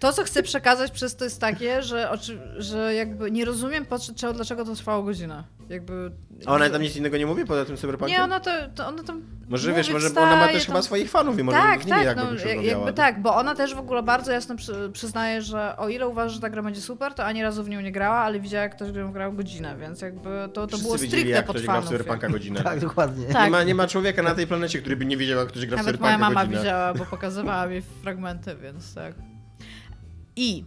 [0.00, 2.10] to, co chcę przekazać przez to jest takie, że,
[2.56, 5.44] że jakby nie rozumiem, po, czego- dlaczego to trwało godzinę.
[5.68, 6.10] Jakby,
[6.46, 8.16] A ona tam nic innego nie mówi poza tym cyberpunkiem?
[8.18, 10.66] Nie, ona to, to ona tam Może mówi, wiesz, może bo ona ma też tam-
[10.66, 12.84] chyba swoich fanów i może tak, z nimi tak, jakby no, by się jak- rozmawiała.
[12.86, 16.34] jakby tak, bo ona też w ogóle bardzo jasno przy, przyznaje, że o ile uważa,
[16.34, 18.76] że ta gra będzie super, to ani razu w nią nie grała, ale widziała, jak
[18.76, 21.64] ktoś grał, grał godzinę, więc jakby to, to Wszyscy było widzieli, stricte jak pod ktoś
[21.66, 21.90] gra w fanów.
[21.90, 22.60] cyberpunka godzinę.
[22.70, 23.26] Tak, dokładnie.
[23.26, 23.44] Tak.
[23.44, 25.76] Nie, ma, nie ma człowieka na tej planecie, który by nie wiedział, jak ktoś gra
[25.76, 26.58] w Nawet cyberpunka moja mama godzinę.
[26.60, 29.14] widziała, bo pokazywała mi fragmenty, więc tak.
[30.40, 30.64] I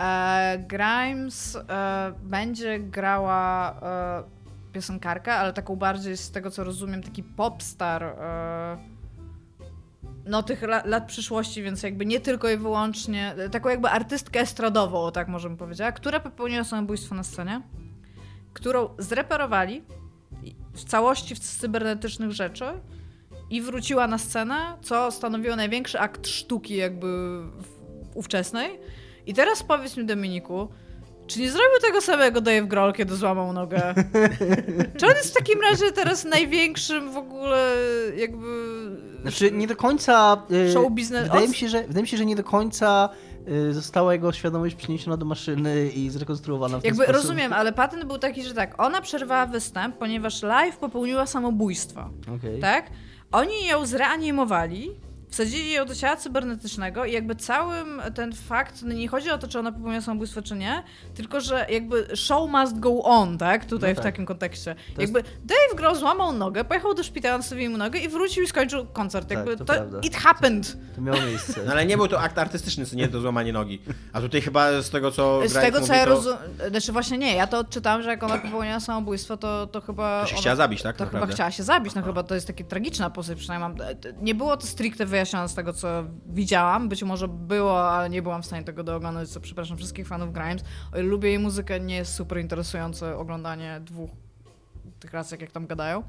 [0.00, 4.22] e, Grimes e, będzie grała e,
[4.72, 8.02] piosenkarkę, ale taką bardziej z tego co rozumiem, taki popstar.
[8.04, 8.78] E,
[10.26, 14.40] no tych la, lat przyszłości, więc jakby nie tylko i wyłącznie, e, taką jakby artystkę
[14.40, 17.62] estradową, tak możemy powiedzieć, która popełniła samobójstwo na scenie,
[18.52, 19.82] którą zreperowali
[20.44, 22.64] i- w całości z cybernetycznych rzeczy
[23.50, 27.40] i wróciła na scenę, co stanowiło największy akt sztuki jakby
[28.14, 28.70] ówczesnej.
[29.26, 30.68] I teraz powiedz mi Dominiku,
[31.26, 33.94] czy nie zrobił tego samego Dave Grohl, kiedy złamał nogę?
[34.98, 37.72] czy on jest w takim razie teraz największym w ogóle
[38.16, 38.46] jakby...
[39.22, 40.42] Znaczy nie do końca.
[40.50, 43.08] y, Show business- Wydaje mi, się, że, wydaje mi się, że nie do końca
[43.48, 47.22] y, została jego świadomość przeniesiona do maszyny i zrekonstruowana w ten Jakby sposób.
[47.22, 52.10] rozumiem, ale patent był taki, że tak, ona przerwała występ, ponieważ live popełniła samobójstwo.
[52.36, 52.60] Okej.
[52.60, 52.90] tak?
[53.32, 54.90] Oni ją zreanimowali,
[55.36, 59.48] wsadzili ją do ciała cybernetycznego i jakby całym ten fakt, no nie chodzi o to,
[59.48, 60.82] czy ona popełniła samobójstwo, czy nie,
[61.14, 63.64] tylko że jakby show must go on, tak?
[63.64, 64.04] Tutaj No w tak.
[64.04, 64.74] takim kontekście.
[64.94, 68.46] To jakby Dave Grohl złamał nogę, pojechał do szpitala, nastawił mu nogę i wrócił i
[68.46, 69.28] skończył koncert.
[69.28, 70.76] Tak, Jakby to to, it happened.
[70.94, 71.60] To miało miejsce.
[71.66, 73.82] No, ale nie był to akt artystyczny, co nie to złamanie nogi.
[74.12, 76.38] A tutaj chyba z tego, co Z Grimes tego, co mówi, ja to, rozumiem,
[76.70, 80.20] znaczy właśnie nie, ja to odczytałam, że jak ona popełniła samobójstwo, to, to chyba...
[80.22, 80.40] to się ona...
[80.40, 80.96] chciała zabić, tak?
[80.96, 81.34] To chyba naprawdę?
[81.34, 83.78] chciała się zabić, no chyba to jest taka tragiczna postać, przynajmniej mam...
[84.22, 85.88] Nie było to stricte wyjaśnione z tego, co
[86.26, 90.32] widziałam, być może było, ale nie byłam w stanie tego dooglądać, co przepraszam wszystkich fanów
[90.32, 90.64] Grimes.
[90.94, 94.10] Lubię jej muzykę, nie jest super interesujące oglądanie dwóch
[95.00, 96.02] tych rasek, jak tam gadają.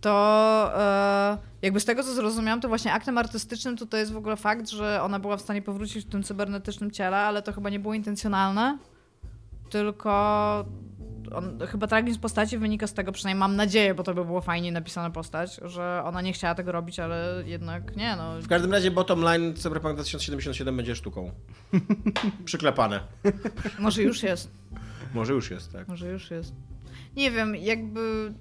[0.00, 4.36] To e, jakby z tego, co zrozumiałam, to właśnie aktem artystycznym tutaj jest w ogóle
[4.36, 7.78] fakt, że ona była w stanie powrócić w tym cybernetycznym ciele, ale to chyba nie
[7.78, 8.78] było intencjonalne,
[9.70, 10.64] tylko
[11.32, 14.72] on, chyba tragizm postaci wynika z tego, przynajmniej mam nadzieję, bo to by było fajnie
[14.72, 18.40] napisana postać, że ona nie chciała tego robić, ale jednak nie, no.
[18.40, 21.30] W każdym razie bottom line Cyberpunk 2077 będzie sztuką.
[22.44, 23.00] Przyklepane.
[23.78, 24.50] Może już jest,
[25.14, 25.88] Może już jest, tak.
[25.88, 26.54] może już jest.
[27.16, 28.32] Nie wiem, jakby...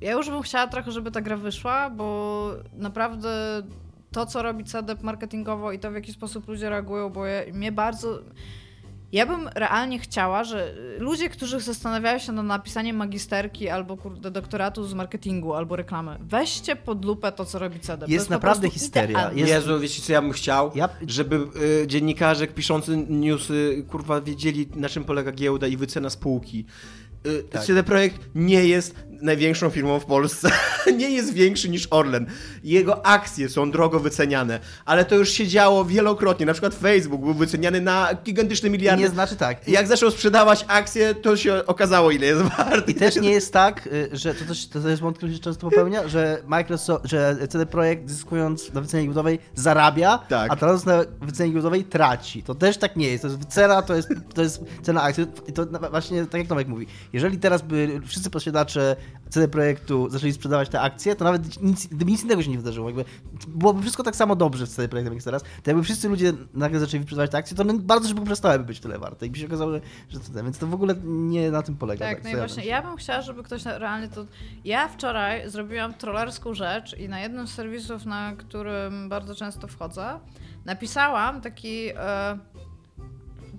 [0.00, 3.62] Ja już bym chciała trochę, żeby ta gra wyszła, bo naprawdę
[4.12, 7.72] to, co robi CDEP marketingowo i to, w jaki sposób ludzie reagują, bo ja, mnie
[7.72, 8.18] bardzo...
[9.12, 14.84] Ja bym realnie chciała, że ludzie, którzy zastanawiają się nad napisaniem magisterki albo kurde, doktoratu
[14.84, 17.80] z marketingu albo reklamy, weźcie pod lupę to, co robi.
[17.80, 19.10] To Jest po naprawdę histeria.
[19.10, 19.40] idealne.
[19.40, 20.70] Jest- Jezu, wiecie co ja bym chciał?
[20.74, 21.36] Ja- Żeby
[21.82, 26.64] y, dziennikarze piszący newsy, kurwa, wiedzieli na czym polega giełda i wycena spółki.
[27.26, 27.62] Y, Tak.
[27.64, 30.50] CD Projekt nie jest największą firmą w Polsce.
[30.96, 32.26] nie jest większy niż Orlen.
[32.64, 36.46] Jego akcje są drogo wyceniane, ale to już się działo wielokrotnie.
[36.46, 39.02] Na przykład Facebook był wyceniany na gigantyczne miliardy.
[39.02, 39.68] Nie znaczy tak.
[39.68, 42.88] Jak zaczął sprzedawać akcje, to się okazało, ile jest wart.
[42.88, 45.70] I też nie jest tak, y, że to, też, to jest błąd, który się często
[45.70, 50.52] popełnia, że Microsoft, że CD Projekt zyskując na wycenie giełdowej zarabia, Tak.
[50.52, 52.42] a tracąc na wycenie giełdowej traci.
[52.42, 53.22] To też tak nie jest.
[53.22, 55.26] To jest cena, to jest, to jest cena akcji.
[55.48, 58.96] I to właśnie tak jak Tomek mówi, jeżeli teraz by wszyscy posiadacze
[59.30, 62.88] CD Projektu zaczęli sprzedawać te akcje, to nawet nic, gdyby nic innego się nie wydarzyło,
[62.88, 63.04] jakby
[63.48, 66.80] byłoby wszystko tak samo dobrze w CD Projektem jak teraz, to jakby wszyscy ludzie nagle
[66.80, 69.26] zaczęli sprzedawać te akcje, to one bardzo szybko przestałyby być tyle warte.
[69.26, 72.06] I by się okazało, że, że to, więc to w ogóle nie na tym polega.
[72.06, 74.26] Tak, no i właśnie ja bym chciała, żeby ktoś na- realnie to...
[74.64, 80.20] Ja wczoraj zrobiłam trollerską rzecz i na jednym z serwisów, na którym bardzo często wchodzę,
[80.64, 81.88] napisałam taki...
[81.88, 82.38] E,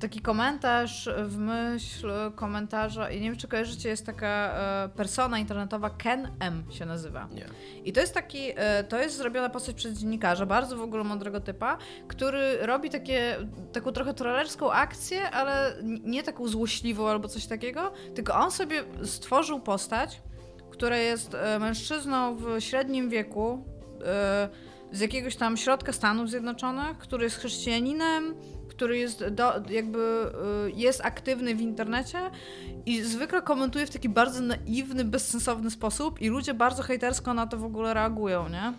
[0.02, 5.90] taki komentarz w myśl komentarza i nie wiem, czy kojarzycie, jest taka e, persona internetowa
[5.90, 7.28] Ken M się nazywa.
[7.32, 7.46] Nie.
[7.86, 11.42] I to jest taki, e, to jest zrobiona postać przez dziennikarza, bardzo w ogóle mądrego
[11.42, 11.78] typa,
[12.08, 13.38] który robi takie,
[13.74, 19.60] taką trochę trollerską akcję, ale nie taką złośliwą albo coś takiego, tylko on sobie stworzył
[19.60, 20.22] postać,
[20.72, 23.66] która jest e, mężczyzną w średnim wieku,
[24.92, 28.36] z jakiegoś tam środka Stanów Zjednoczonych, który jest chrześcijaninem,
[28.82, 30.00] który jest do, jakby
[30.68, 32.18] y, jest aktywny w internecie
[32.86, 37.58] i zwykle komentuje w taki bardzo naiwny, bezsensowny sposób i ludzie bardzo hejtersko na to
[37.58, 38.74] w ogóle reagują, nie?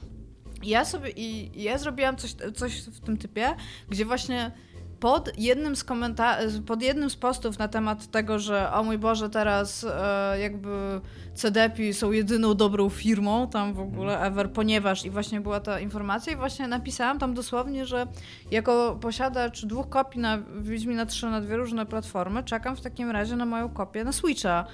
[0.62, 3.57] Ja sobie i ja zrobiłam coś, coś w tym typie,
[3.88, 4.50] gdzie właśnie
[5.03, 9.30] pod jednym z komenta- pod jednym z postów na temat tego, że o mój Boże,
[9.30, 11.00] teraz e, jakby
[11.34, 16.32] CDP są jedyną dobrą firmą tam w ogóle ever, ponieważ i właśnie była ta informacja
[16.32, 18.07] i właśnie napisałam tam dosłownie, że
[18.50, 23.36] jako posiadacz dwóch kopii na Wiedźmina 3 na dwie różne platformy, czekam w takim razie
[23.36, 24.64] na moją kopię na Switcha.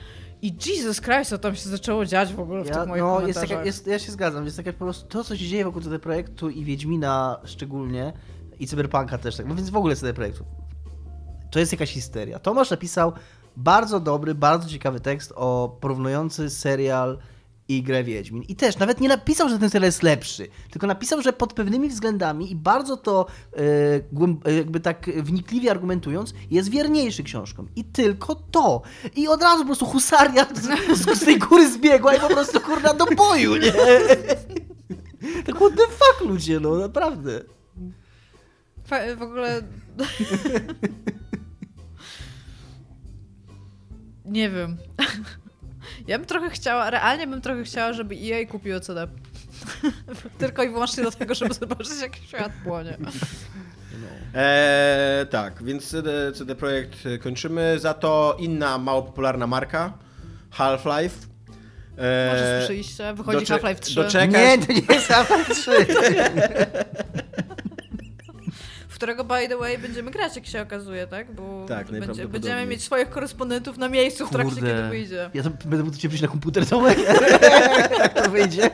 [0.42, 3.26] I Jesus Christ, co tam się zaczęło dziać w ogóle w Ja, tych moich no,
[3.26, 4.44] jest taka, jest, ja się zgadzam.
[4.44, 8.12] Jest takie po prostu to, co się dzieje wokół CD Projektu i Wiedźmina szczególnie
[8.60, 10.44] i Cyberpunka też, tak, no więc w ogóle CD Projektu.
[11.50, 12.38] To jest jakaś histeria.
[12.38, 13.12] Tomasz napisał
[13.56, 17.18] bardzo dobry, bardzo ciekawy tekst o porównujący serial
[17.68, 18.42] i grę Wiedźmin.
[18.42, 21.88] I też nawet nie napisał, że ten serial jest lepszy, tylko napisał, że pod pewnymi
[21.88, 23.26] względami i bardzo to
[24.46, 27.68] e, jakby tak wnikliwie argumentując, jest wierniejszy książkom.
[27.76, 28.82] I tylko to.
[29.16, 30.46] I od razu po prostu husaria
[30.94, 33.72] z, z tej góry zbiegła i po prostu kurna do boju, nie?
[35.46, 37.40] Tak what the fuck ludzie, no naprawdę.
[39.16, 39.62] W ogóle.
[44.24, 44.76] nie wiem.
[46.06, 49.08] Ja bym trochę chciała, realnie bym trochę chciała, żeby EA kupiło CD.
[50.38, 52.96] Tylko i wyłącznie do tego, żeby zobaczyć, jak świat płonie.
[54.34, 57.78] Eee, tak, więc CD, CD Projekt kończymy.
[57.78, 59.92] Za to inna mało popularna marka,
[60.50, 61.16] Half-Life.
[61.98, 63.14] Eee, Może słyszeliście?
[63.14, 65.70] Wychodzi Half-Life 3, doczekać- Nie, to nie jest Half-Life 3.
[68.98, 71.32] którego, by the way, będziemy grać, jak się okazuje, tak?
[71.34, 75.30] Bo Tak, będzie, będziemy mieć swoich korespondentów na miejscu w trakcie, kiedy wyjdzie.
[75.34, 76.98] Ja to będę mógł do ciebie przyjść na komputer, Tomek?
[77.98, 78.70] Jak to wyjdzie?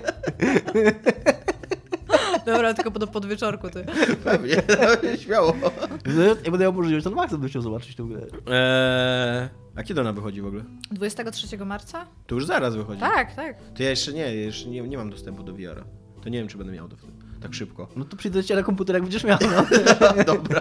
[2.47, 3.85] Dobra, tylko do podwieczorku, ty.
[4.25, 4.57] Pewnie,
[5.19, 5.57] śmiało.
[6.07, 8.21] No, Jak będę miał możliwość, to Max bym chciał zobaczyć tę grę.
[8.21, 10.65] Eee, a kiedy ona wychodzi w ogóle?
[10.91, 12.07] 23 marca?
[12.27, 13.01] To już zaraz wychodzi.
[13.01, 13.57] Tak, tak.
[13.75, 15.85] To ja jeszcze nie, ja jeszcze nie, nie mam dostępu do VR-a.
[16.23, 17.13] To nie wiem, czy będę miał to wtedy.
[17.45, 17.89] Tak szybko.
[17.97, 19.39] No to przyjdę do ciebie na komputer, jak będziesz miał.
[19.41, 20.25] No.
[20.35, 20.61] Dobra.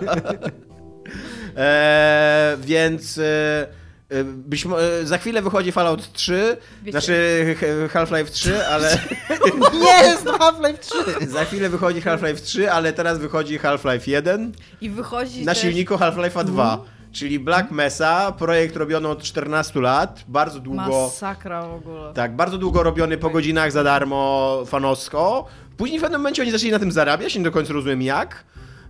[1.58, 3.68] Eee, więc e,
[4.10, 7.56] e, być, e, za chwilę wychodzi Fallout 3, Wiecie- znaczy
[7.94, 8.98] Half-Life 3, ale
[9.84, 10.98] Nie, jest to Half-Life 3!
[11.28, 15.62] za chwilę wychodzi Half-Life 3, ale teraz wychodzi Half-Life 1 I wychodzi na też...
[15.62, 16.84] silniku Half-Life'a 2.
[17.12, 20.82] Czyli Black Mesa, projekt robiony od 14 lat, bardzo długo.
[20.82, 22.14] Masakra w ogóle.
[22.14, 25.46] Tak, bardzo długo robiony po godzinach za darmo fanowsko.
[25.78, 28.44] Później w pewnym momencie oni zaczęli na tym zarabiać, nie do końca rozumiem jak.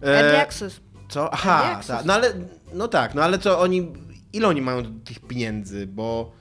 [0.04, 0.80] E, Early Access.
[1.10, 1.34] Co?
[1.34, 2.06] Aha, tak.
[2.06, 2.34] No ale,
[2.74, 3.88] no tak, no ale co oni,
[4.34, 6.32] ile oni mają tych pieniędzy, bo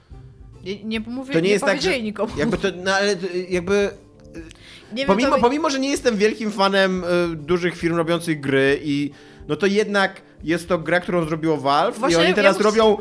[0.64, 2.32] Nie, nie, mówię, to nie, nie jest tak, że nikomu.
[2.36, 3.90] jakby to, no ale to jakby
[4.92, 5.40] nie wiem, pomimo, to...
[5.42, 9.10] pomimo, że nie jestem wielkim fanem y, dużych firm robiących gry i
[9.48, 12.66] no to jednak jest to gra, którą zrobiło Valve Właśnie i oni ja teraz bym-
[12.66, 12.96] robią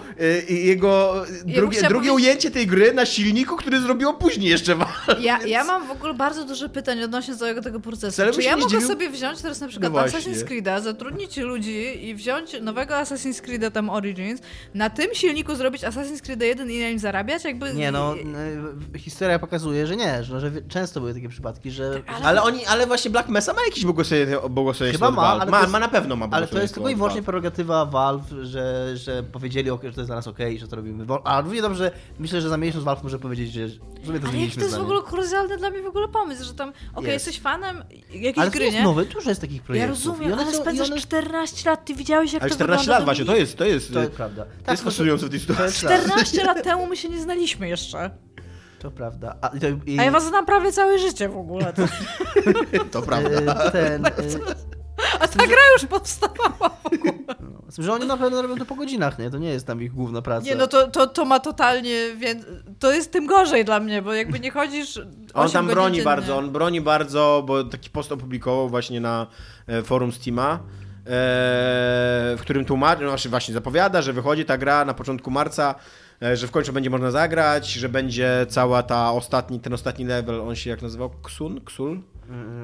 [0.49, 1.13] y, jego
[1.45, 5.07] bym drugie, chciała drugie powiedzieć- ujęcie tej gry na silniku, który zrobiło później jeszcze Valve.
[5.19, 8.11] Ja, więc- ja mam w ogóle bardzo dużo pytań odnośnie całego tego procesu.
[8.13, 9.99] Wcale bym Czy ja mogę sobie wziąć teraz na przykład No.
[9.99, 14.41] Assassin's Creed'a, zatrudnić ludzi i wziąć nowego Assassin's Creed'a tam Origins,
[14.73, 17.43] na tym silniku zrobić Assassin's Creed 1 i na nim zarabiać?
[17.43, 17.73] Jakby...
[17.73, 18.15] Nie no,
[18.97, 22.01] historia pokazuje, że nie, że, że często były takie przypadki, że...
[22.07, 25.59] Ale- Ale oni, ale właśnie Black Mesa ma jakieś błogosławienie, błogosławieństwo Chyba ma, ale ma,
[25.59, 27.21] jest- ma na pewno ma Ale to jest tylko i wyłącznie.
[27.31, 31.05] Prerogatywa Valve, że, że powiedzieli, ok, że to jest dla nas okej, że to robimy.
[31.23, 33.75] A równie dobrze, myślę, że za miesiąc Valve może powiedzieć, że że
[34.13, 36.53] my to Ale zmieniliśmy to jest w ogóle kuriozalny dla mnie w ogóle pomysł, że
[36.53, 37.27] tam, okej, Jest.
[37.27, 38.83] jesteś fanem jakiejś Ale gry, jest nie?
[38.83, 39.89] nowe, dużo jest takich Ja projektów.
[40.05, 42.81] rozumiem, I one ale są- spędzasz one- 14 lat, ty widziałeś jak Ale to 14
[42.83, 44.45] wygląda lat właśnie, to jest, to jest, To jest prawda.
[44.65, 45.63] to jest fascynujące w tej sytuacji.
[45.65, 46.03] jest prawda.
[46.05, 48.11] 14 lat temu my się nie znaliśmy jeszcze.
[48.79, 49.35] To prawda.
[49.41, 49.55] A, to,
[49.85, 51.73] i, A ja was znam prawie całe życie w ogóle.
[51.73, 51.81] To,
[52.91, 53.29] To prawda.
[53.63, 54.11] e, ten, e,
[55.19, 56.77] a ta gra już powstawała.
[57.39, 59.29] no, z tym, że oni na pewno robią to po godzinach, nie?
[59.29, 60.45] To nie jest tam ich główna praca.
[60.45, 62.45] Nie, no to, to, to ma totalnie, więc
[62.79, 64.97] to jest tym gorzej dla mnie, bo jakby nie chodzisz
[65.33, 66.05] On 8 tam broni dziennie.
[66.05, 69.27] bardzo, on broni bardzo, bo taki post opublikował właśnie na
[69.67, 70.59] e, forum Steama, e,
[71.05, 75.75] w którym tłumaczy, no znaczy właśnie zapowiada, że wychodzi ta gra na początku marca,
[76.21, 80.41] e, że w końcu będzie można zagrać, że będzie cała ta ostatni, ten ostatni level,
[80.41, 81.09] on się jak nazywał?
[81.23, 81.61] Ksun?
[81.65, 82.01] Ksul?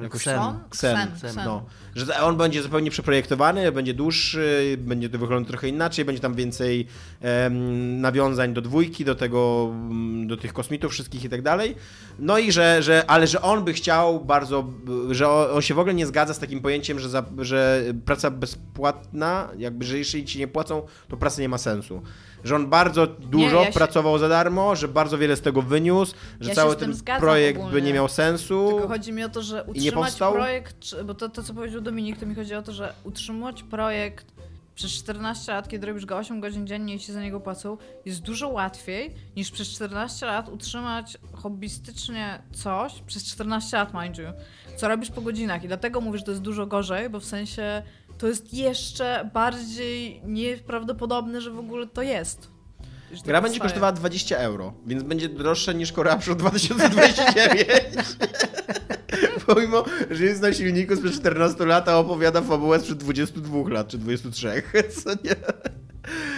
[0.02, 0.40] Jakoś Ksen.
[0.70, 1.44] Ksen, Ksen, Ksen.
[1.44, 1.64] No.
[1.94, 6.86] Że on będzie zupełnie przeprojektowany, będzie dłuższy, będzie to trochę inaczej, będzie tam więcej
[7.20, 11.74] em, nawiązań do dwójki, do tego, mm, do tych kosmitów wszystkich i tak dalej.
[12.18, 14.64] No i że, że ale że on by chciał bardzo,
[15.10, 19.48] że on, się w ogóle nie zgadza z takim pojęciem, że, za, że praca bezpłatna,
[19.58, 22.02] jakby, że jeśli ci nie płacą, to praca nie ma sensu.
[22.44, 26.14] Że on bardzo dużo ja się- pracował za darmo, że bardzo wiele z tego wyniósł,
[26.40, 28.68] że Ja się cały ten projekt by nie miał sensu.
[28.70, 32.18] Tylko chodzi mi o to, że Nie utrzymać projekt, bo to, to co powiedział Dominik,
[32.18, 34.26] to mi chodzi o to, że utrzymać projekt
[34.78, 38.22] przez 14 lat, kiedy robisz go 8 godzin dziennie i ci za niego płacą, jest
[38.22, 44.26] dużo łatwiej niż przez 14 lat utrzymać hobbystycznie coś, przez 14 lat mind you,
[44.76, 47.82] co robisz po godzinach i dlatego mówię, że to jest dużo gorzej, bo w sensie
[48.18, 52.57] to jest jeszcze bardziej nieprawdopodobne, że w ogóle to jest.
[53.10, 53.60] Gra będzie powstaje.
[53.60, 58.06] kosztowała 20 euro, więc będzie droższa niż Corruption 2029.
[59.46, 63.98] Pomimo, że jest na silniku sprzed 14 lat, a opowiada fabułę sprzed 22 lat, czy
[63.98, 64.62] 23.
[65.04, 65.34] Co nie?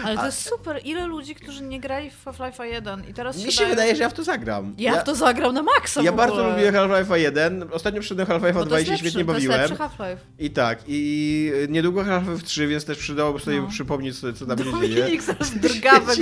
[0.05, 0.81] Ale to jest super.
[0.85, 3.71] Ile ludzi, którzy nie grali w Half-Life 1 i teraz Mi się się dają...
[3.71, 4.75] wydaje, że ja w to zagram.
[4.79, 7.65] Ja, w to zagrał na maksa ja bardzo lubię Half-Life 1.
[7.73, 9.61] Ostatnio przyszedłem Half-Life Bo 2 to i się świetnie bawiłem.
[9.77, 10.17] Half-Life.
[10.39, 13.69] I tak, i niedługo Half-Life 3, więc też przydałoby sobie No.
[13.69, 15.19] przypomnieć, co, co tam się dzieje.
[15.57, 16.19] Drgawek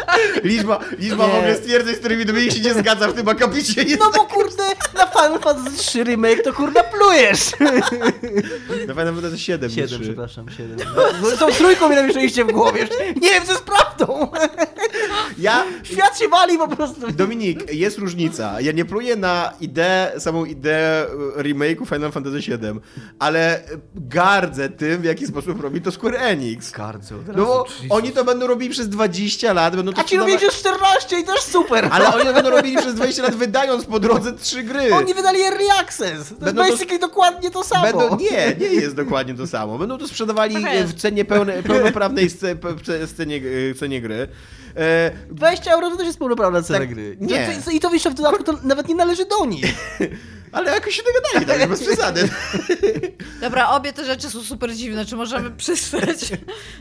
[0.44, 4.00] Liczba, liczba w ogóle stwierdzeń, z którymi Dominik się nie zgadza w tym akapicie jest
[4.00, 4.62] No bo kurde,
[4.94, 7.50] na Final Fantasy 3 remake to kurna plujesz!
[8.86, 9.98] Na Final Fantasy 7 nie 7, trzy.
[10.00, 10.76] przepraszam, 7.
[11.22, 12.83] No, tą trójką mi namieszaliście w głowie.
[13.22, 14.28] Nie wiem, co jest prawdą!
[15.38, 17.12] Ja, Świat się wali po prostu.
[17.12, 18.60] Dominik, jest różnica.
[18.60, 21.06] Ja nie pluję na ideę, samą ideę
[21.38, 22.80] e, remake'u Final Fantasy VII,
[23.18, 23.60] ale
[23.94, 26.70] gardzę tym, w jaki sposób robi to Square Enix.
[26.70, 27.14] Gardzę.
[27.36, 30.50] No bo oni to będą robili przez 20 lat, będą to A ci robię sprzedawać-
[30.54, 31.88] przez 14 i też super!
[31.92, 34.94] Ale oni to będą robili przez 20 lat, wydając po drodze trzy gry.
[34.94, 36.28] Oni wydali early access!
[36.28, 37.82] To Będą jest to- basically dokładnie to samo.
[37.84, 39.78] Będą, nie, nie jest dokładnie to samo.
[39.78, 40.56] Będą to sprzedawali
[40.86, 42.30] w cenie pełne, pełnoprawnej
[43.14, 44.28] scenie, e, cenie gry.
[44.76, 47.16] E, 20 euro to też jest pełnoprawna cena Tak, gry.
[47.20, 47.46] nie.
[47.46, 49.64] To, to, I to w dodatku to nawet nie należy do nich.
[50.54, 52.28] ale jakoś się dogadali, tak, bez przesady.
[53.40, 55.04] Dobra, obie te rzeczy są super dziwne.
[55.06, 56.18] Czy możemy przystać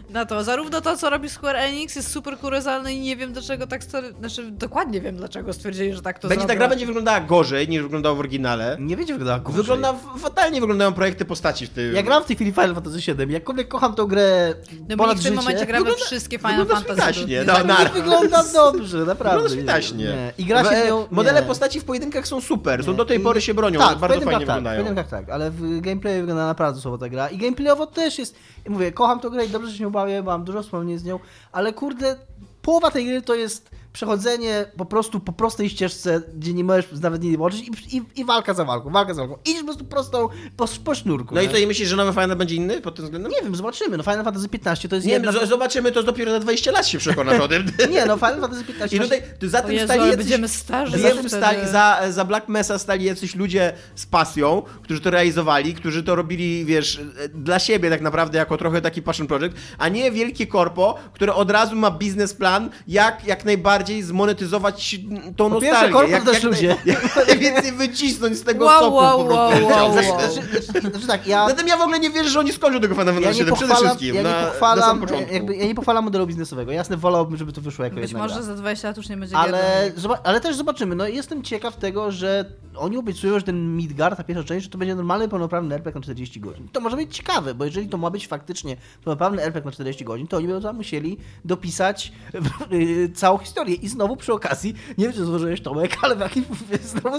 [0.10, 0.44] na to?
[0.44, 3.82] Zarówno to, co robi Square Enix jest super kuriozalne i nie wiem dlaczego tak...
[3.84, 7.70] stary- Znaczy, dokładnie wiem dlaczego stwierdzili, że tak to Będzie ta gra będzie wyglądała gorzej
[7.70, 8.78] niż wyglądała w oryginale.
[8.80, 9.58] Nie będzie wyglądała gorzej.
[9.62, 11.96] Wygląda fatalnie wyglądają projekty postaci w tym.
[11.96, 13.34] Ja gram w tej chwili Final Fantasy VII.
[13.34, 15.36] Jakkolwiek kocham tą grę Dominik ponad w tym życie.
[15.36, 17.22] momencie gramy Wygląda- wszystkie Final wygląda Fantasy.
[17.46, 19.42] do- no, Nie wygląda dobrze, naprawdę.
[19.50, 20.06] Wygląda switaśnie.
[20.06, 20.34] Nie.
[20.38, 21.08] I gra się z nią...
[21.12, 21.48] Modele nie.
[21.48, 24.40] postaci w pojedynkach są super, są do tej pory się bronią, tak, bardzo fajnie tak,
[24.40, 24.82] wyglądają.
[24.82, 27.30] W pojedynkach tak, ale w gameplayu wygląda naprawdę słabo ta gra.
[27.30, 28.36] I gameplayowo też jest...
[28.70, 31.20] Mówię, kocham tę grę i dobrze się nią bawię, mam dużo wspomnień z nią,
[31.52, 32.16] ale kurde,
[32.62, 37.24] połowa tej gry to jest przechodzenie po prostu po prostej ścieżce, gdzie nie możesz nawet
[37.24, 39.38] nie zobaczyć i, i, i walka za walką, walka za walką.
[39.46, 41.36] Idziesz po prostu prostą po, po sznurku.
[41.36, 41.52] No i nie?
[41.52, 43.32] to i myślisz, że nowy Final będzie inny pod tym względem?
[43.32, 43.98] Nie wiem, zobaczymy.
[43.98, 45.32] No Final Fantasy 15 to jest Nie, jedna...
[45.32, 47.66] zobaczymy, to dopiero za 20 lat się przekonasz o tym.
[47.92, 48.98] Nie, no Final Fantasy 15...
[48.98, 50.18] I tutaj to za tym Jezu, stali jacyś...
[50.18, 54.62] będziemy starzy Za, za tym stali, za, za Black Mesa stali jacyś ludzie z pasją,
[54.82, 57.02] którzy to realizowali, którzy to robili, wiesz,
[57.34, 61.52] dla siebie tak naprawdę, jako trochę taki passion project, a nie wielkie korpo, które od
[61.52, 64.96] razu ma biznesplan, jak jak najbardziej zmonetyzować
[65.38, 65.94] tą Po pierwsze, nostalgię.
[65.94, 66.76] korpo jak, też jak, ludzie.
[66.86, 69.66] Jak najwięcej wycisnąć z tego Wow, soku wow, po prostu.
[69.66, 70.04] wow, wow, wow.
[70.04, 71.50] Znaczy, znaczy tak, ja...
[71.50, 73.56] Zatem ja w ogóle nie wierzę, że oni skończą tego Final Ja Fantasy nie, 7
[73.56, 75.34] przede wszystkim, ja nie na, na pochwalam, początku.
[75.34, 76.72] jakby, ja nie pochwalam modelu biznesowego.
[76.72, 78.44] Jasne, wolałbym, żeby to wyszło jako Być jedna może gra.
[78.44, 79.92] za 20 lat już nie będzie Ale,
[80.24, 80.96] ale też zobaczymy.
[80.96, 82.46] No, jestem ciekaw tego, że
[82.76, 86.04] oni obiecują, że ten Midgard, ta pierwsza część, że to będzie normalny, pełnoprawny RPG na
[86.04, 86.68] 40 godzin.
[86.72, 90.28] To może być ciekawe, bo jeżeli to ma być faktycznie pełnoprawny RPG na 40 godzin,
[90.28, 92.12] to oni będą tam musieli dopisać
[93.16, 93.76] całą historię.
[93.76, 96.46] I znowu przy okazji, nie wiem, czy złożyłeś Tomek, ale w jakim,
[96.84, 97.18] znowu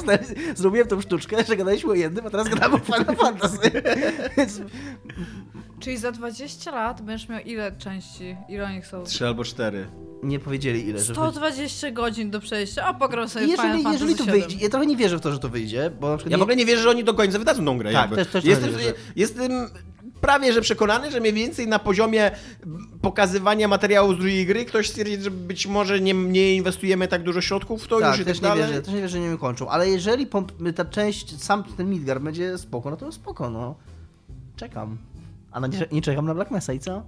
[0.55, 3.71] zrobiłem tą sztuczkę, że gadaliśmy o jednym, a teraz gadamy o Final Fantasy.
[4.37, 4.61] Więc
[5.81, 8.37] Czyli za 20 lat będziesz miał ile części?
[8.49, 9.05] Ile oni są?
[9.05, 9.87] Trzy albo cztery.
[10.23, 11.15] nie powiedzieli ile, że...
[11.15, 14.41] 120 godzin do przejścia, a pogram sobie Final Jeżeli, Fantasy jeżeli to 7.
[14.41, 16.41] wyjdzie, ja trochę nie wierzę w to, że to wyjdzie, bo na przykład Ja w
[16.41, 17.93] nie, ogóle nie wierzę, że oni do końca wydadzą tą grę.
[17.93, 18.17] Tak, jakby.
[18.17, 18.93] też- też jestem, nie wierzę.
[19.17, 19.51] jestem
[20.21, 22.31] prawie, że przekonany, że mniej więcej na poziomie
[23.03, 27.41] pokazywania materiału z drugiej gry ktoś stwierdzi, że być może nie, nie inwestujemy tak dużo
[27.41, 28.67] środków w to tak, już i też tak nie dalej.
[28.67, 30.27] wierzę, też nie wierzę, że nie kończą, ale jeżeli
[30.75, 33.75] ta część, sam ten Midgard będzie spoko, no to spoko, no.
[34.57, 34.99] Czekam.
[35.55, 37.03] A na, nie czekam na Black Mesa i co?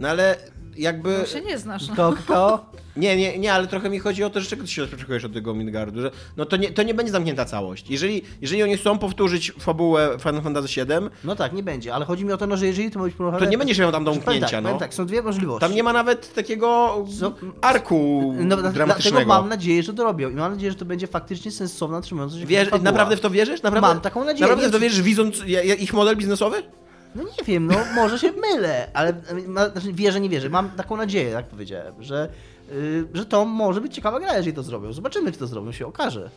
[0.00, 0.36] No ale
[0.76, 1.18] jakby...
[1.18, 1.88] No się nie znasz.
[1.88, 1.94] No.
[1.96, 2.66] Ko, ko?
[2.96, 5.32] Nie, nie, nie, ale trochę mi chodzi o to, że czego ty się oczekujesz od
[5.32, 7.90] tego Midgardu, że no to nie, to nie będzie zamknięta całość.
[7.90, 10.86] Jeżeli, jeżeli oni chcą powtórzyć fabułę Final Fantasy VII,
[11.24, 13.14] No tak, nie będzie, ale chodzi mi o to, no, że jeżeli to ma być
[13.16, 14.78] to nie będziesz miał tam domknięcia, tak, no.
[14.78, 15.60] tak, są dwie możliwości.
[15.60, 17.32] Tam nie ma nawet takiego Co?
[17.62, 19.28] arku no, dla- dlatego dramatycznego.
[19.28, 22.46] mam nadzieję, że to robią i mam nadzieję, że to będzie faktycznie sensowna, trzymająca się
[22.46, 22.78] fabuła.
[22.82, 23.62] naprawdę w to wierzysz?
[23.62, 24.40] Naprawdę, Mam taką nadzieję.
[24.40, 25.42] Naprawdę w to wierzysz, widząc
[25.78, 26.62] ich model biznesowy?
[27.14, 29.14] No nie wiem, no może się mylę, ale
[29.72, 30.48] znaczy wierzę, nie wierzę.
[30.48, 32.28] Mam taką nadzieję, jak powiedziałem, że,
[32.72, 34.92] y, że to może być ciekawa gra, jeżeli to zrobią.
[34.92, 36.30] Zobaczymy, czy to zrobią, się okaże.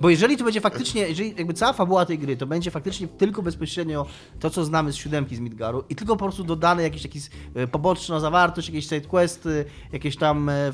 [0.00, 3.42] Bo jeżeli to będzie faktycznie, jeżeli jakby cała fabuła tej gry to będzie faktycznie tylko
[3.42, 4.06] bezpośrednio
[4.40, 7.66] to, co znamy z siódemki z Midgaru i tylko po prostu dodane jakieś, jakieś e,
[7.66, 10.72] poboczna zawartość, jakieś sidequesty, jakieś tam e, e,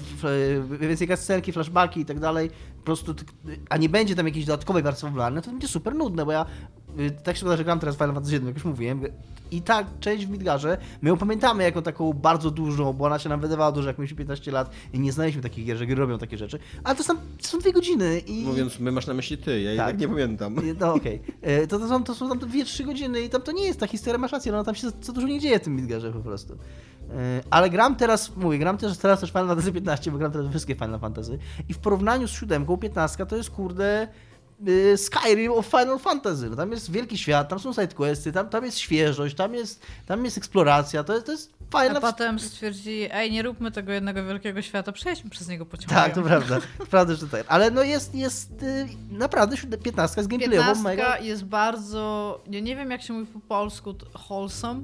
[0.78, 3.14] więcej cutscenki, flashbacki i tak dalej, po prostu,
[3.68, 6.85] a nie będzie tam jakiejś dodatkowej warstwy fabularnej, to będzie super nudne, bo ja y,
[7.22, 9.00] tak się wydaje, że gram teraz w Final Fantasy 7, jak już mówiłem,
[9.50, 13.28] i ta część w Midgarze, my ją pamiętamy jako taką bardzo dużą, bo ona się
[13.28, 16.18] nam wydawała dużo, jak mieliśmy 15 lat i nie znaliśmy takich gier, że gry robią
[16.18, 18.44] takie rzeczy, ale to są, to są dwie godziny i...
[18.44, 19.86] Mówiąc, my masz na myśli ty, ja tak.
[19.86, 20.00] Tak.
[20.00, 20.56] nie pamiętam.
[20.80, 21.22] No okej.
[21.42, 23.86] E, To, to, są, to są tam 2-3 godziny i tam to nie jest ta
[23.86, 26.52] historia, masz rację, no tam się co dużo nie dzieje w tym Midgarze po prostu.
[26.54, 30.50] E, Ale gram teraz, mówię, gram też teraz też Final Fantasy 15, bo gram teraz
[30.50, 34.08] wszystkie Final Fantasy i w porównaniu z siódemką 15 to jest kurde y,
[34.96, 36.50] Skyrim of Final Fantasy.
[36.50, 40.24] No, tam jest wielki świat, tam są sidequesty, tam, tam jest świeżość, tam jest, tam
[40.24, 42.00] jest eksploracja, to jest, to jest A fajna...
[42.00, 45.96] potem stwierdzili, ej, nie róbmy tego jednego wielkiego świata, przejdźmy przez niego pociągiem.
[45.96, 46.58] Tak, to prawda.
[46.90, 47.44] Prawda, że tak.
[47.48, 51.18] Ale no jest, jest y, naprawdę siódem- 15 z gameplayowo 15 mega...
[51.18, 53.94] jest bardzo, ja nie wiem jak się mówi po polsku,
[54.28, 54.80] wholesome.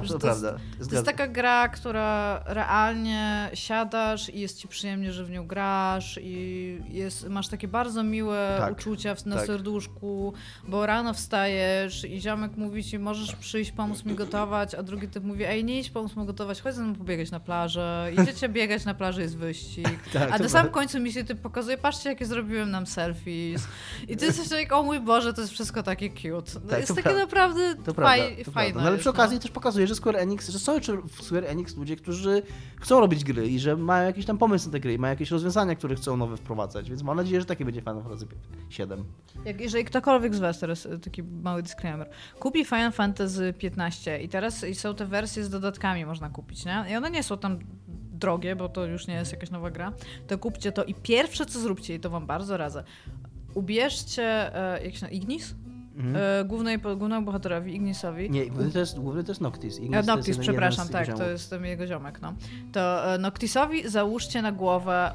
[0.00, 0.52] Tak, to, to jest- prawda.
[0.52, 0.92] To Zgadzam.
[0.94, 6.78] jest taka gra, która realnie siadasz i jest ci przyjemnie, że w nią grasz i
[6.88, 9.46] jest, masz takie bardzo miłe Tak, uczucia w, na tak.
[9.46, 10.32] serduszku,
[10.68, 15.24] bo rano wstajesz i ziomek mówi ci, możesz przyjść, pomóc mi gotować, a drugi typ
[15.24, 18.10] mówi, ej, nie idź pomóc mi gotować, chodź ze mną pobiegać na plażę.
[18.22, 19.88] Idziecie biegać na plaży, jest wyścig.
[20.12, 23.62] Tak, a to na samym końcu mi się typ pokazuje, patrzcie, jakie zrobiłem nam selfies.
[24.08, 26.52] I ty jesteś tak, o mój Boże, to jest wszystko takie cute.
[26.64, 28.74] No Tak, jest to takie naprawdę To faj, prawda, to fajne.
[28.74, 29.10] No ale przy jest, no.
[29.12, 32.42] okazji też pokazuje, że Square Enix, że są jeszcze w Square Enix ludzie, którzy
[32.80, 35.30] chcą robić gry i że mają jakiś tam pomysł na te gry i mają jakieś
[35.30, 38.26] rozwiązania, które chcą nowe wprowadzać, więc mam nadzieję, że takie będzie Final Fantasy
[38.68, 39.04] 7.
[39.44, 44.28] Jak, jeżeli ktokolwiek z was, teraz y, taki mały disclaimer, kupi Final Fantasy 15 i
[44.28, 46.84] teraz i są te wersje z dodatkami można kupić, nie?
[46.90, 47.58] I one nie są tam
[48.12, 49.92] drogie, bo to już nie jest jakaś nowa gra,
[50.26, 52.84] to kupcie to i pierwsze co zróbcie, i to wam bardzo radzę,
[53.54, 55.24] ubierzcie, e, jak się nazywa,
[55.96, 56.16] Ignis?
[56.16, 58.26] E, głównej, głównemu bohaterowi, Ignisowi.
[58.26, 58.44] Mhm.
[58.44, 59.78] Nie, główny to jest, główny to jest Noctis.
[59.78, 62.34] Ignis E, to jest Noctis, jeden- przepraszam, tak, to jest ten jego ziomek, no.
[62.72, 65.12] To e, Noctisowi załóżcie na głowę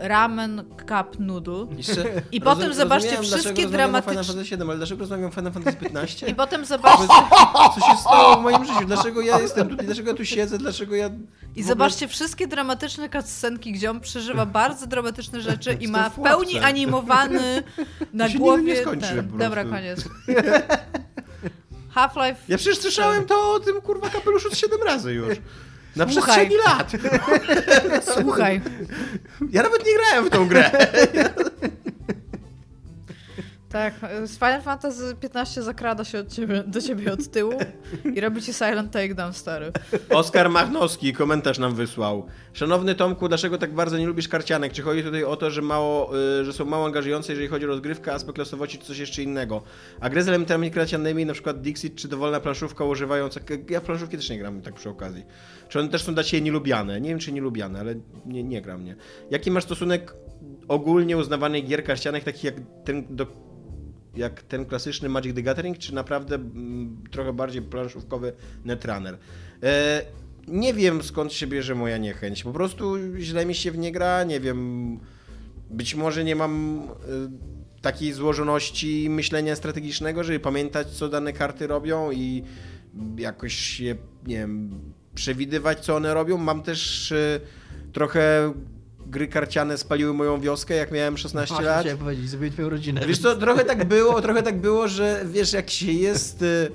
[0.00, 5.00] ramen cup noodle Jeszcze, I potem rozum- zobaczcie wszystkie dramatyczne- Final Fantasy 7, ale dlaczego
[5.00, 6.26] rozmawiam o Final Fantasy 15?
[6.26, 7.06] i potem zobaczcie
[7.74, 8.86] Co się stało w moim życiu?
[8.86, 9.86] Dlaczego ja jestem tutaj?
[9.86, 10.58] Dlaczego ja tu siedzę?
[10.58, 11.10] Dlaczego ja...
[11.58, 16.20] I ogóle- zobaczcie wszystkie dramatyczne cutscenki, gdzie on przeżywa bardzo dramatyczne rzeczy i ma w
[16.20, 17.62] pełni animowany
[18.12, 18.62] na głowie.
[18.62, 19.38] nie skończy ten-.
[19.38, 20.04] Dobra, koniec.
[21.94, 22.40] Half-Life.
[22.48, 25.38] Ja przecież słyszałem to o tym kurwa kapeluszu 7 razy już.
[25.96, 26.92] Na przestrzeni lat.
[28.14, 28.60] Słuchaj,
[29.50, 30.70] Ja nawet nie grałem w tą grę.
[33.68, 37.52] Tak, z Final Fantasy 15 zakrada się od ciebie, do ciebie od tyłu
[38.14, 39.72] i robi ci silent takedown, stary.
[40.10, 42.26] Oskar Machnowski komentarz nam wysłał.
[42.52, 44.72] Szanowny Tomku, dlaczego tak bardzo nie lubisz karcianek?
[44.72, 47.68] Czy chodzi tutaj o to, że, mało, y, że są mało angażujące, jeżeli chodzi o
[47.68, 49.62] rozgrywkę, aspekt losowości, czy coś jeszcze innego?
[50.00, 53.40] A gry z elementami karcianymi, na przykład Dixit, czy dowolna planszówka używająca...
[53.70, 55.24] Ja planszówki też nie gram tak przy okazji.
[55.68, 57.00] Czy one też są dla Ciebie nielubiane?
[57.00, 57.94] Nie wiem, czy nielubiane, ale
[58.26, 58.96] nie, nie gram, nie.
[59.30, 60.14] Jaki masz stosunek
[60.68, 62.54] ogólnie uznawanych gier karcianych, takich jak
[62.84, 63.26] ten, do,
[64.18, 68.32] jak ten klasyczny Magic the Gathering, czy naprawdę mm, trochę bardziej planszówkowy
[68.64, 69.18] Netrunner?
[69.62, 70.02] E,
[70.48, 72.42] nie wiem skąd się bierze moja niechęć.
[72.42, 75.00] Po prostu źle mi się w nie gra, nie wiem.
[75.70, 76.82] być może nie mam
[77.78, 82.42] y, takiej złożoności myślenia strategicznego, żeby pamiętać, co dane karty robią i
[83.16, 83.96] jakoś je,
[84.26, 84.80] nie wiem,
[85.14, 86.38] przewidywać, co one robią.
[86.38, 87.40] Mam też y,
[87.92, 88.52] trochę
[89.10, 91.80] gry karciane spaliły moją wioskę, jak miałem 16 Właśnie lat.
[91.80, 93.00] chciałem powiedzieć, zrobiłem twoją rodzinę.
[93.06, 96.42] Wiesz co, trochę tak było, trochę tak było, że wiesz, jak się jest...
[96.42, 96.70] y,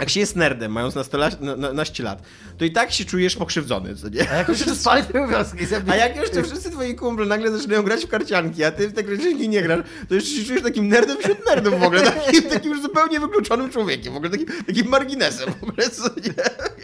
[0.00, 2.22] Jak się jest nerdem, mając na- na- naście lat,
[2.58, 4.30] to i tak się czujesz pokrzywdzony, co nie?
[4.30, 5.92] A jak już spali twoją wioskę i zabili...
[5.94, 9.04] A jak jeszcze wszyscy twoi kumple nagle zaczynają grać w karcianki, a ty w te
[9.04, 12.70] karcianki nie grasz, to jeszcze się czujesz takim nerdem wśród nerdów w ogóle, takim, takim
[12.72, 16.34] już zupełnie wykluczonym człowiekiem, w ogóle takim, takim marginesem w ogóle, co nie,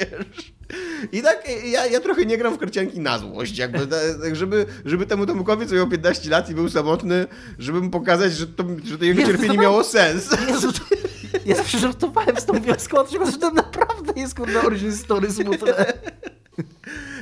[0.01, 0.53] wiesz.
[1.13, 4.67] I tak ja, ja trochę nie gram w karcianki na złość, jakby, ta- tak żeby,
[4.85, 7.27] żeby temu Tomukowi, co miał 15 lat i był samotny,
[7.59, 10.29] żeby mu pokazać, że to, że to jego Jezu, cierpienie to- miało sens.
[10.49, 10.79] Jezu, to...
[11.47, 15.31] Ja zawsze żartowałem z tą wioską, a dlaczego że to naprawdę jest kurde origin story
[15.33, 15.93] smutne.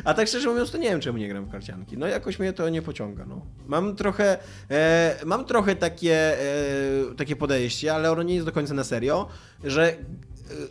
[0.05, 1.99] A tak szczerze mówiąc, to nie wiem, czemu nie gram w karcianki.
[1.99, 3.47] No jakoś mnie to nie pociąga, no.
[3.66, 4.39] Mam trochę,
[4.70, 9.28] e, mam trochę takie, e, takie podejście, ale ono nie jest do końca na serio,
[9.65, 9.97] że e,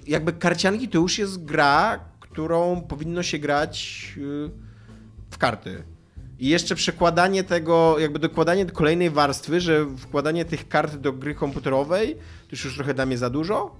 [0.07, 4.49] jakby karcianki to już jest gra, którą powinno się grać e,
[5.31, 5.83] w karty.
[6.39, 12.15] I jeszcze przekładanie tego, jakby dokładanie kolejnej warstwy, że wkładanie tych kart do gry komputerowej,
[12.15, 13.75] to już, już trochę dla mnie za dużo.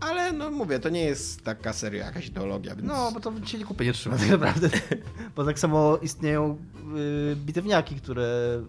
[0.00, 2.88] Ale no mówię, to nie jest taka seria, jakaś ideologia, więc...
[2.88, 4.70] No, bo to się nie kupy nie trzyma tak naprawdę.
[5.36, 6.56] Bo tak samo istnieją
[7.32, 8.60] y, bitewniaki, które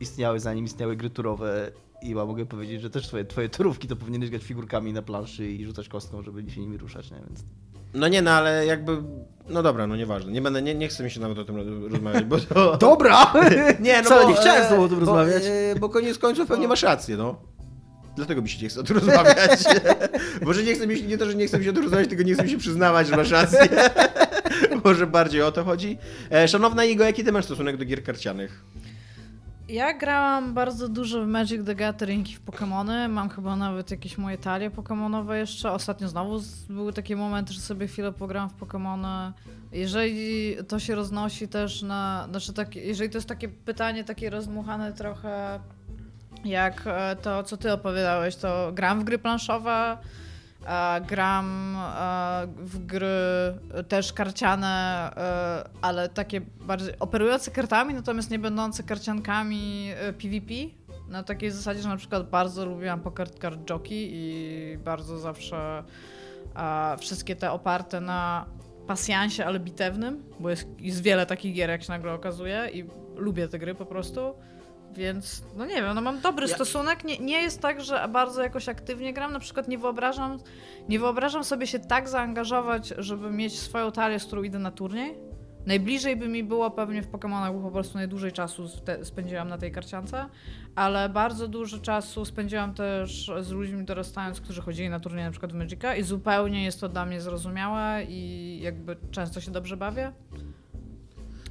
[0.00, 1.72] istniały zanim istniały gry turowe
[2.02, 5.48] i ja mogę powiedzieć, że też twoje, twoje turówki to powinieneś grać figurkami na planszy
[5.48, 7.16] i rzucać kostką, żeby się nimi ruszać, nie?
[7.16, 7.44] Więc...
[7.94, 8.96] No nie, no ale jakby.
[9.48, 10.32] No dobra, no nieważne.
[10.32, 12.76] Nie będę, nie, nie chcę mi się nawet o tym rozmawiać, bo to.
[12.88, 13.32] Dobra!
[13.80, 15.42] Nie, no Wcale bo, nie chciałem z tobą o tym bo, rozmawiać.
[15.46, 17.40] e, Bo koniec końców pewnie masz rację, no.
[18.16, 19.60] Dlatego mi się nie chce o tym rozmawiać.
[20.46, 22.08] Może nie chcę mi się, nie to, że nie chcę mi się o tym rozmawiać,
[22.08, 23.68] tylko nie chcę mi się przyznawać, że masz rację.
[24.84, 25.98] Może bardziej o to chodzi.
[26.32, 28.64] E, szanowna Igo, jaki ty masz stosunek do gier karcianych?
[29.68, 33.08] Ja grałam bardzo dużo w Magic the Gathering i w Pokémony.
[33.08, 35.72] Mam chyba nawet jakieś moje talie Pokémonowe jeszcze.
[35.72, 39.32] Ostatnio znowu były takie momenty, że sobie chwilę pogram w Pokémony.
[39.72, 42.26] Jeżeli to się roznosi też na...
[42.30, 45.60] Znaczy tak, jeżeli to jest takie pytanie takie rozdmuchane trochę
[46.44, 49.98] jak e, to, co ty opowiadałeś, to gram w gry planszowe,
[51.08, 53.08] gram e, w gry
[53.88, 60.54] też karciane, e, ale takie bardziej operujące kartami, natomiast nie będące karciankami e, PvP.
[61.08, 65.84] Na takiej zasadzie, że na przykład bardzo lubiłam Poker Card Jockey i bardzo zawsze
[66.56, 68.46] e, wszystkie te oparte na
[68.86, 72.84] pasjansie, ale bitewnym, bo jest, jest wiele takich gier, jak się nagle okazuje i
[73.16, 74.34] lubię te gry po prostu.
[74.94, 77.04] Więc, no nie wiem, no mam dobry Ja- stosunek.
[77.04, 79.32] Nie, nie jest tak, że bardzo jakoś aktywnie gram.
[79.32, 80.38] Na przykład nie wyobrażam,
[80.88, 85.14] nie wyobrażam sobie się tak zaangażować, żeby mieć swoją talię, z którą idę na turniej.
[85.66, 88.68] Najbliżej by mi było pewnie w Pokémonach, bo po prostu najdłużej czasu
[89.02, 90.26] spędziłam na tej karciance,
[90.74, 95.52] ale bardzo dużo czasu spędziłam też z ludźmi dorastając, którzy chodzili na turnieje na przykład
[95.52, 100.12] w Magica i zupełnie jest to dla mnie zrozumiałe i jakby często się dobrze bawię.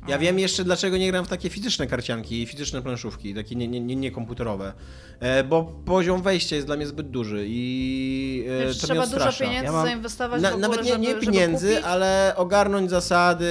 [0.07, 3.67] Ja wiem jeszcze, dlaczego nie gram w takie fizyczne karcianki i fizyczne planszówki, takie nie,
[3.67, 4.73] nie, nie, nie komputerowe.
[5.19, 9.09] E, bo poziom wejścia jest dla mnie zbyt duży i e, Wiesz, to trzeba mnie
[9.11, 9.43] dużo odstrasza.
[9.45, 11.87] pieniędzy Ja mam- zainwestować Na, w ogóle, nawet nie, nie żeby, pieniędzy, żeby kupić.
[11.91, 13.45] ale ogarnąć zasady,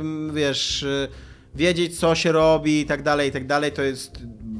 [0.00, 1.08] m, wiesz, y,
[1.54, 4.18] wiedzieć co się robi i tak dalej, i tak dalej, to jest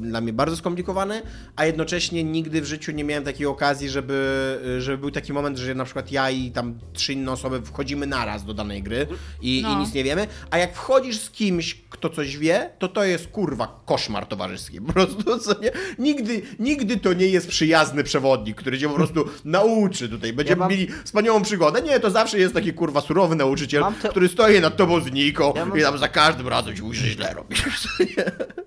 [0.09, 1.21] dla mnie bardzo skomplikowane,
[1.55, 5.57] a jednocześnie nigdy w życiu nie miałem takiej okazji, żeby, y, żeby był taki moment,
[5.57, 9.07] że na przykład ja i tam trzy inne osoby wchodzimy naraz do danej gry
[9.41, 9.79] i, i No.
[9.79, 13.81] nic nie wiemy, a jak wchodzisz z kimś, kto coś wie, to to jest kurwa
[13.85, 15.71] koszmar towarzyski, po prostu, co nie?
[15.99, 20.69] Nigdy, nigdy to nie jest przyjazny przewodnik, który cię po prostu nauczy tutaj, będziemy mam-
[20.71, 21.81] mieli wspaniałą przygodę.
[21.81, 25.53] Nie, to zawsze jest taki kurwa surowy nauczyciel, te- który stoi nad tobą z niką
[25.55, 27.63] Ja mam- i tam za każdym razem ci mówi, że źle robisz.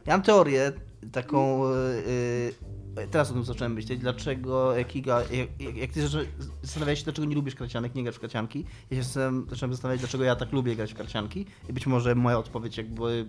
[0.06, 0.73] Ja mam teorię
[1.12, 1.62] taką.
[1.72, 2.52] Yy,
[3.10, 5.22] teraz o tym zacząłem myśleć, dlaczego jak Iga,
[5.60, 6.08] jak, jak- ty
[6.62, 8.64] zastanawiałeś się, dlaczego nie lubisz karcianek, nie grasz w karcianki.
[8.90, 11.46] Ja się zacząłem, zastanawiać, dlaczego ja tak lubię grać w karcianki.
[11.68, 13.28] I być może moja odpowiedź jakby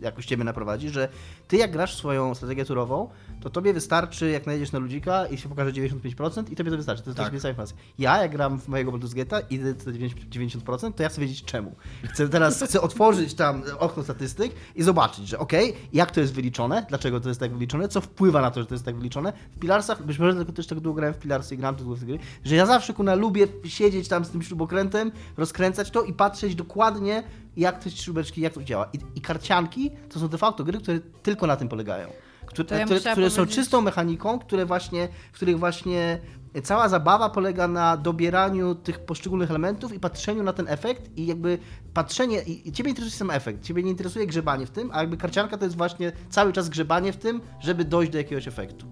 [0.00, 1.08] jakoś ciebie naprowadzi, że
[1.48, 3.08] ty jak grasz swoją strategię turową,
[3.46, 7.02] to tobie wystarczy, jak najdziesz na ludzika i się pokaże 95% i tobie to wystarczy.
[7.02, 7.32] To jest Tak.
[7.32, 7.76] więcej informacji.
[7.98, 11.44] Ja jak gram w mojego Baldur's Gate'a i idę te 90%, to ja chcę wiedzieć
[11.44, 11.74] czemu.
[12.04, 16.86] Chcę teraz chcę otworzyć tam okno statystyk i zobaczyć, że okej, jak to jest wyliczone,
[16.88, 19.32] dlaczego to jest tak wyliczone, co wpływa na to, że to jest tak wyliczone.
[19.56, 22.06] W Pilarsach, być może tylko też tak długo grałem w Pilarsy i gram w te
[22.06, 26.54] gry, że ja zawsze kuna lubię siedzieć tam z tym śrubokrętem, rozkręcać to i patrzeć
[26.54, 27.22] dokładnie,
[27.56, 28.88] jak te śrubeczki, jak to działa.
[28.92, 32.08] I, i karcianki to są de facto gry, które tylko na tym polegają.
[32.46, 36.18] Które, ja które, które są czystą mechaniką, które właśnie, w których właśnie
[36.62, 41.58] cała zabawa polega na dobieraniu tych poszczególnych elementów i patrzeniu na ten efekt i jakby
[41.94, 45.58] patrzenie, i ciebie interesuje sam efekt, ciebie nie interesuje grzebanie w tym, a jakby karcianka
[45.58, 48.86] to jest właśnie cały czas grzebanie w tym, żeby dojść do jakiegoś efektu.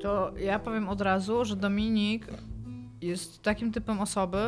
[0.00, 2.26] To ja powiem od razu, że Dominik
[3.00, 4.38] jest takim typem osoby,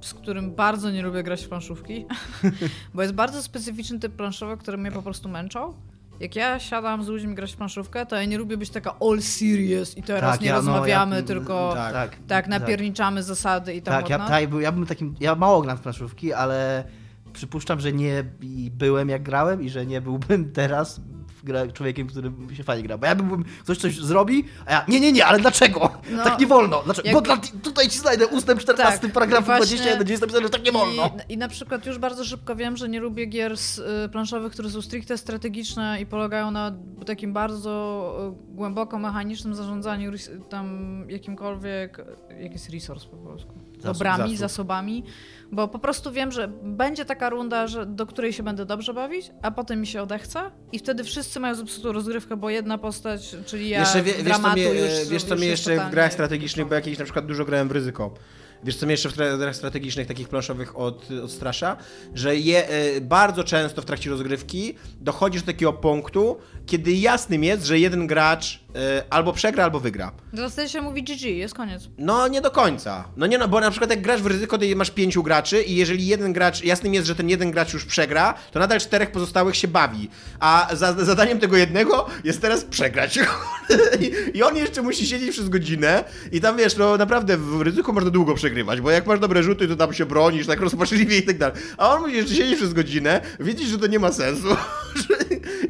[0.00, 2.06] z którym bardzo nie lubię grać w planszówki,
[2.94, 5.74] bo jest bardzo specyficzny typ planszowy, które mnie po prostu męczą.
[6.20, 9.22] Jak ja siadam z ludźmi grać w planszówkę, to ja nie lubię być taka all
[9.22, 12.16] serious i teraz Tak, nie ja- no, rozmawiamy, ja- tylko tak, tak.
[12.28, 15.76] tak, napierniczamy zasady i tam Tak, ja, tak, był- ja bym takim, ja mało gram
[15.76, 16.84] w planszówki, ale
[17.32, 18.24] przypuszczam, że nie
[18.70, 21.00] byłem jak grałem i że nie byłbym teraz
[21.44, 22.98] gra, człowiekiem, który się fajnie gra.
[22.98, 25.90] Bo ja bym, ktoś coś zrobi, a ja, nie, nie, nie, ale dlaczego?
[26.10, 26.82] No, tak nie wolno.
[26.84, 27.08] Dlaczego?
[27.08, 30.20] jak- Bo dla, tutaj ci znajdę ustęp 14 Tak, paragrafu i właśnie- 21, gdzie jest
[30.20, 31.10] napisane, że tak nie wolno.
[31.28, 34.52] I, I na przykład już bardzo szybko wiem, że nie lubię gier z, y, planszowych,
[34.52, 36.72] które są stricte strategiczne i polegają na
[37.06, 40.12] takim bardzo y, głęboko mechanicznym zarządzaniu
[40.48, 40.68] tam
[41.08, 42.04] jakimkolwiek,
[42.40, 43.50] jak jest resource po polsku?
[43.74, 44.38] Zasób, Dobrami, zasób.
[44.38, 45.04] zasobami,
[45.54, 49.30] bo po prostu wiem, że będzie taka runda, że, do której się będę dobrze bawić,
[49.42, 53.68] a potem mi się odechce i wtedy wszyscy mają zepsutą rozgrywkę, bo jedna postać, czyli
[53.68, 56.74] ja jeszcze wie, wiesz, co mnie, już, wiesz, co mnie jeszcze w grach strategicznych, bo
[56.74, 58.14] jakieś na przykład dużo grałem w ryzyko.
[58.64, 61.76] Wiesz, co mnie jeszcze w grach strategicznych, takich planszowych od, odstrasza?
[62.14, 66.36] Że je, e, bardzo często w trakcie rozgrywki dochodzisz do takiego punktu,
[66.66, 68.63] kiedy jasnym jest, że jeden gracz e,
[69.10, 70.12] albo przegra, albo wygra.
[70.32, 71.88] Zostaje się mówi GG, jest koniec.
[71.98, 73.04] No nie do końca.
[73.16, 75.76] No nie no, bo na przykład jak grasz w ryzyko, to masz pięciu graczy i
[75.76, 79.56] jeżeli jeden gracz, jasnym jest, że ten jeden gracz już przegra, to nadal czterech pozostałych
[79.56, 80.10] się bawi.
[80.40, 83.18] A za, zadaniem tego jednego jest teraz przegrać.
[84.00, 87.92] I, I on jeszcze musi siedzieć przez godzinę i tam wiesz, no naprawdę w ryzyku
[87.92, 91.22] można długo przegrywać, bo jak masz dobre rzuty, to tam się bronisz, tak rozpaczliwie i
[91.22, 91.56] tak dalej.
[91.78, 94.48] A on musi jeszcze siedzieć przez godzinę, wiedzieć, że to nie ma sensu.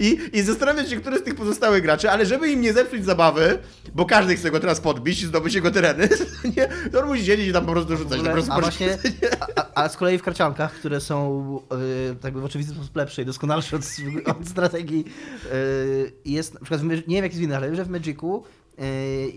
[0.00, 3.58] I, I zastanawiać się, który z tych pozostałych graczy, ale żeby im nie zepsuć zabawy,
[3.94, 6.08] bo każdy chce go teraz podbić i zdobyć jego tereny,
[6.56, 8.18] nie, to on musi siedzieć i tam po prostu rzucać.
[8.18, 8.92] ogóle, tak rozpaczliwie.
[8.92, 9.28] a właśnie,
[9.74, 11.60] a, a z kolei w karciankach, które są
[12.08, 13.82] yy, tak w oczywisty sposób lepsze i doskonalsze od,
[14.38, 15.04] od strategii,
[15.52, 18.42] yy, jest, na przykład, w, nie wiem jak jest w innych, ale że w Magicu
[18.78, 18.84] yy,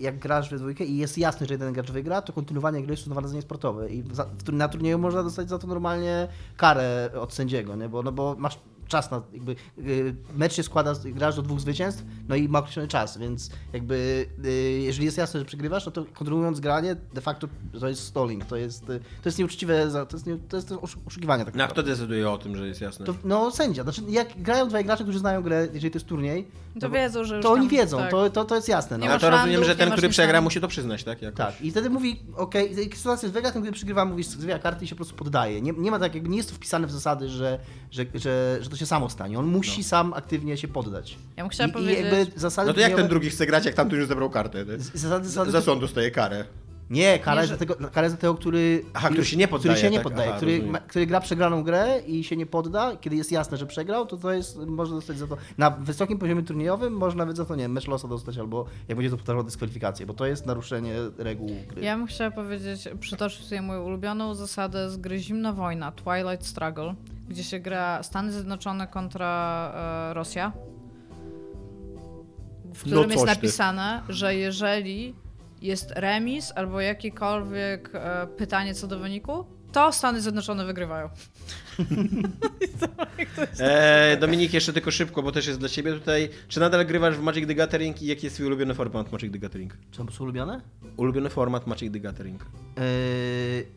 [0.00, 3.02] jak grasz we dwójkę i jest jasne, że jeden gracz wygra, to kontynuowanie gry jest
[3.02, 7.34] uznawane za niesportowe i za, w, na turnieju można dostać za to normalnie karę od
[7.34, 7.88] sędziego, nie?
[7.88, 8.58] Bo, no bo masz
[8.88, 12.58] czas na jakby yy, mecz się składa, z- grasz do dwóch zwycięstw, no i ma
[12.58, 17.20] określony czas, więc jakby yy, jeżeli jest jasne, że przegrywasz, no to kontynuując granie, de
[17.20, 17.48] facto
[17.80, 20.98] to jest stalling, to jest, yy, to jest nieuczciwe, to jest, nie, to jest oszu-
[21.06, 21.82] oszukiwanie tak No a naprawdę.
[21.92, 23.06] kto decyduje o tym, że jest jasne?
[23.06, 26.48] To, no sędzia, znaczy jak grają dwaj gracze, którzy znają grę, jeżeli to jest turniej,
[26.80, 28.10] To no, wiedzą, że to oni tam- wiedzą, tak.
[28.10, 28.98] to, to, to jest jasne.
[28.98, 29.04] No.
[29.04, 31.22] Nie No to rozumiem, że ten, który przegra, musi to przyznać, tak?
[31.22, 31.36] Jakoś.
[31.38, 34.84] Tak, i wtedy mówi, okej, okay, sytuacja jest wygra, ten, który przegrywa, mówi, zwija karty
[34.84, 35.62] i się po prostu poddaje.
[35.62, 37.58] Nie, nie ma tak, jakby nie jest to wpisane w zasady, że,
[37.90, 39.38] że, że, że to się samo stanie.
[39.38, 41.18] On musi sam aktywnie się poddać.
[41.36, 41.98] Ja bym chciała I, powiedzieć...
[41.98, 44.64] I jakby zasady No to jak ten drugi chce grać, jak tamten już zebrał kartę?
[44.78, 46.44] Zasady, zasady, Za co on dostaje karę?
[46.90, 48.84] Nie, kara Nie, jest że- dla tego, kara jest tego, który...
[48.94, 50.04] Aha, który się nie poddaje, Który się nie tak?
[50.04, 53.56] poddaje, Aha, który, ma, który gra przegraną grę i się nie podda, kiedy jest jasne,
[53.56, 55.36] że przegrał, to to jest, można dostać za to...
[55.58, 58.96] Na wysokim poziomie turniejowym można nawet za to, nie wiem, mecz losa dostać, albo jak
[58.98, 61.82] będzie to powtarzało dyskwalifikację, bo to jest naruszenie reguł gry.
[61.82, 66.94] Ja bym chciała powiedzieć, przytoczyć tutaj moją ulubioną zasadę z gry Zimna Wojna, Twilight Struggle,
[67.28, 69.72] gdzie się gra Stany Zjednoczone kontra
[70.10, 70.52] e, Rosja,
[72.74, 73.36] w No którym jest coś ty.
[73.36, 75.14] napisane, że jeżeli
[75.62, 81.08] jest remis albo jakiekolwiek e, pytanie co do wyniku, to Stany Zjednoczone wygrywają.
[83.60, 86.28] E, Dominik, jeszcze tylko szybko, bo też jest dla ciebie tutaj.
[86.48, 89.38] Czy nadal grywasz w Magic the Gathering i jaki jest twój ulubiony format Magic the
[89.38, 89.76] Gathering?
[89.90, 90.60] Czy są ulubione?
[90.96, 92.46] Ulubiony format Magic the Gathering.
[92.76, 92.82] Yy,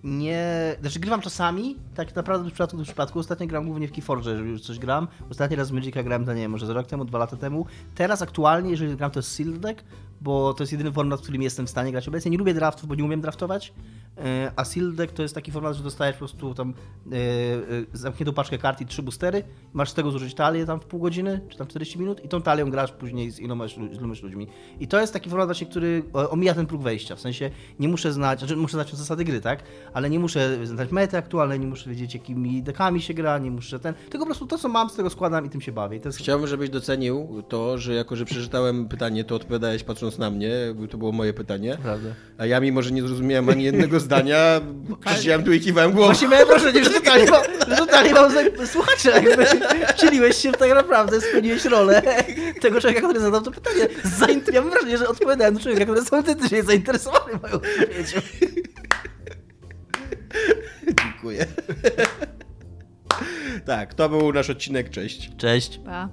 [0.04, 3.20] nie, znaczy grywam czasami, tak naprawdę od przypadku do przypadku.
[3.20, 5.08] Ostatnio gram głównie w Keyforge, jeżeli już coś gram.
[5.30, 7.66] Ostatni raz w Magica grałem, to nie wiem, może za rok temu, dwa lata temu.
[7.96, 9.84] Teraz aktualnie, jeżeli gram, to jest Sealed Deck,
[10.22, 12.32] bo to jest jedyny format, w którym jestem w stanie grać obecnie.
[12.32, 13.74] Nie lubię draftów, bo nie umiem draftować,
[14.18, 14.24] yy,
[14.56, 16.74] a Sealed Deck to jest taki format, że dostajesz po prostu tam
[17.06, 19.44] yy, yy, zamkniętą paczkę kart i trzy boostery,
[19.74, 22.42] masz z tego zużyć talię tam w pół godziny, czy tam 40 minut i tą
[22.42, 24.48] talią grasz później z ilomaś, z ilomaś ludźmi.
[24.80, 27.50] I to jest taki format właśnie, który e, omija ten próg wejścia, w sensie
[27.80, 29.64] nie muszę znać, znaczy muszę znać zasady gry, tak?
[29.94, 33.80] Ale nie muszę znać mety aktualne, nie muszę wiedzieć jakimi dekami się gra, nie muszę
[33.80, 36.00] ten, tylko po prostu to co mam, z tego składam i tym się bawię.
[36.06, 40.52] Jest Chciałbym, żebyś docenił to, że jako, że przeczytałem pytanie, to odpowiadałeś patrząc na mnie,
[40.76, 41.78] bo to było moje pytanie.
[41.84, 42.10] prawda.
[42.38, 44.62] A ja mimo, że nie zrozumiałem ani jednego zdania,
[45.16, 46.06] siedziałem tu i kiwałem głową.
[46.08, 49.46] Właśnie miałem wrażenie, że totalnie mam, że totalnie mam za- słuchacza, jakby
[49.96, 52.02] wcieliłeś się w tak naprawdę, spełniłeś rolę
[52.62, 53.88] tego człowieka, który zadał to pytanie.
[54.20, 58.22] Zaint- ja mam wrażenie, że odpowiadałem do człowieka, który jest autentycznie zainteresowany moją odpowiedzią.
[61.04, 61.46] Dziękuję.
[63.66, 64.90] tak, to był nasz odcinek.
[64.90, 65.32] Cześć.
[65.38, 65.80] Cześć.
[65.86, 66.10] Pa.